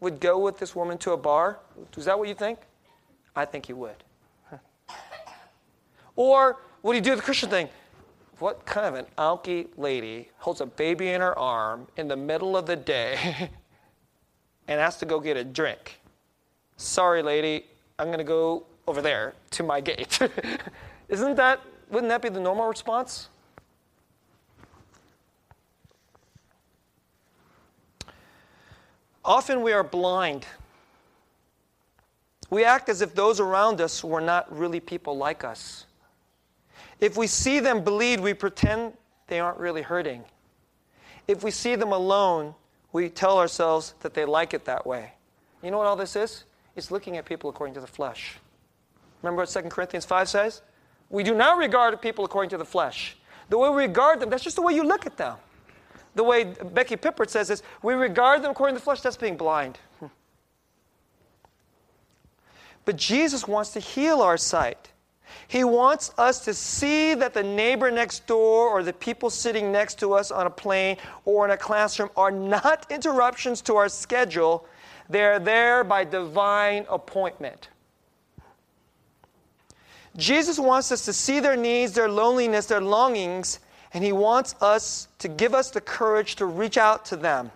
would 0.01 0.20
go 0.20 0.38
with 0.38 0.59
this 0.59 0.76
woman 0.76 0.99
to 0.99 1.12
a 1.12 1.16
bar? 1.16 1.61
Is 1.97 2.05
that 2.05 2.18
what 2.18 2.28
you 2.28 2.34
think? 2.34 2.59
I 3.34 3.47
think 3.47 3.66
he 3.66 3.72
would. 3.72 3.97
Or 6.14 6.59
would 6.82 6.95
he 6.95 7.01
do 7.01 7.16
the 7.16 7.22
Christian 7.22 7.49
thing? 7.49 7.70
What 8.38 8.66
kind 8.66 8.86
of 8.86 8.95
an 8.95 9.07
alky 9.16 9.68
lady 9.78 10.28
holds 10.36 10.61
a 10.61 10.66
baby 10.66 11.09
in 11.09 11.22
her 11.22 11.38
arm 11.38 11.86
in 11.97 12.07
the 12.07 12.16
middle 12.16 12.55
of 12.55 12.66
the 12.66 12.76
day 12.76 13.49
and 14.68 14.78
has 14.78 14.99
to 14.99 15.07
go 15.07 15.20
get 15.20 15.38
a 15.38 15.45
drink? 15.45 16.01
Sorry, 16.76 17.22
lady, 17.22 17.64
I'm 17.99 18.09
going 18.09 18.18
to 18.18 18.24
go 18.24 18.66
over 18.87 19.03
there 19.03 19.35
to 19.53 19.62
my 19.62 19.80
gate. 19.80 20.18
Isn't 21.09 21.37
that, 21.37 21.61
wouldn't 21.91 22.11
that 22.11 22.22
be 22.22 22.28
the 22.28 22.41
normal 22.41 22.66
response? 22.66 23.28
Often 29.24 29.62
we 29.62 29.72
are 29.72 29.85
blind. 29.85 30.47
We 32.51 32.64
act 32.64 32.89
as 32.89 33.03
if 33.03 33.14
those 33.14 33.41
around 33.41 33.80
us 33.80 34.03
were 34.03 34.20
not 34.20 34.55
really 34.57 34.80
people 34.80 35.16
like 35.16 35.45
us. 35.45 35.87
If 37.01 37.16
we 37.16 37.26
see 37.26 37.61
them 37.61 37.83
bleed, 37.83 38.20
we 38.20 38.35
pretend 38.35 38.93
they 39.28 39.41
aren't 39.41 39.59
really 39.59 39.83
hurting. 39.83 40.24
If 41.28 41.43
we 41.43 41.51
see 41.51 41.76
them 41.76 41.93
alone, 41.93 42.55
we 42.93 43.09
tell 43.09 43.39
ourselves 43.39 43.95
that 44.01 44.12
they 44.12 44.24
like 44.24 44.55
it 44.55 44.64
that 44.66 44.87
way. 44.87 45.12
You 45.62 45.70
know 45.70 45.78
what 45.78 45.87
all 45.87 45.97
this 45.97 46.16
is? 46.16 46.45
It's 46.76 46.91
looking 46.91 47.16
at 47.16 47.24
people 47.24 47.49
according 47.49 47.74
to 47.74 47.80
the 47.80 47.87
flesh. 47.87 48.37
Remember 49.23 49.43
what 49.43 49.49
2 49.49 49.62
Corinthians 49.68 50.05
5 50.05 50.29
says? 50.29 50.62
We 51.11 51.23
do 51.23 51.35
not 51.35 51.59
regard 51.59 52.01
people 52.01 52.25
according 52.25 52.51
to 52.51 52.59
the 52.59 52.64
flesh. 52.64 53.16
The 53.49 53.59
way 53.59 53.68
we 53.68 53.83
regard 53.83 54.20
them, 54.20 54.31
that's 54.31 54.43
just 54.43 54.57
the 54.57 54.62
way 54.62 54.73
you 54.73 54.85
look 54.85 55.07
at 55.07 55.16
them. 55.16 55.37
The 56.14 56.25
way 56.25 56.45
Becky 56.45 56.97
Pippert 56.97 57.31
says 57.31 57.51
is, 57.51 57.62
we 57.83 57.95
regard 57.95 58.43
them 58.43 58.51
according 58.51 58.77
to 58.77 58.81
the 58.81 58.85
flesh, 58.85 59.01
that's 59.01 59.16
being 59.16 59.37
blind. 59.37 59.79
Hmm. 60.01 60.07
But 62.85 62.97
Jesus 62.97 63.47
wants 63.47 63.70
to 63.75 63.81
heal 63.81 64.20
our 64.20 64.37
sight. 64.37 64.91
He 65.49 65.64
wants 65.64 66.12
us 66.18 66.45
to 66.45 66.55
see 66.55 67.14
that 67.14 67.35
the 67.35 67.43
neighbor 67.43 67.91
next 67.91 68.27
door 68.27 68.68
or 68.68 68.83
the 68.83 68.93
people 68.93 69.31
sitting 69.31 69.73
next 69.73 69.99
to 70.01 70.12
us 70.12 70.31
on 70.31 70.47
a 70.47 70.51
plane 70.51 70.97
or 71.25 71.45
in 71.45 71.51
a 71.51 71.57
classroom 71.57 72.11
are 72.16 72.31
not 72.31 72.87
interruptions 72.91 73.61
to 73.62 73.77
our 73.77 73.89
schedule. 73.89 74.66
They're 75.09 75.39
there 75.39 75.85
by 75.85 76.05
divine 76.05 76.87
appointment. 76.89 77.68
Jesus 80.17 80.59
wants 80.59 80.93
us 80.93 81.05
to 81.07 81.13
see 81.13 81.41
their 81.41 81.57
needs, 81.57 81.93
their 81.93 82.09
loneliness, 82.09 82.67
their 82.67 82.81
longings, 82.81 83.61
and 83.95 84.05
He 84.05 84.13
wants 84.13 84.55
us 84.61 85.09
to 85.19 85.29
give 85.29 85.55
us 85.55 85.71
the 85.71 85.81
courage 85.81 86.37
to 86.37 86.47
reach 86.47 86.77
out 86.77 87.05
to 87.07 87.17
them. 87.17 87.51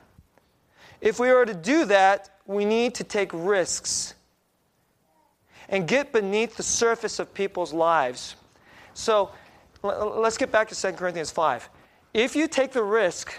If 1.01 1.21
we 1.21 1.29
are 1.29 1.45
to 1.45 1.55
do 1.55 1.85
that, 1.87 2.31
we 2.47 2.65
need 2.65 2.95
to 2.95 3.05
take 3.05 3.31
risks 3.33 4.15
and 5.69 5.87
get 5.87 6.13
beneath 6.13 6.57
the 6.57 6.63
surface 6.63 7.19
of 7.19 7.33
people's 7.35 7.73
lives. 7.73 8.37
So 8.95 9.31
let's 9.83 10.39
get 10.39 10.51
back 10.51 10.69
to 10.69 10.81
2 10.81 10.93
Corinthians 10.93 11.31
5. 11.31 11.69
If 12.15 12.35
you 12.35 12.49
take 12.49 12.73
the 12.73 12.83
risk 12.83 13.35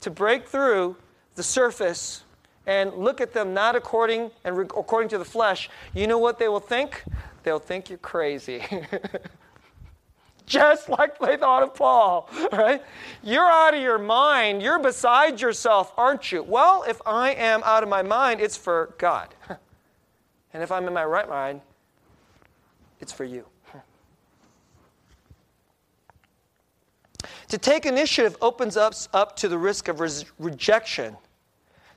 to 0.00 0.10
break 0.10 0.46
through 0.46 0.96
the 1.34 1.42
surface 1.42 2.22
and 2.66 2.94
look 2.94 3.20
at 3.20 3.32
them 3.32 3.52
not 3.52 3.76
according 3.76 4.30
and 4.44 4.58
according 4.58 5.08
to 5.10 5.18
the 5.18 5.24
flesh, 5.24 5.68
you 5.94 6.06
know 6.06 6.18
what 6.18 6.38
they 6.38 6.48
will 6.48 6.60
think? 6.60 7.04
They'll 7.48 7.58
think 7.58 7.88
you're 7.88 7.96
crazy. 7.96 8.62
Just 10.46 10.90
like 10.90 11.18
they 11.18 11.38
thought 11.38 11.62
of 11.62 11.74
Paul, 11.74 12.28
right? 12.52 12.82
You're 13.22 13.50
out 13.50 13.72
of 13.72 13.80
your 13.80 13.98
mind. 13.98 14.62
You're 14.62 14.78
beside 14.78 15.40
yourself, 15.40 15.94
aren't 15.96 16.30
you? 16.30 16.42
Well, 16.42 16.84
if 16.86 17.00
I 17.06 17.30
am 17.30 17.62
out 17.64 17.82
of 17.82 17.88
my 17.88 18.02
mind, 18.02 18.42
it's 18.42 18.56
for 18.56 18.94
God. 18.98 19.34
And 20.54 20.62
if 20.62 20.72
I'm 20.72 20.86
in 20.88 20.94
my 20.94 21.04
right 21.04 21.28
mind, 21.28 21.60
it's 23.00 23.12
for 23.12 23.24
you. 23.24 23.44
To 27.48 27.58
take 27.58 27.84
initiative 27.86 28.36
opens 28.40 28.76
us 28.76 29.08
up 29.12 29.36
to 29.36 29.48
the 29.48 29.58
risk 29.58 29.88
of 29.88 30.00
res- 30.00 30.24
rejection. 30.38 31.16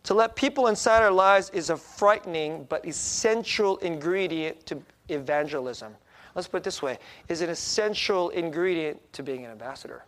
To 0.04 0.14
let 0.14 0.36
people 0.36 0.68
inside 0.68 1.02
our 1.04 1.12
lives 1.12 1.50
is 1.52 1.70
a 1.70 1.78
frightening 1.78 2.66
but 2.70 2.86
essential 2.86 3.78
ingredient 3.78 4.66
to 4.66 4.82
evangelism. 5.12 5.96
Let's 6.36 6.48
put 6.48 6.58
it 6.58 6.64
this 6.64 6.82
way 6.82 6.98
is 7.28 7.42
an 7.42 7.50
essential 7.50 8.30
ingredient 8.30 9.00
to 9.14 9.24
being 9.24 9.46
an 9.46 9.52
ambassador. 9.52 10.04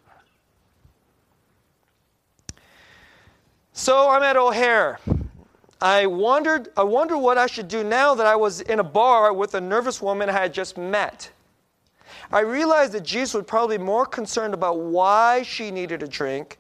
So 3.74 4.10
I'm 4.10 4.24
at 4.24 4.38
O'Hare. 4.38 5.00
I 5.82 6.06
wondered, 6.06 6.70
I 6.78 6.84
wonder 6.84 7.18
what 7.18 7.38
I 7.38 7.48
should 7.48 7.68
do 7.68 7.84
now 7.84 8.16
that 8.16 8.26
I 8.26 8.36
was 8.36 8.62
in 8.62 8.80
a 8.80 8.84
bar 8.84 9.34
with 9.34 9.56
a 9.56 9.62
nervous 9.62 10.02
woman 10.02 10.30
I 10.30 10.34
had 10.34 10.54
just 10.54 10.78
met. 10.78 11.30
I 12.32 12.40
realized 12.40 12.94
that 12.94 13.04
Jesus 13.04 13.34
was 13.34 13.44
probably 13.46 13.78
be 13.78 13.84
more 13.84 14.06
concerned 14.06 14.54
about 14.54 14.80
why 14.80 15.42
she 15.42 15.72
needed 15.72 16.02
a 16.02 16.08
drink 16.08 16.58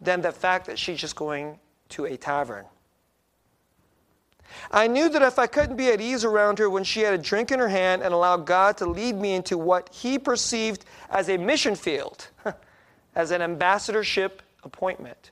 than 0.00 0.20
the 0.20 0.30
fact 0.30 0.66
that 0.66 0.78
she's 0.78 1.00
just 1.00 1.16
going 1.16 1.58
to 1.90 2.04
a 2.04 2.16
tavern. 2.16 2.66
I 4.70 4.86
knew 4.86 5.08
that 5.08 5.22
if 5.22 5.38
I 5.38 5.46
couldn't 5.46 5.76
be 5.76 5.88
at 5.88 6.00
ease 6.00 6.24
around 6.24 6.58
her 6.58 6.70
when 6.70 6.84
she 6.84 7.00
had 7.00 7.14
a 7.14 7.18
drink 7.18 7.50
in 7.50 7.58
her 7.58 7.68
hand 7.68 8.02
and 8.02 8.14
allow 8.14 8.36
God 8.36 8.76
to 8.78 8.86
lead 8.86 9.16
me 9.16 9.34
into 9.34 9.58
what 9.58 9.88
he 9.92 10.18
perceived 10.18 10.84
as 11.10 11.28
a 11.28 11.36
mission 11.36 11.74
field, 11.74 12.28
as 13.14 13.30
an 13.30 13.42
ambassadorship 13.42 14.42
appointment, 14.62 15.30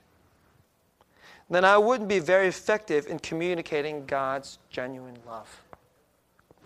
then 1.49 1.65
I 1.65 1.77
wouldn't 1.77 2.09
be 2.09 2.19
very 2.19 2.47
effective 2.47 3.07
in 3.07 3.19
communicating 3.19 4.05
God's 4.05 4.59
genuine 4.69 5.17
love. 5.25 5.61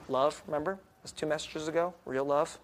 Love, 0.10 0.41
remember? 0.47 0.78
That's 1.01 1.12
two 1.12 1.26
messages 1.26 1.68
ago. 1.68 1.93
Real 2.06 2.26
love. 2.26 2.60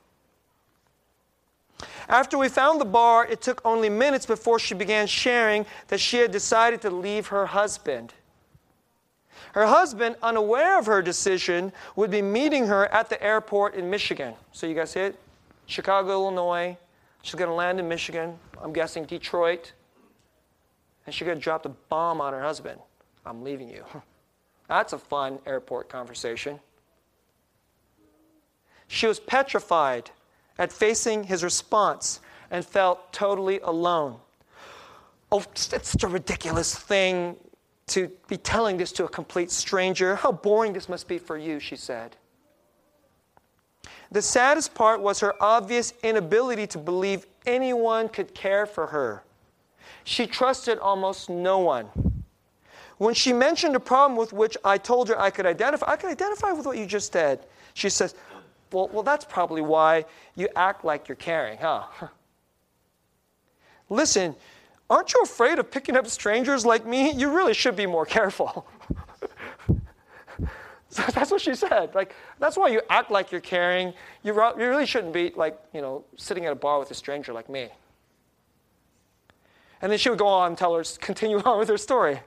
After 2.10 2.38
we 2.38 2.50
found 2.50 2.82
the 2.82 2.86
bar, 2.86 3.26
it 3.26 3.42
took 3.42 3.62
only 3.64 3.90
minutes 3.90 4.26
before 4.26 4.60
she 4.60 4.74
began 4.74 5.08
sharing 5.08 5.66
that 5.88 6.00
she 6.00 6.18
had 6.18 6.32
decided 6.32 6.82
to 6.82 6.90
leave 6.90 7.28
her 7.28 7.46
husband. 7.46 8.14
Her 9.54 9.66
husband, 9.66 10.16
unaware 10.22 10.78
of 10.78 10.86
her 10.86 11.02
decision, 11.02 11.72
would 11.95 12.12
be 12.12 12.22
meeting 12.22 12.68
her 12.68 12.88
at 12.88 13.10
the 13.10 13.22
airport 13.24 13.76
in 13.76 13.89
Michigan. 13.89 14.34
So 14.52 14.68
you 14.68 14.76
guys 14.76 14.91
see 14.91 15.02
it? 15.02 15.20
Chicago, 15.66 16.12
Illinois. 16.12 16.78
She's 17.22 17.36
going 17.36 17.50
to 17.50 17.56
land 17.56 17.80
in 17.80 17.88
Michigan. 17.88 18.38
I'm 18.62 18.74
guessing 18.74 19.06
Detroit. 19.06 19.74
And 21.06 21.14
she's 21.14 21.26
going 21.26 21.38
to 21.38 21.43
drop 21.43 21.64
the 21.64 21.70
bomb 21.89 22.22
on 22.22 22.34
her 22.34 22.41
husband. 22.41 22.80
I'm 23.26 23.43
leaving 23.43 23.70
you. 23.70 23.84
That's 24.68 24.93
a 24.93 25.00
fun 25.00 25.39
airport 25.45 25.89
conversation. 25.89 26.60
She 28.88 29.08
was 29.08 29.20
petrified 29.20 30.12
at 30.58 30.72
facing 30.72 31.24
his 31.24 31.43
response 31.43 32.20
and 32.52 32.66
felt 32.66 33.12
totally 33.14 33.60
alone. 33.60 34.18
Oh, 35.32 35.43
it's 35.52 35.70
such 35.76 36.04
a 36.04 36.08
ridiculous 36.08 36.76
thing 36.76 37.36
to 37.90 38.12
be 38.28 38.38
telling 38.38 38.78
this 38.78 38.92
to 38.94 39.06
a 39.06 39.10
complete 39.10 39.52
stranger. 39.52 40.16
How 40.16 40.32
boring 40.32 40.74
this 40.74 40.90
must 40.90 41.08
be 41.08 41.18
for 41.18 41.38
you, 41.38 41.60
she 41.60 41.76
said. 41.76 42.16
The 44.12 44.22
saddest 44.22 44.74
part 44.74 45.02
was 45.02 45.20
her 45.20 45.36
obvious 45.42 45.94
inability 46.04 46.68
to 46.68 46.78
believe 46.78 47.28
anyone 47.46 48.10
could 48.10 48.34
care 48.34 48.66
for 48.66 48.88
her. 48.88 49.24
She 50.04 50.26
trusted 50.26 50.80
almost 50.80 51.30
no 51.30 51.60
one. 51.60 51.90
When 52.98 53.14
she 53.14 53.32
mentioned 53.32 53.76
a 53.76 53.80
problem 53.80 54.18
with 54.18 54.34
which 54.34 54.58
I 54.64 54.78
told 54.78 55.08
her 55.10 55.20
I 55.20 55.30
could 55.30 55.46
identify, 55.46 55.92
I 55.92 55.96
could 55.96 56.10
identify 56.10 56.52
with 56.52 56.66
what 56.66 56.78
you 56.78 56.86
just 56.86 57.14
said. 57.14 57.46
She 57.74 57.90
says, 57.90 58.16
Well, 58.72 58.90
well 58.92 59.04
that's 59.04 59.26
probably 59.26 59.62
why 59.62 60.06
you 60.36 60.50
act 60.56 60.84
like 60.84 61.08
you're 61.08 61.16
caring, 61.16 61.58
huh? 61.60 61.84
Listen, 63.90 64.36
aren't 64.90 65.14
you 65.14 65.22
afraid 65.22 65.60
of 65.60 65.70
picking 65.70 65.96
up 65.96 66.08
strangers 66.08 66.66
like 66.66 66.86
me? 66.86 67.12
You 67.12 67.36
really 67.36 67.54
should 67.54 67.76
be 67.76 67.86
more 67.86 68.06
careful. 68.06 68.68
so 70.90 71.04
that's 71.14 71.32
what 71.32 71.42
she 71.42 71.54
said. 71.56 71.94
Like, 71.94 72.16
that's 72.40 72.58
why 72.58 72.70
you 72.70 72.82
act 72.90 73.12
like 73.12 73.32
you're 73.32 73.42
caring. 73.42 73.94
You, 74.24 74.34
you 74.34 74.68
really 74.68 74.86
shouldn't 74.86 75.14
be, 75.14 75.32
like, 75.36 75.60
you 75.74 75.82
know, 75.82 76.04
sitting 76.18 76.46
at 76.46 76.52
a 76.52 76.56
bar 76.56 76.80
with 76.80 76.90
a 76.92 76.96
stranger 76.96 77.34
like 77.34 77.50
me. 77.50 77.70
And 79.82 79.92
then 79.92 80.00
she 80.00 80.10
would 80.10 80.20
go 80.20 80.28
on 80.28 80.50
and 80.50 80.58
tell 80.58 80.76
her, 80.76 80.84
continue 81.00 81.40
on 81.40 81.60
with 81.60 81.70
her 81.70 81.78
story. 81.78 82.20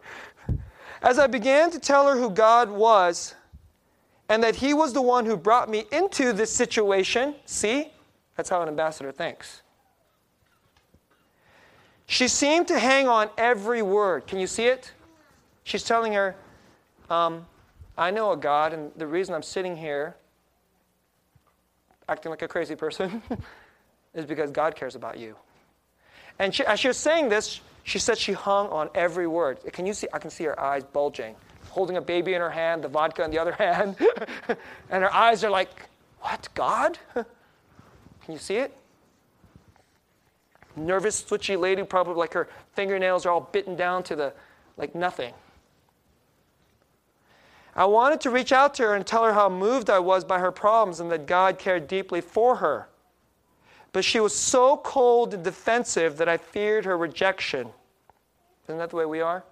As 1.02 1.18
I 1.18 1.26
began 1.26 1.70
to 1.72 1.80
tell 1.80 2.06
her 2.06 2.16
who 2.16 2.30
God 2.30 2.70
was 2.70 3.34
and 4.28 4.42
that 4.42 4.56
He 4.56 4.72
was 4.72 4.92
the 4.92 5.02
one 5.02 5.26
who 5.26 5.36
brought 5.36 5.68
me 5.68 5.84
into 5.90 6.32
this 6.32 6.50
situation, 6.50 7.34
see, 7.44 7.90
that's 8.36 8.48
how 8.48 8.62
an 8.62 8.68
ambassador 8.68 9.10
thinks. 9.12 9.62
She 12.12 12.28
seemed 12.28 12.68
to 12.68 12.78
hang 12.78 13.08
on 13.08 13.30
every 13.38 13.80
word. 13.80 14.26
Can 14.26 14.38
you 14.38 14.46
see 14.46 14.66
it? 14.66 14.92
She's 15.64 15.82
telling 15.82 16.12
her, 16.12 16.36
um, 17.08 17.46
I 17.96 18.10
know 18.10 18.32
a 18.32 18.36
God, 18.36 18.74
and 18.74 18.92
the 18.98 19.06
reason 19.06 19.34
I'm 19.34 19.42
sitting 19.42 19.74
here 19.74 20.14
acting 22.10 22.28
like 22.28 22.42
a 22.42 22.48
crazy 22.48 22.76
person 22.76 23.22
is 24.14 24.26
because 24.26 24.50
God 24.50 24.76
cares 24.76 24.94
about 24.94 25.18
you. 25.18 25.36
And 26.38 26.54
she, 26.54 26.66
as 26.66 26.80
she 26.80 26.88
was 26.88 26.98
saying 26.98 27.30
this, 27.30 27.62
she 27.84 27.98
said 27.98 28.18
she 28.18 28.34
hung 28.34 28.68
on 28.68 28.90
every 28.94 29.26
word. 29.26 29.60
Can 29.72 29.86
you 29.86 29.94
see? 29.94 30.06
I 30.12 30.18
can 30.18 30.28
see 30.28 30.44
her 30.44 30.60
eyes 30.60 30.84
bulging, 30.84 31.34
holding 31.70 31.96
a 31.96 32.02
baby 32.02 32.34
in 32.34 32.42
her 32.42 32.50
hand, 32.50 32.84
the 32.84 32.88
vodka 32.88 33.24
in 33.24 33.30
the 33.30 33.38
other 33.38 33.52
hand. 33.58 33.96
and 34.90 35.02
her 35.02 35.14
eyes 35.14 35.44
are 35.44 35.50
like, 35.50 35.88
What, 36.20 36.46
God? 36.52 36.98
Can 37.14 37.24
you 38.34 38.38
see 38.38 38.56
it? 38.56 38.76
Nervous, 40.76 41.22
twitchy 41.22 41.56
lady, 41.56 41.82
probably 41.82 42.14
like 42.14 42.32
her 42.32 42.48
fingernails 42.72 43.26
are 43.26 43.30
all 43.30 43.48
bitten 43.52 43.76
down 43.76 44.02
to 44.04 44.16
the, 44.16 44.32
like 44.76 44.94
nothing. 44.94 45.34
I 47.74 47.84
wanted 47.86 48.20
to 48.22 48.30
reach 48.30 48.52
out 48.52 48.74
to 48.74 48.82
her 48.84 48.94
and 48.94 49.06
tell 49.06 49.24
her 49.24 49.32
how 49.32 49.48
moved 49.48 49.88
I 49.88 49.98
was 49.98 50.24
by 50.24 50.38
her 50.38 50.52
problems 50.52 51.00
and 51.00 51.10
that 51.10 51.26
God 51.26 51.58
cared 51.58 51.88
deeply 51.88 52.20
for 52.20 52.56
her. 52.56 52.88
But 53.92 54.04
she 54.04 54.20
was 54.20 54.34
so 54.34 54.78
cold 54.78 55.34
and 55.34 55.44
defensive 55.44 56.16
that 56.18 56.28
I 56.28 56.36
feared 56.36 56.84
her 56.84 56.96
rejection. 56.96 57.68
Isn't 58.66 58.78
that 58.78 58.90
the 58.90 58.96
way 58.96 59.06
we 59.06 59.20
are? 59.20 59.44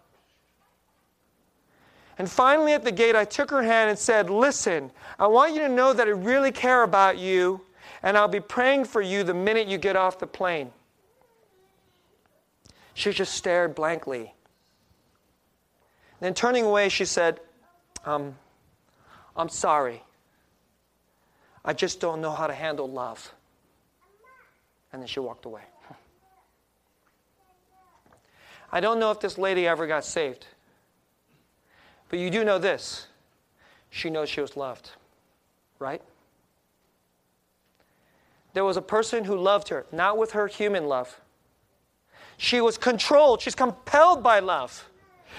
And 2.19 2.31
finally, 2.31 2.75
at 2.75 2.85
the 2.85 2.93
gate, 2.93 3.17
I 3.17 3.25
took 3.25 3.51
her 3.51 3.63
hand 3.63 3.89
and 3.89 3.99
said, 3.99 4.29
Listen, 4.29 4.91
I 5.19 5.27
want 5.27 5.55
you 5.55 5.61
to 5.61 5.69
know 5.69 5.95
that 5.95 6.07
I 6.07 6.11
really 6.11 6.53
care 6.53 6.83
about 6.83 7.17
you, 7.17 7.63
and 8.03 8.17
I'll 8.17 8.29
be 8.29 8.41
praying 8.41 8.85
for 8.85 9.01
you 9.01 9.25
the 9.25 9.33
minute 9.33 9.69
you 9.69 9.79
get 9.79 9.97
off 9.97 10.19
the 10.19 10.27
plane. 10.27 10.71
She 12.95 13.13
just 13.13 13.35
stared 13.35 13.75
blankly. 13.75 14.35
Then, 16.21 16.35
turning 16.35 16.65
away, 16.65 16.89
she 16.89 17.05
said, 17.05 17.41
um, 18.05 18.37
I'm 19.37 19.49
sorry. 19.49 20.03
I 21.65 21.73
just 21.73 22.01
don't 22.01 22.21
know 22.21 22.33
how 22.33 22.47
to 22.47 22.55
handle 22.55 22.89
love. 22.89 23.33
And 24.93 25.01
then 25.01 25.07
she 25.07 25.21
walked 25.21 25.45
away. 25.45 25.63
I 28.73 28.81
don't 28.81 28.99
know 28.99 29.11
if 29.11 29.21
this 29.21 29.39
lady 29.39 29.67
ever 29.67 29.87
got 29.87 30.05
saved. 30.05 30.47
But 32.09 32.19
you 32.19 32.31
do 32.31 32.45
know 32.45 32.59
this 32.59 33.07
she 33.89 34.09
knows 34.09 34.29
she 34.29 34.41
was 34.41 34.57
loved, 34.57 34.91
right? 35.79 36.03
There 38.53 38.65
was 38.65 38.77
a 38.77 38.83
person 38.83 39.25
who 39.25 39.37
loved 39.37 39.69
her, 39.69 39.87
not 39.93 40.17
with 40.17 40.33
her 40.33 40.47
human 40.47 40.87
love. 40.87 41.21
She 42.43 42.63
was 42.63 42.79
controlled, 42.79 43.43
she's 43.43 43.55
compelled 43.55 44.23
by 44.23 44.39
love. 44.41 44.89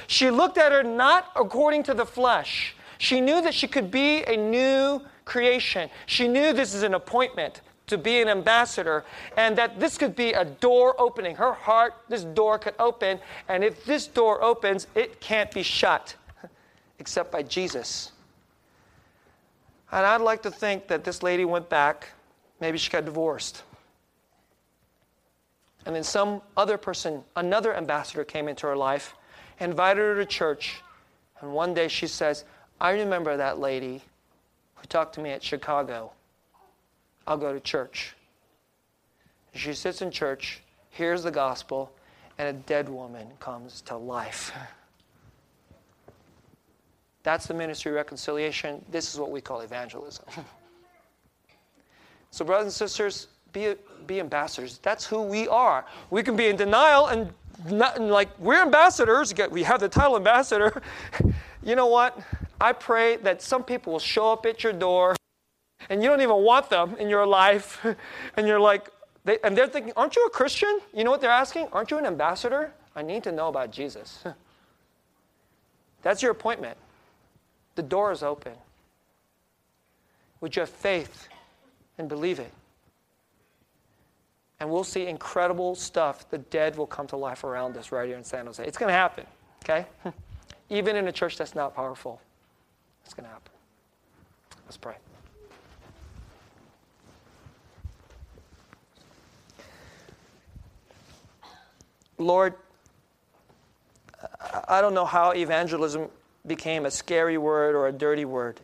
She 0.06 0.30
looked 0.30 0.60
at 0.60 0.72
her 0.72 0.84
not 0.84 1.32
according 1.36 1.82
to 1.84 1.96
the 1.96 2.06
flesh. 2.06 2.76
She 3.00 3.20
knew 3.20 3.42
that 3.42 3.56
she 3.56 3.68
could 3.68 3.90
be 3.90 4.22
a 4.26 4.38
new 4.38 5.02
creation. 5.26 5.90
She 6.06 6.28
knew 6.28 6.54
this 6.54 6.76
is 6.76 6.84
an 6.84 6.94
appointment 6.94 7.62
to 7.88 7.98
be 7.98 8.22
an 8.22 8.30
ambassador 8.30 9.04
and 9.36 9.58
that 9.58 9.80
this 9.80 9.98
could 9.98 10.16
be 10.16 10.34
a 10.34 10.46
door 10.46 10.94
opening. 11.02 11.36
Her 11.36 11.54
heart, 11.54 11.96
this 12.08 12.24
door 12.24 12.60
could 12.60 12.76
open, 12.78 13.20
and 13.50 13.64
if 13.64 13.84
this 13.84 14.06
door 14.06 14.44
opens, 14.44 14.86
it 14.94 15.20
can't 15.20 15.52
be 15.52 15.64
shut 15.64 16.16
except 17.00 17.32
by 17.32 17.42
Jesus. 17.42 18.12
And 19.92 20.06
I'd 20.06 20.22
like 20.22 20.44
to 20.44 20.52
think 20.52 20.88
that 20.90 21.04
this 21.04 21.24
lady 21.24 21.46
went 21.46 21.68
back, 21.68 22.10
maybe 22.60 22.78
she 22.78 22.92
got 22.92 23.06
divorced. 23.06 23.64
And 25.86 25.96
then 25.96 26.04
some 26.04 26.42
other 26.56 26.78
person, 26.78 27.24
another 27.36 27.76
ambassador 27.76 28.24
came 28.24 28.48
into 28.48 28.68
her 28.68 28.76
life, 28.76 29.16
invited 29.60 30.02
her 30.02 30.16
to 30.16 30.26
church, 30.26 30.82
and 31.42 31.54
one 31.54 31.74
day 31.74 31.88
she 31.88 32.08
says, 32.08 32.46
I 32.80 32.92
remember 32.92 33.38
that 33.38 33.60
lady 33.60 34.02
who 34.76 34.86
talked 34.88 35.16
to 35.16 35.22
me 35.22 35.32
at 35.32 35.44
Chicago. 35.44 36.12
I'll 37.28 37.38
go 37.38 37.54
to 37.54 37.60
church. 37.60 38.16
She 39.54 39.74
sits 39.74 40.02
in 40.02 40.12
church, 40.12 40.62
hears 40.90 41.24
the 41.24 41.32
gospel, 41.32 41.92
and 42.38 42.48
a 42.48 42.54
dead 42.54 42.88
woman 42.88 43.28
comes 43.40 43.82
to 43.82 43.98
life. 43.98 44.52
That's 47.24 47.46
the 47.46 47.54
ministry 47.54 47.92
of 47.92 47.96
reconciliation. 47.96 48.84
This 48.90 49.14
is 49.14 49.20
what 49.20 49.30
we 49.30 49.42
call 49.42 49.62
evangelism. 49.62 50.26
so, 52.32 52.44
brothers 52.46 52.66
and 52.66 52.74
sisters, 52.74 53.28
be, 53.54 53.76
be 54.08 54.20
ambassadors. 54.20 54.80
That's 54.82 55.06
who 55.06 55.22
we 55.22 55.48
are. 55.48 55.86
We 56.10 56.24
can 56.24 56.36
be 56.36 56.48
in 56.48 56.56
denial 56.56 57.08
and 57.08 57.32
not, 57.70 58.02
like 58.02 58.30
we're 58.40 58.62
ambassadors. 58.62 59.34
We 59.52 59.64
have 59.64 59.80
the 59.80 59.90
title 59.90 60.16
ambassador. 60.16 60.82
you 61.64 61.76
know 61.76 61.88
what? 61.88 62.20
I 62.60 62.74
pray 62.74 63.18
that 63.18 63.42
some 63.42 63.64
people 63.64 63.94
will 63.94 64.00
show 64.00 64.32
up 64.32 64.46
at 64.46 64.64
your 64.64 64.74
door 64.74 65.16
and 65.90 66.02
you 66.02 66.10
don't 66.10 66.22
even 66.22 66.38
want 66.38 66.70
them 66.70 66.96
in 67.00 67.10
your 67.10 67.26
life, 67.26 67.86
and 68.38 68.48
you're 68.48 68.60
like, 68.60 68.90
they, 69.26 69.38
and 69.44 69.58
they're 69.58 69.68
thinking, 69.68 69.94
aren't 69.96 70.16
you 70.16 70.26
a 70.26 70.30
Christian? 70.30 70.80
You 70.94 71.04
know 71.04 71.12
what 71.12 71.22
they're 71.22 71.30
asking? 71.30 71.68
Aren't 71.72 71.92
you 71.92 71.98
an 71.98 72.06
ambassador? 72.06 72.72
I 72.96 73.02
need 73.02 73.24
to 73.24 73.32
know 73.32 73.48
about 73.48 73.72
Jesus. 73.72 74.24
That's 76.02 76.22
your 76.22 76.32
appointment. 76.32 76.78
The 77.76 77.84
door 77.84 78.12
is 78.12 78.24
open. 78.24 78.54
Would 80.40 80.56
you 80.56 80.62
have 80.62 80.70
faith 80.70 81.28
and 81.98 82.10
believe 82.10 82.40
it? 82.40 82.52
And 84.62 84.70
we'll 84.70 84.84
see 84.84 85.08
incredible 85.08 85.74
stuff. 85.74 86.30
The 86.30 86.38
dead 86.38 86.78
will 86.78 86.86
come 86.86 87.08
to 87.08 87.18
life 87.18 87.44
around 87.44 87.76
us 87.78 87.92
right 87.92 88.08
here 88.08 88.16
in 88.16 88.24
San 88.24 88.46
Jose. 88.46 88.64
It's 88.64 88.78
going 88.78 88.90
to 88.90 88.94
happen, 88.94 89.26
okay? 89.64 89.88
Even 90.70 90.96
in 90.96 91.08
a 91.08 91.12
church 91.12 91.36
that's 91.36 91.56
not 91.56 91.76
powerful, 91.76 92.22
it's 93.04 93.16
going 93.16 93.26
to 93.26 93.32
happen. 93.32 93.52
Let's 94.66 94.78
pray. 94.78 94.94
Lord, 102.20 102.54
I 104.68 104.80
don't 104.80 104.94
know 104.94 105.06
how 105.06 105.32
evangelism 105.32 106.08
became 106.46 106.86
a 106.86 106.92
scary 106.92 107.40
word 107.40 107.74
or 107.74 107.88
a 107.88 107.92
dirty 107.92 108.26
word. 108.26 108.60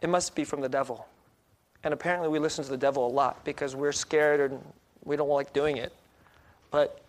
It 0.00 0.08
must 0.08 0.36
be 0.36 0.44
from 0.44 0.60
the 0.60 0.68
devil. 0.68 1.08
And 1.84 1.92
apparently, 1.92 2.28
we 2.28 2.38
listen 2.38 2.64
to 2.64 2.70
the 2.70 2.78
devil 2.78 3.06
a 3.06 3.12
lot 3.12 3.44
because 3.44 3.76
we're 3.76 3.92
scared 3.92 4.50
and 4.50 4.60
we 5.04 5.16
don't 5.16 5.28
like 5.28 5.52
doing 5.52 5.76
it. 5.76 5.92
But 6.70 7.02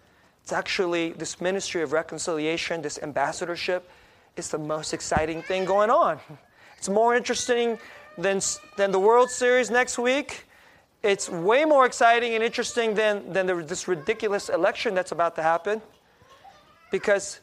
it's 0.44 0.52
actually 0.52 1.14
this 1.14 1.42
ministry 1.42 1.82
of 1.82 1.94
reconciliation, 1.94 2.82
this 2.82 3.00
ambassadorship, 3.02 3.90
is 4.36 4.50
the 4.50 4.58
most 4.60 4.94
exciting 4.94 5.42
thing 5.42 5.66
going 5.66 5.90
on. 5.90 6.20
It's 6.78 6.90
more 6.90 7.16
interesting 7.16 7.80
than, 8.16 8.42
than 8.78 8.92
the 8.92 9.00
World 9.00 9.32
Series 9.32 9.72
next 9.72 9.98
week. 9.98 10.46
It's 11.02 11.30
way 11.30 11.66
more 11.66 11.86
exciting 11.88 12.36
and 12.36 12.44
interesting 12.44 12.94
than, 12.94 13.34
than 13.34 13.48
the, 13.48 13.56
this 13.56 13.88
ridiculous 13.88 14.50
election 14.50 14.94
that's 14.94 15.12
about 15.12 15.36
to 15.38 15.42
happen 15.42 15.82
because 16.92 17.40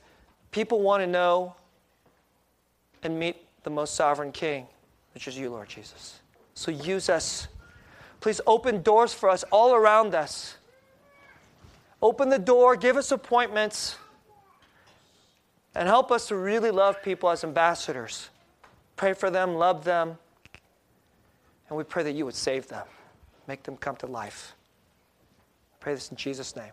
people 0.52 0.80
want 0.80 1.02
to 1.02 1.08
know 1.08 1.56
and 3.02 3.18
meet 3.18 3.36
the 3.64 3.70
most 3.70 3.94
sovereign 3.94 4.30
King, 4.30 4.66
which 5.14 5.26
is 5.26 5.36
you, 5.36 5.50
Lord 5.50 5.68
Jesus. 5.68 6.20
So 6.54 6.70
use 6.70 7.08
us. 7.08 7.48
Please 8.20 8.40
open 8.46 8.82
doors 8.82 9.12
for 9.12 9.28
us 9.28 9.44
all 9.50 9.74
around 9.74 10.14
us. 10.14 10.56
Open 12.00 12.28
the 12.28 12.38
door, 12.38 12.76
give 12.76 12.96
us 12.96 13.12
appointments, 13.12 13.96
and 15.74 15.88
help 15.88 16.10
us 16.10 16.28
to 16.28 16.36
really 16.36 16.70
love 16.70 17.02
people 17.02 17.30
as 17.30 17.44
ambassadors. 17.44 18.28
Pray 18.96 19.12
for 19.12 19.30
them, 19.30 19.54
love 19.54 19.84
them, 19.84 20.18
and 21.68 21.78
we 21.78 21.84
pray 21.84 22.02
that 22.02 22.12
you 22.12 22.24
would 22.24 22.34
save 22.34 22.68
them, 22.68 22.86
make 23.46 23.62
them 23.62 23.76
come 23.76 23.96
to 23.96 24.06
life. 24.06 24.54
I 25.74 25.76
pray 25.80 25.94
this 25.94 26.10
in 26.10 26.16
Jesus' 26.16 26.54
name. 26.56 26.72